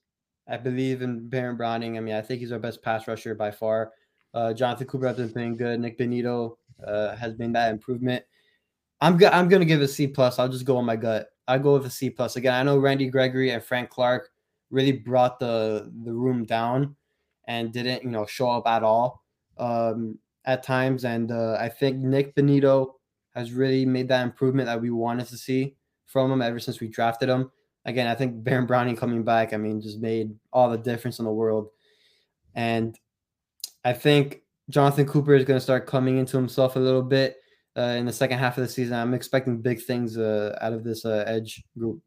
I 0.48 0.56
believe 0.56 1.02
in 1.02 1.28
Baron 1.28 1.56
Browning. 1.56 1.96
I 1.96 2.00
mean, 2.00 2.14
I 2.14 2.22
think 2.22 2.40
he's 2.40 2.52
our 2.52 2.58
best 2.58 2.82
pass 2.82 3.06
rusher 3.06 3.34
by 3.34 3.50
far. 3.50 3.92
Uh, 4.32 4.52
Jonathan 4.54 4.86
Cooper 4.86 5.08
has 5.08 5.16
been 5.16 5.32
playing 5.32 5.56
good. 5.56 5.80
Nik 5.80 5.98
Bonitto 5.98 6.56
uh, 6.86 7.16
has 7.16 7.34
been 7.34 7.52
that 7.52 7.72
improvement. 7.72 8.24
I'm 9.00 9.16
go- 9.16 9.28
I'm 9.28 9.48
gonna 9.48 9.64
give 9.64 9.80
a 9.82 9.88
C 9.88 10.06
plus. 10.06 10.38
I'll 10.38 10.48
just 10.48 10.64
go 10.64 10.76
on 10.76 10.84
my 10.84 10.96
gut. 10.96 11.28
I 11.46 11.58
go 11.58 11.74
with 11.74 11.86
a 11.86 11.90
C 11.90 12.10
plus. 12.10 12.36
Again, 12.36 12.54
I 12.54 12.62
know 12.62 12.78
Randy 12.78 13.08
Gregory 13.08 13.50
and 13.50 13.62
Frank 13.62 13.90
Clark 13.90 14.30
really 14.70 14.92
brought 14.92 15.38
the 15.38 15.90
the 16.04 16.12
room 16.12 16.44
down 16.44 16.94
and 17.46 17.72
didn't 17.72 18.02
you 18.02 18.10
know 18.10 18.26
show 18.26 18.50
up 18.50 18.66
at 18.66 18.82
all 18.82 19.24
um, 19.58 20.18
at 20.48 20.64
times. 20.64 21.04
And 21.04 21.30
uh, 21.30 21.56
I 21.60 21.68
think 21.68 21.98
Nik 21.98 22.34
Bonitto 22.34 22.94
has 23.36 23.52
really 23.52 23.86
made 23.86 24.08
that 24.08 24.24
improvement 24.24 24.66
that 24.66 24.80
we 24.80 24.90
wanted 24.90 25.28
to 25.28 25.36
see 25.36 25.76
from 26.06 26.32
him 26.32 26.42
ever 26.42 26.58
since 26.58 26.80
we 26.80 26.88
drafted 26.88 27.28
him 27.28 27.52
again, 27.88 28.06
I 28.06 28.14
think 28.14 28.44
Baron 28.44 28.66
Browning 28.66 28.96
coming 28.96 29.24
back, 29.24 29.52
I 29.52 29.56
mean, 29.56 29.80
just 29.80 29.98
made 29.98 30.34
all 30.52 30.70
the 30.70 30.78
difference 30.78 31.18
in 31.18 31.24
the 31.24 31.32
world. 31.32 31.70
And 32.54 32.98
I 33.84 33.94
think 33.94 34.42
Jonathan 34.68 35.06
Cooper 35.06 35.34
is 35.34 35.44
going 35.44 35.56
to 35.56 35.62
start 35.62 35.86
coming 35.86 36.18
into 36.18 36.36
himself 36.36 36.76
a 36.76 36.80
little 36.80 37.02
bit 37.02 37.36
uh, 37.76 37.96
in 37.96 38.04
the 38.04 38.12
second 38.12 38.38
half 38.38 38.58
of 38.58 38.62
the 38.62 38.68
season. 38.68 38.94
I'm 38.94 39.14
expecting 39.14 39.62
big 39.62 39.82
things 39.82 40.18
uh, 40.18 40.58
out 40.60 40.74
of 40.74 40.84
this 40.84 41.04
uh, 41.04 41.24
edge 41.26 41.64
group. 41.78 42.02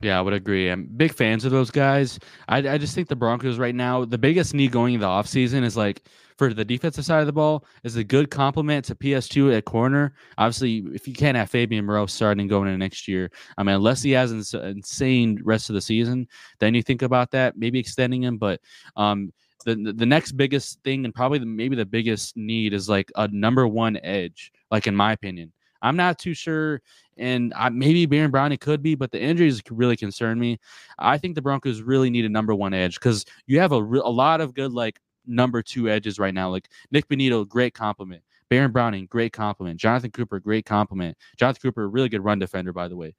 Yeah, 0.00 0.18
I 0.18 0.20
would 0.20 0.34
agree. 0.34 0.70
I'm 0.70 0.86
big 0.96 1.12
fans 1.12 1.44
of 1.44 1.50
those 1.50 1.70
guys. 1.70 2.18
I, 2.48 2.58
I 2.58 2.78
just 2.78 2.94
think 2.94 3.08
the 3.08 3.16
Broncos 3.16 3.58
right 3.58 3.74
now, 3.74 4.04
the 4.04 4.18
biggest 4.18 4.54
need 4.54 4.70
going 4.70 4.94
into 4.94 5.06
the 5.06 5.10
offseason 5.10 5.64
is 5.64 5.76
like 5.76 6.02
for 6.38 6.54
the 6.54 6.64
defensive 6.64 7.04
side 7.04 7.20
of 7.20 7.26
the 7.26 7.32
ball 7.32 7.64
is 7.82 7.96
a 7.96 8.04
good 8.04 8.30
complement 8.30 8.84
to 8.86 8.94
PS2 8.94 9.56
at 9.56 9.64
corner. 9.64 10.14
Obviously, 10.38 10.84
if 10.94 11.08
you 11.08 11.12
can't 11.12 11.36
have 11.36 11.50
Fabian 11.50 11.84
Moreau 11.84 12.06
starting 12.06 12.42
and 12.42 12.50
going 12.50 12.68
into 12.68 12.78
next 12.78 13.08
year, 13.08 13.30
I 13.58 13.64
mean, 13.64 13.74
unless 13.74 14.02
he 14.02 14.12
has 14.12 14.54
an 14.54 14.60
insane 14.62 15.40
rest 15.44 15.68
of 15.68 15.74
the 15.74 15.80
season, 15.80 16.28
then 16.60 16.74
you 16.74 16.82
think 16.82 17.02
about 17.02 17.32
that, 17.32 17.58
maybe 17.58 17.80
extending 17.80 18.22
him. 18.22 18.38
But 18.38 18.60
um, 18.96 19.32
the 19.64 19.92
the 19.96 20.06
next 20.06 20.32
biggest 20.32 20.80
thing 20.84 21.04
and 21.04 21.12
probably 21.12 21.40
the, 21.40 21.46
maybe 21.46 21.74
the 21.74 21.84
biggest 21.84 22.36
need 22.36 22.72
is 22.72 22.88
like 22.88 23.10
a 23.16 23.26
number 23.28 23.66
one 23.66 23.98
edge, 24.04 24.52
like 24.70 24.86
in 24.86 24.94
my 24.94 25.12
opinion. 25.12 25.52
I'm 25.80 25.96
not 25.96 26.18
too 26.18 26.34
sure, 26.34 26.82
and 27.16 27.52
I, 27.54 27.68
maybe 27.68 28.06
Baron 28.06 28.32
Browning 28.32 28.58
could 28.58 28.82
be, 28.82 28.94
but 28.96 29.12
the 29.12 29.20
injuries 29.20 29.62
really 29.70 29.96
concern 29.96 30.38
me. 30.38 30.58
I 30.98 31.18
think 31.18 31.34
the 31.34 31.42
Broncos 31.42 31.82
really 31.82 32.10
need 32.10 32.24
a 32.24 32.28
number 32.28 32.54
one 32.54 32.74
edge 32.74 32.94
because 32.94 33.24
you 33.46 33.60
have 33.60 33.70
a, 33.70 33.82
re- 33.82 34.02
a 34.04 34.10
lot 34.10 34.40
of 34.40 34.54
good 34.54 34.72
like 34.72 34.98
number 35.28 35.62
two 35.62 35.88
edges 35.88 36.18
right 36.18 36.34
now. 36.34 36.50
Like 36.50 36.68
Nik 36.90 37.08
Bonitto, 37.08 37.46
great 37.46 37.74
compliment. 37.74 38.22
Baron 38.48 38.72
Browning, 38.72 39.06
great 39.06 39.32
compliment. 39.32 39.78
Jonathan 39.78 40.10
Cooper, 40.10 40.40
great 40.40 40.64
compliment. 40.64 41.16
Jonathan 41.36 41.60
Cooper, 41.60 41.88
really 41.88 42.08
good 42.08 42.24
run 42.24 42.38
defender, 42.38 42.72
by 42.72 42.88
the 42.88 42.96
way. 42.96 43.14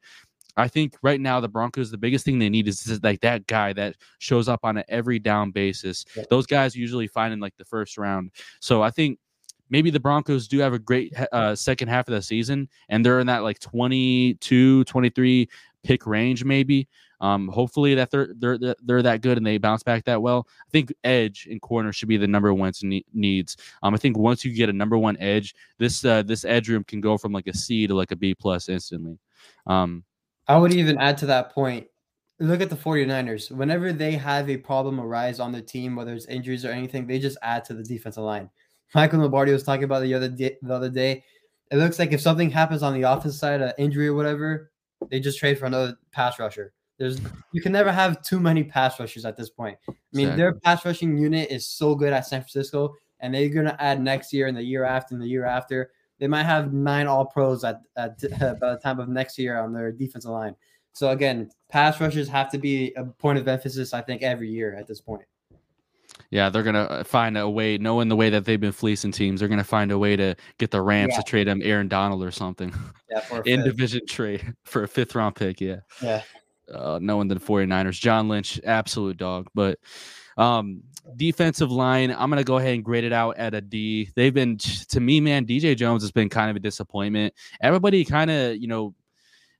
I 0.57 0.67
think 0.67 0.95
right 1.01 1.21
now 1.21 1.39
the 1.39 1.47
Broncos, 1.47 1.91
the 1.91 1.97
biggest 1.97 2.25
thing 2.25 2.39
they 2.39 2.49
need 2.49 2.67
is 2.67 2.99
like 3.03 3.21
that 3.21 3.47
guy 3.47 3.71
that 3.73 3.95
shows 4.17 4.49
up 4.49 4.61
on 4.63 4.77
an 4.77 4.83
every 4.89 5.19
down 5.19 5.51
basis. 5.51 6.05
Yeah. 6.15 6.23
Those 6.29 6.45
guys 6.45 6.75
usually 6.75 7.07
find 7.07 7.31
in 7.31 7.39
like 7.39 7.55
the 7.57 7.65
first 7.65 7.97
round. 7.97 8.31
So 8.59 8.81
I 8.81 8.89
think 8.89 9.19
maybe 9.69 9.89
the 9.89 9.99
Broncos 9.99 10.47
do 10.47 10.59
have 10.59 10.73
a 10.73 10.79
great 10.79 11.13
uh, 11.31 11.55
second 11.55 11.87
half 11.87 12.07
of 12.07 12.13
the 12.13 12.21
season 12.21 12.67
and 12.89 13.05
they're 13.05 13.19
in 13.19 13.27
that 13.27 13.43
like 13.43 13.59
22, 13.59 14.83
23 14.83 15.49
pick 15.83 16.05
range, 16.05 16.43
maybe. 16.43 16.87
Um, 17.21 17.47
hopefully 17.49 17.95
that 17.95 18.11
they're 18.11 18.29
they're 18.37 18.57
they're 18.81 19.01
that 19.01 19.21
good 19.21 19.37
and 19.37 19.45
they 19.45 19.57
bounce 19.57 19.83
back 19.83 20.05
that 20.05 20.21
well. 20.21 20.47
I 20.49 20.69
think 20.71 20.93
edge 21.03 21.47
and 21.49 21.61
corner 21.61 21.91
should 21.91 22.07
be 22.07 22.17
the 22.17 22.27
number 22.27 22.53
one 22.53 22.71
needs. 23.13 23.57
Um, 23.83 23.93
I 23.93 23.97
think 23.97 24.17
once 24.17 24.45
you 24.45 24.53
get 24.53 24.69
a 24.69 24.73
number 24.73 24.97
one 24.97 25.17
edge, 25.19 25.55
this 25.77 26.05
uh, 26.05 26.23
this 26.23 26.45
edge 26.45 26.69
room 26.69 26.83
can 26.83 27.01
go 27.01 27.17
from 27.17 27.31
like 27.33 27.47
a 27.47 27.53
C 27.53 27.87
to 27.87 27.93
like 27.93 28.11
a 28.11 28.15
B 28.15 28.33
plus 28.33 28.69
instantly. 28.69 29.19
Um, 29.67 30.03
I 30.47 30.57
would 30.57 30.73
even 30.73 30.97
add 30.97 31.17
to 31.19 31.25
that 31.27 31.53
point. 31.53 31.87
Look 32.39 32.61
at 32.61 32.69
the 32.69 32.75
49ers. 32.75 33.51
Whenever 33.51 33.91
they 33.91 34.13
have 34.13 34.49
a 34.49 34.55
problem 34.55 34.99
arise 34.99 35.41
on 35.41 35.51
the 35.51 35.61
team, 35.61 35.95
whether 35.95 36.13
it's 36.13 36.25
injuries 36.25 36.63
or 36.63 36.71
anything, 36.71 37.05
they 37.05 37.19
just 37.19 37.37
add 37.41 37.65
to 37.65 37.73
the 37.73 37.83
defensive 37.83 38.23
line. 38.23 38.49
Michael 38.95 39.19
Lombardi 39.19 39.51
was 39.51 39.63
talking 39.63 39.83
about 39.83 40.01
the 40.01 40.13
other 40.13 40.29
day, 40.29 40.57
the 40.61 40.73
other 40.73 40.89
day. 40.89 41.23
It 41.69 41.77
looks 41.77 41.99
like 41.99 42.13
if 42.13 42.21
something 42.21 42.49
happens 42.49 42.81
on 42.81 42.93
the 42.93 43.03
offense 43.03 43.37
side, 43.37 43.61
an 43.61 43.73
injury 43.77 44.07
or 44.07 44.15
whatever, 44.15 44.71
they 45.11 45.19
just 45.19 45.37
trade 45.37 45.59
for 45.59 45.65
another 45.65 45.97
pass 46.11 46.39
rusher. 46.39 46.73
There's 46.99 47.19
you 47.53 47.61
can 47.61 47.71
never 47.71 47.91
have 47.91 48.21
too 48.21 48.39
many 48.39 48.63
pass 48.63 48.99
rushers 48.99 49.25
at 49.25 49.37
this 49.37 49.49
point. 49.49 49.77
I 49.89 49.93
mean, 50.13 50.27
exactly. 50.27 50.37
their 50.37 50.53
pass 50.53 50.85
rushing 50.85 51.17
unit 51.17 51.49
is 51.49 51.65
so 51.65 51.95
good 51.95 52.13
at 52.13 52.27
San 52.27 52.41
Francisco, 52.41 52.93
and 53.21 53.33
they're 53.33 53.49
gonna 53.49 53.75
add 53.79 54.01
next 54.01 54.33
year 54.33 54.47
and 54.47 54.55
the 54.55 54.63
year 54.63 54.83
after 54.83 55.15
and 55.15 55.21
the 55.23 55.27
year 55.27 55.45
after. 55.45 55.91
They 56.19 56.27
might 56.27 56.43
have 56.43 56.73
nine 56.73 57.07
All 57.07 57.25
Pros 57.25 57.63
at, 57.63 57.81
at 57.95 58.19
by 58.59 58.71
the 58.73 58.79
time 58.83 58.99
of 58.99 59.07
next 59.07 59.39
year 59.39 59.57
on 59.57 59.73
their 59.73 59.91
defensive 59.93 60.31
line. 60.31 60.55
So 60.91 61.09
again, 61.11 61.49
pass 61.69 62.01
rushers 62.01 62.27
have 62.27 62.51
to 62.51 62.57
be 62.57 62.93
a 62.97 63.05
point 63.05 63.39
of 63.39 63.47
emphasis. 63.47 63.93
I 63.93 64.01
think 64.01 64.21
every 64.21 64.49
year 64.49 64.75
at 64.75 64.85
this 64.85 64.99
point. 64.99 65.23
Yeah, 66.31 66.49
they're 66.49 66.63
gonna 66.63 66.83
uh, 66.83 67.03
find 67.03 67.37
a 67.37 67.49
way, 67.49 67.77
knowing 67.77 68.09
the 68.09 68.15
way 68.15 68.29
that 68.29 68.45
they've 68.45 68.59
been 68.59 68.71
fleecing 68.71 69.11
teams, 69.11 69.39
they're 69.39 69.49
gonna 69.49 69.63
find 69.63 69.91
a 69.91 69.97
way 69.97 70.15
to 70.15 70.35
get 70.57 70.71
the 70.71 70.81
Rams 70.81 71.13
yeah. 71.13 71.17
to 71.17 71.23
trade 71.23 71.47
them 71.47 71.61
Aaron 71.63 71.87
Donald 71.87 72.23
or 72.23 72.31
something. 72.31 72.73
Yeah, 73.09 73.41
in 73.45 73.63
division 73.63 74.01
trade 74.07 74.53
for 74.65 74.83
a 74.83 74.87
fifth 74.87 75.15
round 75.15 75.35
pick. 75.35 75.61
Yeah. 75.61 75.77
Yeah. 76.01 76.21
Uh, 76.73 76.99
knowing 77.01 77.27
the 77.27 77.35
49ers. 77.35 77.99
John 77.99 78.27
Lynch, 78.29 78.59
absolute 78.63 79.17
dog. 79.17 79.47
But 79.55 79.79
um, 80.37 80.83
defensive 81.15 81.71
line, 81.71 82.11
I'm 82.11 82.29
gonna 82.29 82.43
go 82.43 82.57
ahead 82.57 82.75
and 82.75 82.83
grade 82.83 83.03
it 83.03 83.13
out 83.13 83.37
at 83.37 83.53
a 83.53 83.61
D. 83.61 84.09
They've 84.15 84.33
been 84.33 84.57
to 84.57 84.99
me, 84.99 85.19
man. 85.19 85.45
DJ 85.45 85.75
Jones 85.75 86.03
has 86.03 86.11
been 86.11 86.29
kind 86.29 86.49
of 86.49 86.55
a 86.55 86.59
disappointment. 86.59 87.33
Everybody 87.61 88.05
kind 88.05 88.31
of, 88.31 88.57
you 88.57 88.67
know, 88.67 88.93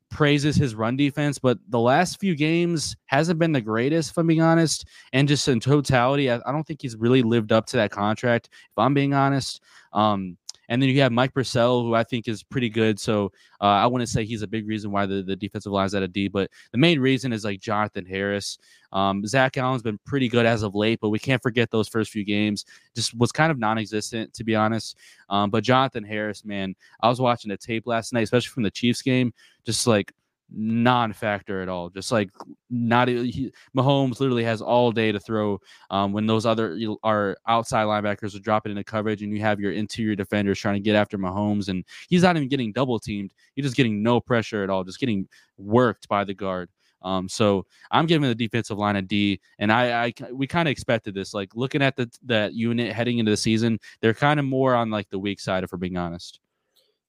praises 0.10 0.56
his 0.56 0.76
run 0.76 0.98
defense, 0.98 1.38
but 1.38 1.58
the 1.70 1.80
last 1.80 2.20
few 2.20 2.36
games 2.36 2.96
hasn't 3.06 3.40
been 3.40 3.52
the 3.52 3.62
greatest, 3.62 4.12
if 4.12 4.18
I'm 4.18 4.28
being 4.28 4.42
honest. 4.42 4.86
And 5.14 5.28
just 5.28 5.48
in 5.48 5.60
totality, 5.60 6.32
I, 6.32 6.40
I 6.46 6.52
don't 6.52 6.66
think 6.66 6.82
he's 6.82 6.96
really 6.96 7.22
lived 7.22 7.52
up 7.52 7.66
to 7.68 7.78
that 7.78 7.92
contract, 7.92 8.50
if 8.52 8.78
I'm 8.78 8.94
being 8.94 9.14
honest. 9.14 9.62
Um, 9.94 10.38
and 10.70 10.82
then 10.82 10.90
you 10.90 11.02
have 11.02 11.12
Mike 11.12 11.34
Purcell, 11.34 11.84
who 11.84 11.96
I 11.96 12.04
think 12.04 12.28
is 12.28 12.44
pretty 12.44 12.70
good. 12.70 13.00
So 13.00 13.32
uh, 13.60 13.66
I 13.66 13.88
want 13.88 14.04
to 14.04 14.08
say 14.08 14.24
he's 14.24 14.44
a 14.44 14.48
big 14.48 14.68
reason 14.68 14.92
why 14.92 15.08
the, 15.08 15.24
the 15.24 15.36
defensive 15.36 15.72
line 15.72 15.88
is 15.88 15.96
at 15.96 16.04
a 16.04 16.08
D, 16.08 16.28
but 16.28 16.50
the 16.72 16.78
main 16.78 17.00
reason 17.00 17.34
is 17.34 17.44
like 17.44 17.60
Jonathan 17.60 18.06
Harris. 18.06 18.60
Um, 18.94 19.26
Zach 19.26 19.58
Allen's 19.58 19.82
been 19.82 20.00
pretty 20.06 20.30
good 20.30 20.46
as 20.46 20.64
of 20.64 20.76
late, 20.76 21.00
but 21.02 21.10
we 21.10 21.20
can't 21.20 21.42
forget 21.42 21.72
those 21.72 21.88
first 21.88 22.12
few 22.12 22.24
games. 22.24 22.66
Just 22.96 23.18
was 23.18 23.32
kind 23.32 23.52
of 23.52 23.60
non 23.60 23.78
existent, 23.78 24.34
to 24.36 24.44
be 24.44 24.56
honest. 24.56 24.96
Um, 25.30 25.50
but 25.50 25.64
Jonathan 25.64 26.04
Harris, 26.04 26.46
man, 26.46 26.76
I 27.02 27.10
was 27.10 27.20
watching 27.20 27.50
the 27.50 27.58
tape 27.58 27.86
last 27.86 28.14
night, 28.14 28.24
especially 28.24 28.50
from 28.50 28.64
the 28.64 28.72
Chiefs 28.72 29.02
game, 29.02 29.34
just 29.66 29.88
like 29.88 30.14
non-factor 30.52 31.62
at 31.62 31.70
all. 31.70 31.90
Just 31.90 32.12
like 32.12 32.30
not 32.70 33.08
he, 33.08 33.52
Mahomes 33.76 34.20
literally 34.20 34.44
has 34.44 34.62
all 34.62 34.92
day 34.92 35.12
to 35.12 35.20
throw. 35.20 35.60
Um, 35.90 36.14
when 36.14 36.28
those 36.28 36.46
other 36.46 36.78
our 37.04 37.38
outside 37.48 37.86
linebackers 37.86 38.36
are 38.36 38.40
dropping 38.40 38.72
into 38.72 38.84
coverage, 38.84 39.22
and 39.22 39.34
you 39.34 39.42
have 39.42 39.60
your 39.60 39.72
interior 39.72 40.16
defenders 40.16 40.60
trying 40.60 40.76
to 40.76 40.80
get 40.80 40.96
after 40.96 41.18
Mahomes, 41.18 41.70
and 41.70 41.86
he's 42.10 42.24
not 42.24 42.36
even 42.36 42.48
getting 42.48 42.72
double 42.72 43.00
teamed. 43.00 43.34
He's 43.56 43.66
just 43.66 43.78
getting 43.78 44.04
no 44.04 44.20
pressure 44.20 44.64
at 44.64 44.70
all, 44.70 44.84
just 44.84 45.00
getting 45.00 45.28
worked 45.58 46.08
by 46.08 46.24
the 46.24 46.34
guard. 46.34 46.70
Um, 47.02 47.30
so 47.30 47.66
I'm 47.92 48.06
giving 48.06 48.28
the 48.28 48.36
defensive 48.36 48.78
line 48.78 48.98
a 48.98 49.02
D, 49.02 49.40
and 49.60 49.72
I, 49.72 50.06
I 50.06 50.14
we 50.32 50.48
kind 50.48 50.68
of 50.68 50.72
expected 50.72 51.14
this. 51.14 51.34
Like 51.34 51.56
looking 51.56 51.82
at 51.82 51.96
the 51.96 52.10
that 52.26 52.54
unit 52.54 52.94
heading 52.94 53.20
into 53.20 53.32
the 53.32 53.38
season, 53.38 53.80
they're 54.02 54.14
kind 54.14 54.40
of 54.40 54.46
more 54.46 54.76
on 54.76 54.90
like 54.90 55.10
the 55.10 55.20
weak 55.20 55.40
side, 55.40 55.64
if 55.64 55.72
we're 55.72 55.78
being 55.78 55.98
honest. 55.98 56.40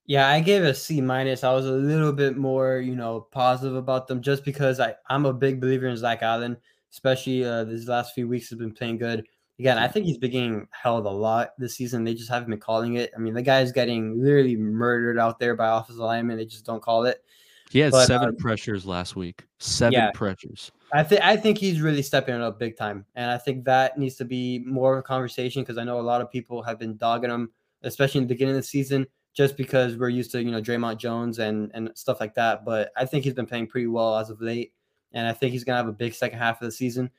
Yeah, 0.06 0.28
I 0.28 0.40
gave 0.40 0.64
a 0.64 0.74
C 0.74 1.00
minus. 1.00 1.44
I 1.44 1.52
was 1.52 1.66
a 1.66 1.72
little 1.72 2.12
bit 2.12 2.36
more, 2.36 2.78
you 2.78 2.96
know, 2.96 3.20
positive 3.30 3.76
about 3.76 4.08
them 4.08 4.20
just 4.20 4.44
because 4.44 4.80
I, 4.80 4.94
I'm 5.08 5.24
a 5.24 5.32
big 5.32 5.60
believer 5.60 5.86
in 5.86 5.96
Zach 5.96 6.22
Allen, 6.22 6.56
especially 6.90 7.44
uh, 7.44 7.64
these 7.64 7.88
last 7.88 8.14
few 8.14 8.26
weeks 8.26 8.50
has 8.50 8.58
been 8.58 8.72
playing 8.72 8.98
good. 8.98 9.26
Again, 9.60 9.78
I 9.78 9.88
think 9.88 10.06
he's 10.06 10.18
been 10.18 10.30
getting 10.30 10.68
held 10.70 11.04
a 11.06 11.10
lot 11.10 11.50
this 11.58 11.76
season. 11.76 12.02
They 12.02 12.14
just 12.14 12.30
haven't 12.30 12.50
been 12.50 12.58
calling 12.58 12.94
it. 12.94 13.12
I 13.14 13.20
mean, 13.20 13.34
the 13.34 13.42
guy's 13.42 13.72
getting 13.72 14.20
literally 14.20 14.56
murdered 14.56 15.18
out 15.18 15.38
there 15.38 15.54
by 15.54 15.68
offensive 15.68 15.96
linemen. 15.96 16.38
They 16.38 16.46
just 16.46 16.64
don't 16.64 16.82
call 16.82 17.04
it. 17.04 17.22
He 17.70 17.78
had 17.78 17.92
but, 17.92 18.06
seven 18.06 18.30
uh, 18.30 18.32
pressures 18.38 18.84
last 18.84 19.14
week. 19.14 19.44
Seven 19.58 19.92
yeah, 19.92 20.10
pressures. 20.12 20.72
I 20.92 21.04
think 21.04 21.20
I 21.22 21.36
think 21.36 21.56
he's 21.58 21.80
really 21.80 22.02
stepping 22.02 22.34
it 22.34 22.40
up 22.40 22.58
big 22.58 22.76
time, 22.76 23.06
and 23.14 23.30
I 23.30 23.38
think 23.38 23.64
that 23.66 23.96
needs 23.96 24.16
to 24.16 24.24
be 24.24 24.58
more 24.66 24.94
of 24.94 24.98
a 24.98 25.02
conversation 25.02 25.62
because 25.62 25.78
I 25.78 25.84
know 25.84 26.00
a 26.00 26.02
lot 26.02 26.20
of 26.20 26.32
people 26.32 26.64
have 26.64 26.80
been 26.80 26.96
dogging 26.96 27.30
him, 27.30 27.52
especially 27.84 28.22
in 28.22 28.24
the 28.24 28.34
beginning 28.34 28.56
of 28.56 28.62
the 28.62 28.66
season 28.66 29.06
just 29.32 29.56
because 29.56 29.96
we're 29.96 30.08
used 30.08 30.30
to 30.32 30.42
you 30.42 30.50
know 30.50 30.60
Dre'Mont 30.60 30.98
Jones 30.98 31.38
and 31.38 31.70
and 31.74 31.90
stuff 31.94 32.20
like 32.20 32.34
that. 32.34 32.64
But 32.64 32.92
I 32.96 33.04
think 33.04 33.24
he's 33.24 33.34
been 33.34 33.46
playing 33.46 33.68
pretty 33.68 33.86
well 33.86 34.16
as 34.16 34.30
of 34.30 34.40
late, 34.40 34.72
and 35.12 35.26
I 35.26 35.32
think 35.32 35.52
he's 35.52 35.64
gonna 35.64 35.78
have 35.78 35.88
a 35.88 35.92
big 35.92 36.14
second 36.14 36.38
half 36.38 36.60
of 36.60 36.66
the 36.66 36.72
season. 36.72 37.10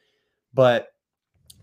But 0.54 0.94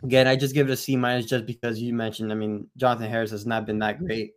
again, 0.03 0.27
I 0.27 0.37
just 0.37 0.55
give 0.55 0.69
it 0.69 0.73
a 0.73 0.77
C 0.77 0.97
minus 0.97 1.27
just 1.27 1.47
because 1.47 1.81
you 1.81 1.93
mentioned. 1.95 2.33
I 2.33 2.35
mean, 2.35 2.69
Jonathan 2.77 3.11
Harris 3.11 3.31
has 3.31 3.47
not 3.47 3.67
been 3.67 3.79
that 3.81 3.99
great 3.99 4.33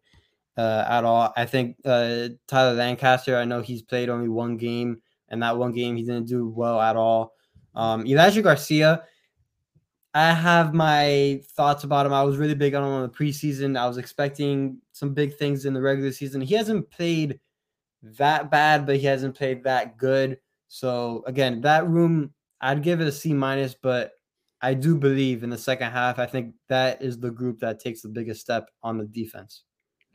uh, 0.58 0.86
at 0.88 1.04
all. 1.04 1.34
I 1.36 1.46
think 1.46 1.78
uh, 1.86 2.30
Tyler 2.48 2.74
Lancaster. 2.74 3.38
I 3.38 3.46
know 3.46 3.62
he's 3.62 3.82
played 3.82 4.10
only 4.10 4.30
one 4.30 4.58
game, 4.58 5.02
and 5.30 5.42
that 5.44 5.58
one 5.58 5.72
game 5.72 5.96
he 5.96 6.04
didn't 6.04 6.28
do 6.28 6.48
well 6.50 6.80
at 6.80 6.96
all. 6.96 7.36
Um, 7.76 8.06
Elijah 8.06 8.42
Garcia. 8.42 9.04
I 10.14 10.34
have 10.34 10.74
my 10.74 11.42
thoughts 11.56 11.86
about 11.86 12.06
him. 12.06 12.12
I 12.12 12.24
was 12.24 12.36
really 12.36 12.54
big 12.54 12.76
on 12.76 12.84
him 12.84 12.94
in 12.96 13.02
the 13.04 13.10
preseason. 13.10 13.80
I 13.80 13.88
was 13.88 13.98
expecting 13.98 14.78
some 15.02 15.16
big 15.16 15.36
things 15.36 15.66
in 15.66 15.74
the 15.74 15.82
regular 15.82 16.12
season. 16.12 16.42
He 16.42 16.54
hasn't 16.54 16.92
played 16.92 17.40
that 18.04 18.52
bad, 18.52 18.86
but 18.86 18.98
he 18.98 19.08
hasn't 19.08 19.36
played 19.36 19.64
that 19.64 19.98
good. 19.98 20.38
So 20.68 21.24
again, 21.26 21.60
that 21.62 21.88
room, 21.88 22.36
I'd 22.62 22.84
give 22.84 23.02
it 23.02 23.08
a 23.08 23.12
C 23.12 23.34
minus, 23.34 23.74
but 23.74 24.12
I 24.62 24.76
do 24.76 24.96
believe 24.96 25.42
in 25.42 25.50
the 25.50 25.58
second 25.58 25.90
half. 25.90 26.20
I 26.20 26.28
think 26.28 26.54
that 26.70 27.02
is 27.02 27.20
the 27.20 27.32
group 27.32 27.60
that 27.62 27.80
takes 27.80 28.04
the 28.04 28.10
biggest 28.10 28.42
step 28.42 28.70
on 28.84 29.00
the 29.00 29.06
defense. 29.06 29.64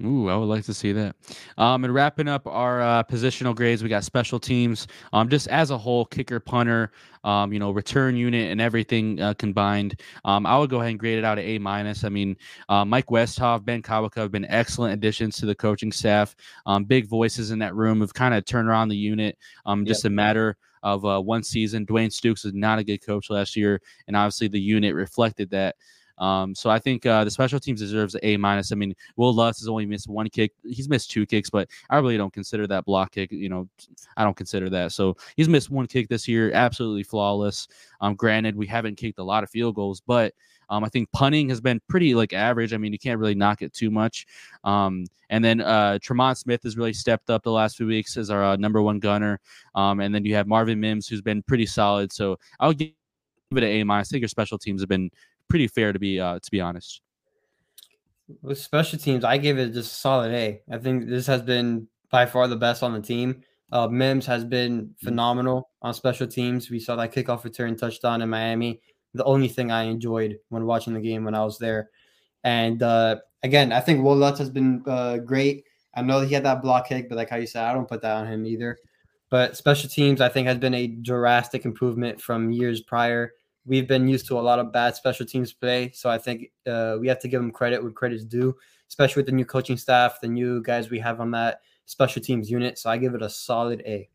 Ooh, 0.04 0.28
I 0.28 0.36
would 0.36 0.44
like 0.46 0.64
to 0.66 0.74
see 0.74 0.92
that. 0.92 1.16
Um, 1.56 1.84
and 1.84 1.94
wrapping 1.94 2.28
up 2.28 2.46
our 2.46 2.82
uh, 2.82 3.02
positional 3.04 3.54
grades, 3.54 3.82
we 3.82 3.88
got 3.88 4.04
special 4.04 4.38
teams. 4.38 4.86
Um, 5.14 5.30
just 5.30 5.48
as 5.48 5.70
a 5.70 5.78
whole, 5.78 6.04
kicker, 6.04 6.38
punter, 6.38 6.92
um, 7.24 7.50
you 7.50 7.58
know, 7.58 7.70
return 7.70 8.14
unit, 8.14 8.50
and 8.50 8.60
everything 8.60 9.18
uh, 9.22 9.32
combined. 9.34 10.02
Um, 10.26 10.44
I 10.44 10.58
would 10.58 10.68
go 10.68 10.80
ahead 10.80 10.90
and 10.90 10.98
grade 10.98 11.18
it 11.18 11.24
out 11.24 11.38
at 11.38 11.46
A 11.46 11.58
minus. 11.58 12.04
I 12.04 12.10
mean, 12.10 12.36
uh, 12.68 12.84
Mike 12.84 13.06
Westhoff, 13.06 13.64
Ben 13.64 13.80
Kotwica 13.80 14.16
have 14.16 14.30
been 14.30 14.44
excellent 14.46 14.92
additions 14.92 15.38
to 15.38 15.46
the 15.46 15.54
coaching 15.54 15.90
staff. 15.90 16.36
Um, 16.66 16.84
big 16.84 17.08
voices 17.08 17.50
in 17.50 17.58
that 17.60 17.74
room 17.74 18.02
have 18.02 18.12
kind 18.12 18.34
of 18.34 18.44
turned 18.44 18.68
around 18.68 18.88
the 18.88 18.96
unit. 18.96 19.38
Um, 19.64 19.86
just 19.86 20.04
yep. 20.04 20.10
a 20.10 20.14
matter 20.14 20.58
of 20.82 21.06
uh, 21.06 21.20
one 21.20 21.42
season. 21.42 21.86
Dwayne 21.86 22.10
Stukes 22.10 22.44
was 22.44 22.52
not 22.52 22.78
a 22.78 22.84
good 22.84 22.98
coach 22.98 23.30
last 23.30 23.56
year, 23.56 23.80
and 24.06 24.14
obviously 24.14 24.48
the 24.48 24.60
unit 24.60 24.94
reflected 24.94 25.50
that. 25.50 25.76
Um, 26.18 26.54
so 26.54 26.70
I 26.70 26.78
think 26.78 27.04
uh, 27.06 27.24
the 27.24 27.30
special 27.30 27.60
teams 27.60 27.80
deserves 27.80 28.16
A 28.22 28.36
minus. 28.36 28.72
I 28.72 28.74
mean, 28.74 28.94
Wil 29.16 29.34
Lutz 29.34 29.60
has 29.60 29.68
only 29.68 29.86
missed 29.86 30.08
one 30.08 30.28
kick. 30.28 30.52
He's 30.64 30.88
missed 30.88 31.10
two 31.10 31.26
kicks, 31.26 31.50
but 31.50 31.68
I 31.90 31.96
really 31.96 32.16
don't 32.16 32.32
consider 32.32 32.66
that 32.68 32.84
block 32.84 33.12
kick. 33.12 33.32
You 33.32 33.48
know, 33.48 33.68
I 34.16 34.24
don't 34.24 34.36
consider 34.36 34.70
that. 34.70 34.92
So 34.92 35.16
he's 35.36 35.48
missed 35.48 35.70
one 35.70 35.86
kick 35.86 36.08
this 36.08 36.26
year, 36.26 36.52
absolutely 36.52 37.02
flawless. 37.02 37.68
Um, 38.00 38.14
granted, 38.14 38.56
we 38.56 38.66
haven't 38.66 38.96
kicked 38.96 39.18
a 39.18 39.24
lot 39.24 39.42
of 39.42 39.50
field 39.50 39.74
goals, 39.74 40.00
but 40.00 40.34
um, 40.68 40.84
I 40.84 40.88
think 40.88 41.10
punting 41.12 41.48
has 41.50 41.60
been 41.60 41.80
pretty 41.88 42.14
like 42.14 42.32
average. 42.32 42.72
I 42.72 42.76
mean, 42.76 42.92
you 42.92 42.98
can't 42.98 43.20
really 43.20 43.34
knock 43.34 43.62
it 43.62 43.72
too 43.72 43.90
much. 43.90 44.26
Um, 44.64 45.06
and 45.30 45.44
then 45.44 45.60
uh, 45.60 45.98
Tremon 46.02 46.36
Smith 46.36 46.62
has 46.64 46.76
really 46.76 46.92
stepped 46.92 47.30
up 47.30 47.42
the 47.42 47.52
last 47.52 47.76
few 47.76 47.86
weeks 47.86 48.16
as 48.16 48.30
our 48.30 48.42
uh, 48.42 48.56
number 48.56 48.82
one 48.82 48.98
gunner. 48.98 49.40
Um, 49.74 50.00
and 50.00 50.14
then 50.14 50.24
you 50.24 50.34
have 50.34 50.46
Marvin 50.46 50.80
Mims, 50.80 51.06
who's 51.06 51.22
been 51.22 51.42
pretty 51.42 51.66
solid. 51.66 52.12
So 52.12 52.38
I'll 52.60 52.72
give 52.72 52.92
it 53.52 53.62
an 53.62 53.64
A 53.64 53.84
minus. 53.84 54.08
I 54.08 54.10
think 54.12 54.22
your 54.22 54.28
special 54.28 54.58
teams 54.58 54.82
have 54.82 54.88
been 54.88 55.10
pretty 55.48 55.68
fair 55.68 55.92
to 55.92 55.98
be 55.98 56.20
uh, 56.20 56.38
to 56.38 56.50
be 56.50 56.60
honest. 56.60 57.00
With 58.42 58.58
special 58.58 58.98
teams, 58.98 59.24
I 59.24 59.38
give 59.38 59.58
it 59.58 59.72
just 59.72 59.92
a 59.92 59.94
solid 59.94 60.32
A. 60.32 60.62
I 60.70 60.78
think 60.78 61.06
this 61.06 61.26
has 61.28 61.42
been 61.42 61.86
by 62.10 62.26
far 62.26 62.48
the 62.48 62.56
best 62.56 62.82
on 62.82 62.92
the 62.92 63.00
team. 63.00 63.42
Uh, 63.72 63.88
Mims 63.88 64.26
has 64.26 64.44
been 64.44 64.94
phenomenal 65.02 65.70
on 65.82 65.94
special 65.94 66.26
teams. 66.26 66.70
We 66.70 66.78
saw 66.78 66.96
that 66.96 67.12
kickoff 67.12 67.44
return 67.44 67.76
touchdown 67.76 68.22
in 68.22 68.28
Miami. 68.28 68.80
The 69.14 69.24
only 69.24 69.48
thing 69.48 69.70
I 69.70 69.84
enjoyed 69.84 70.38
when 70.48 70.66
watching 70.66 70.94
the 70.94 71.00
game 71.00 71.24
when 71.24 71.34
I 71.34 71.44
was 71.44 71.58
there. 71.58 71.90
And 72.44 72.82
uh, 72.82 73.16
again, 73.42 73.72
I 73.72 73.80
think 73.80 74.04
Wil 74.04 74.16
Lutz 74.16 74.38
has 74.38 74.50
been 74.50 74.82
uh, 74.86 75.18
great. 75.18 75.64
I 75.94 76.02
know 76.02 76.20
he 76.20 76.34
had 76.34 76.44
that 76.44 76.62
block 76.62 76.88
kick, 76.88 77.08
but 77.08 77.16
like 77.16 77.30
how 77.30 77.36
you 77.36 77.46
said, 77.46 77.64
I 77.64 77.72
don't 77.72 77.88
put 77.88 78.02
that 78.02 78.16
on 78.16 78.26
him 78.26 78.46
either. 78.46 78.78
But 79.30 79.56
special 79.56 79.88
teams, 79.88 80.20
I 80.20 80.28
think, 80.28 80.46
has 80.46 80.58
been 80.58 80.74
a 80.74 80.86
drastic 80.86 81.64
improvement 81.64 82.20
from 82.20 82.52
years 82.52 82.82
prior 82.82 83.32
we've 83.66 83.88
been 83.88 84.08
used 84.08 84.26
to 84.28 84.38
a 84.38 84.40
lot 84.40 84.58
of 84.58 84.72
bad 84.72 84.94
special 84.94 85.26
teams 85.26 85.52
play. 85.52 85.90
So 85.92 86.08
I 86.08 86.18
think 86.18 86.50
uh, 86.66 86.96
we 87.00 87.08
have 87.08 87.18
to 87.20 87.28
give 87.28 87.40
them 87.40 87.50
credit 87.50 87.82
where 87.82 87.92
credit's 87.92 88.24
due, 88.24 88.56
especially 88.88 89.20
with 89.20 89.26
the 89.26 89.32
new 89.32 89.44
coaching 89.44 89.76
staff, 89.76 90.20
the 90.20 90.28
new 90.28 90.62
guys 90.62 90.88
we 90.88 91.00
have 91.00 91.20
on 91.20 91.32
that 91.32 91.60
special 91.84 92.22
teams 92.22 92.50
unit. 92.50 92.78
So 92.78 92.90
I 92.90 92.96
give 92.96 93.14
it 93.14 93.22
a 93.22 93.28
solid 93.28 93.82
A. 93.86 94.08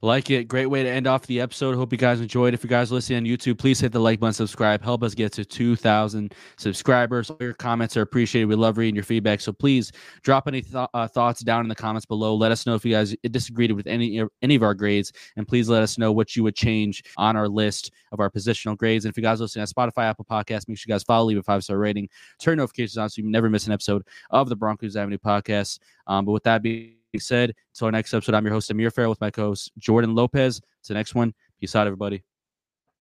Like 0.00 0.30
it. 0.30 0.48
Great 0.48 0.66
way 0.66 0.82
to 0.82 0.88
end 0.88 1.06
off 1.06 1.26
the 1.26 1.40
episode. 1.40 1.76
Hope 1.76 1.92
you 1.92 1.98
guys 1.98 2.20
enjoyed. 2.20 2.54
If 2.54 2.64
you 2.64 2.70
guys 2.70 2.90
are 2.90 2.96
listening 2.96 3.18
on 3.18 3.24
YouTube, 3.24 3.58
please 3.58 3.80
hit 3.80 3.92
the 3.92 4.00
like 4.00 4.20
button, 4.20 4.32
subscribe. 4.32 4.82
Help 4.82 5.02
us 5.02 5.14
get 5.14 5.32
to 5.32 5.44
2,000 5.44 6.34
subscribers. 6.56 7.30
All 7.30 7.36
your 7.40 7.54
comments 7.54 7.96
are 7.96 8.02
appreciated. 8.02 8.46
We 8.46 8.54
love 8.54 8.78
reading 8.78 8.94
your 8.94 9.04
feedback. 9.04 9.40
So 9.40 9.52
please 9.52 9.92
drop 10.22 10.48
any 10.48 10.62
th- 10.62 10.88
uh, 10.92 11.08
thoughts 11.08 11.42
down 11.42 11.64
in 11.64 11.68
the 11.68 11.74
comments 11.74 12.06
below. 12.06 12.34
Let 12.34 12.52
us 12.52 12.66
know 12.66 12.74
if 12.74 12.84
you 12.84 12.92
guys 12.92 13.14
disagreed 13.30 13.72
with 13.72 13.86
any 13.86 14.22
any 14.42 14.54
of 14.54 14.62
our 14.62 14.74
grades, 14.74 15.12
and 15.36 15.46
please 15.46 15.68
let 15.68 15.82
us 15.82 15.98
know 15.98 16.12
what 16.12 16.34
you 16.36 16.42
would 16.42 16.56
change 16.56 17.02
on 17.16 17.36
our 17.36 17.48
list 17.48 17.90
of 18.12 18.20
our 18.20 18.30
positional 18.30 18.76
grades. 18.76 19.04
And 19.04 19.12
if 19.12 19.16
you 19.16 19.22
guys 19.22 19.40
listen 19.40 19.60
on 19.60 19.66
Spotify, 19.66 20.04
Apple 20.04 20.26
Podcasts, 20.28 20.68
make 20.68 20.78
sure 20.78 20.86
you 20.88 20.94
guys 20.94 21.02
follow, 21.02 21.26
leave 21.26 21.38
a 21.38 21.42
five 21.42 21.64
star 21.64 21.78
rating, 21.78 22.08
turn 22.40 22.58
notifications 22.58 22.98
on 22.98 23.08
so 23.08 23.22
you 23.22 23.28
never 23.28 23.48
miss 23.48 23.66
an 23.66 23.72
episode 23.72 24.02
of 24.30 24.48
the 24.48 24.56
Broncos 24.56 24.96
Avenue 24.96 25.18
podcast. 25.18 25.78
Um, 26.06 26.24
but 26.24 26.32
with 26.32 26.44
that 26.44 26.62
being 26.62 26.96
said, 27.20 27.52
until 27.74 27.86
our 27.86 27.92
next 27.92 28.14
episode, 28.14 28.34
I'm 28.34 28.44
your 28.44 28.54
host, 28.54 28.70
Amir 28.70 28.90
Farrell, 28.90 29.10
with 29.10 29.20
my 29.20 29.30
co 29.30 29.48
host, 29.48 29.72
Jordan 29.78 30.14
Lopez. 30.14 30.60
To 30.60 30.88
the 30.88 30.94
next 30.94 31.14
one. 31.14 31.34
Peace 31.60 31.76
out, 31.76 31.86
everybody. 31.86 32.24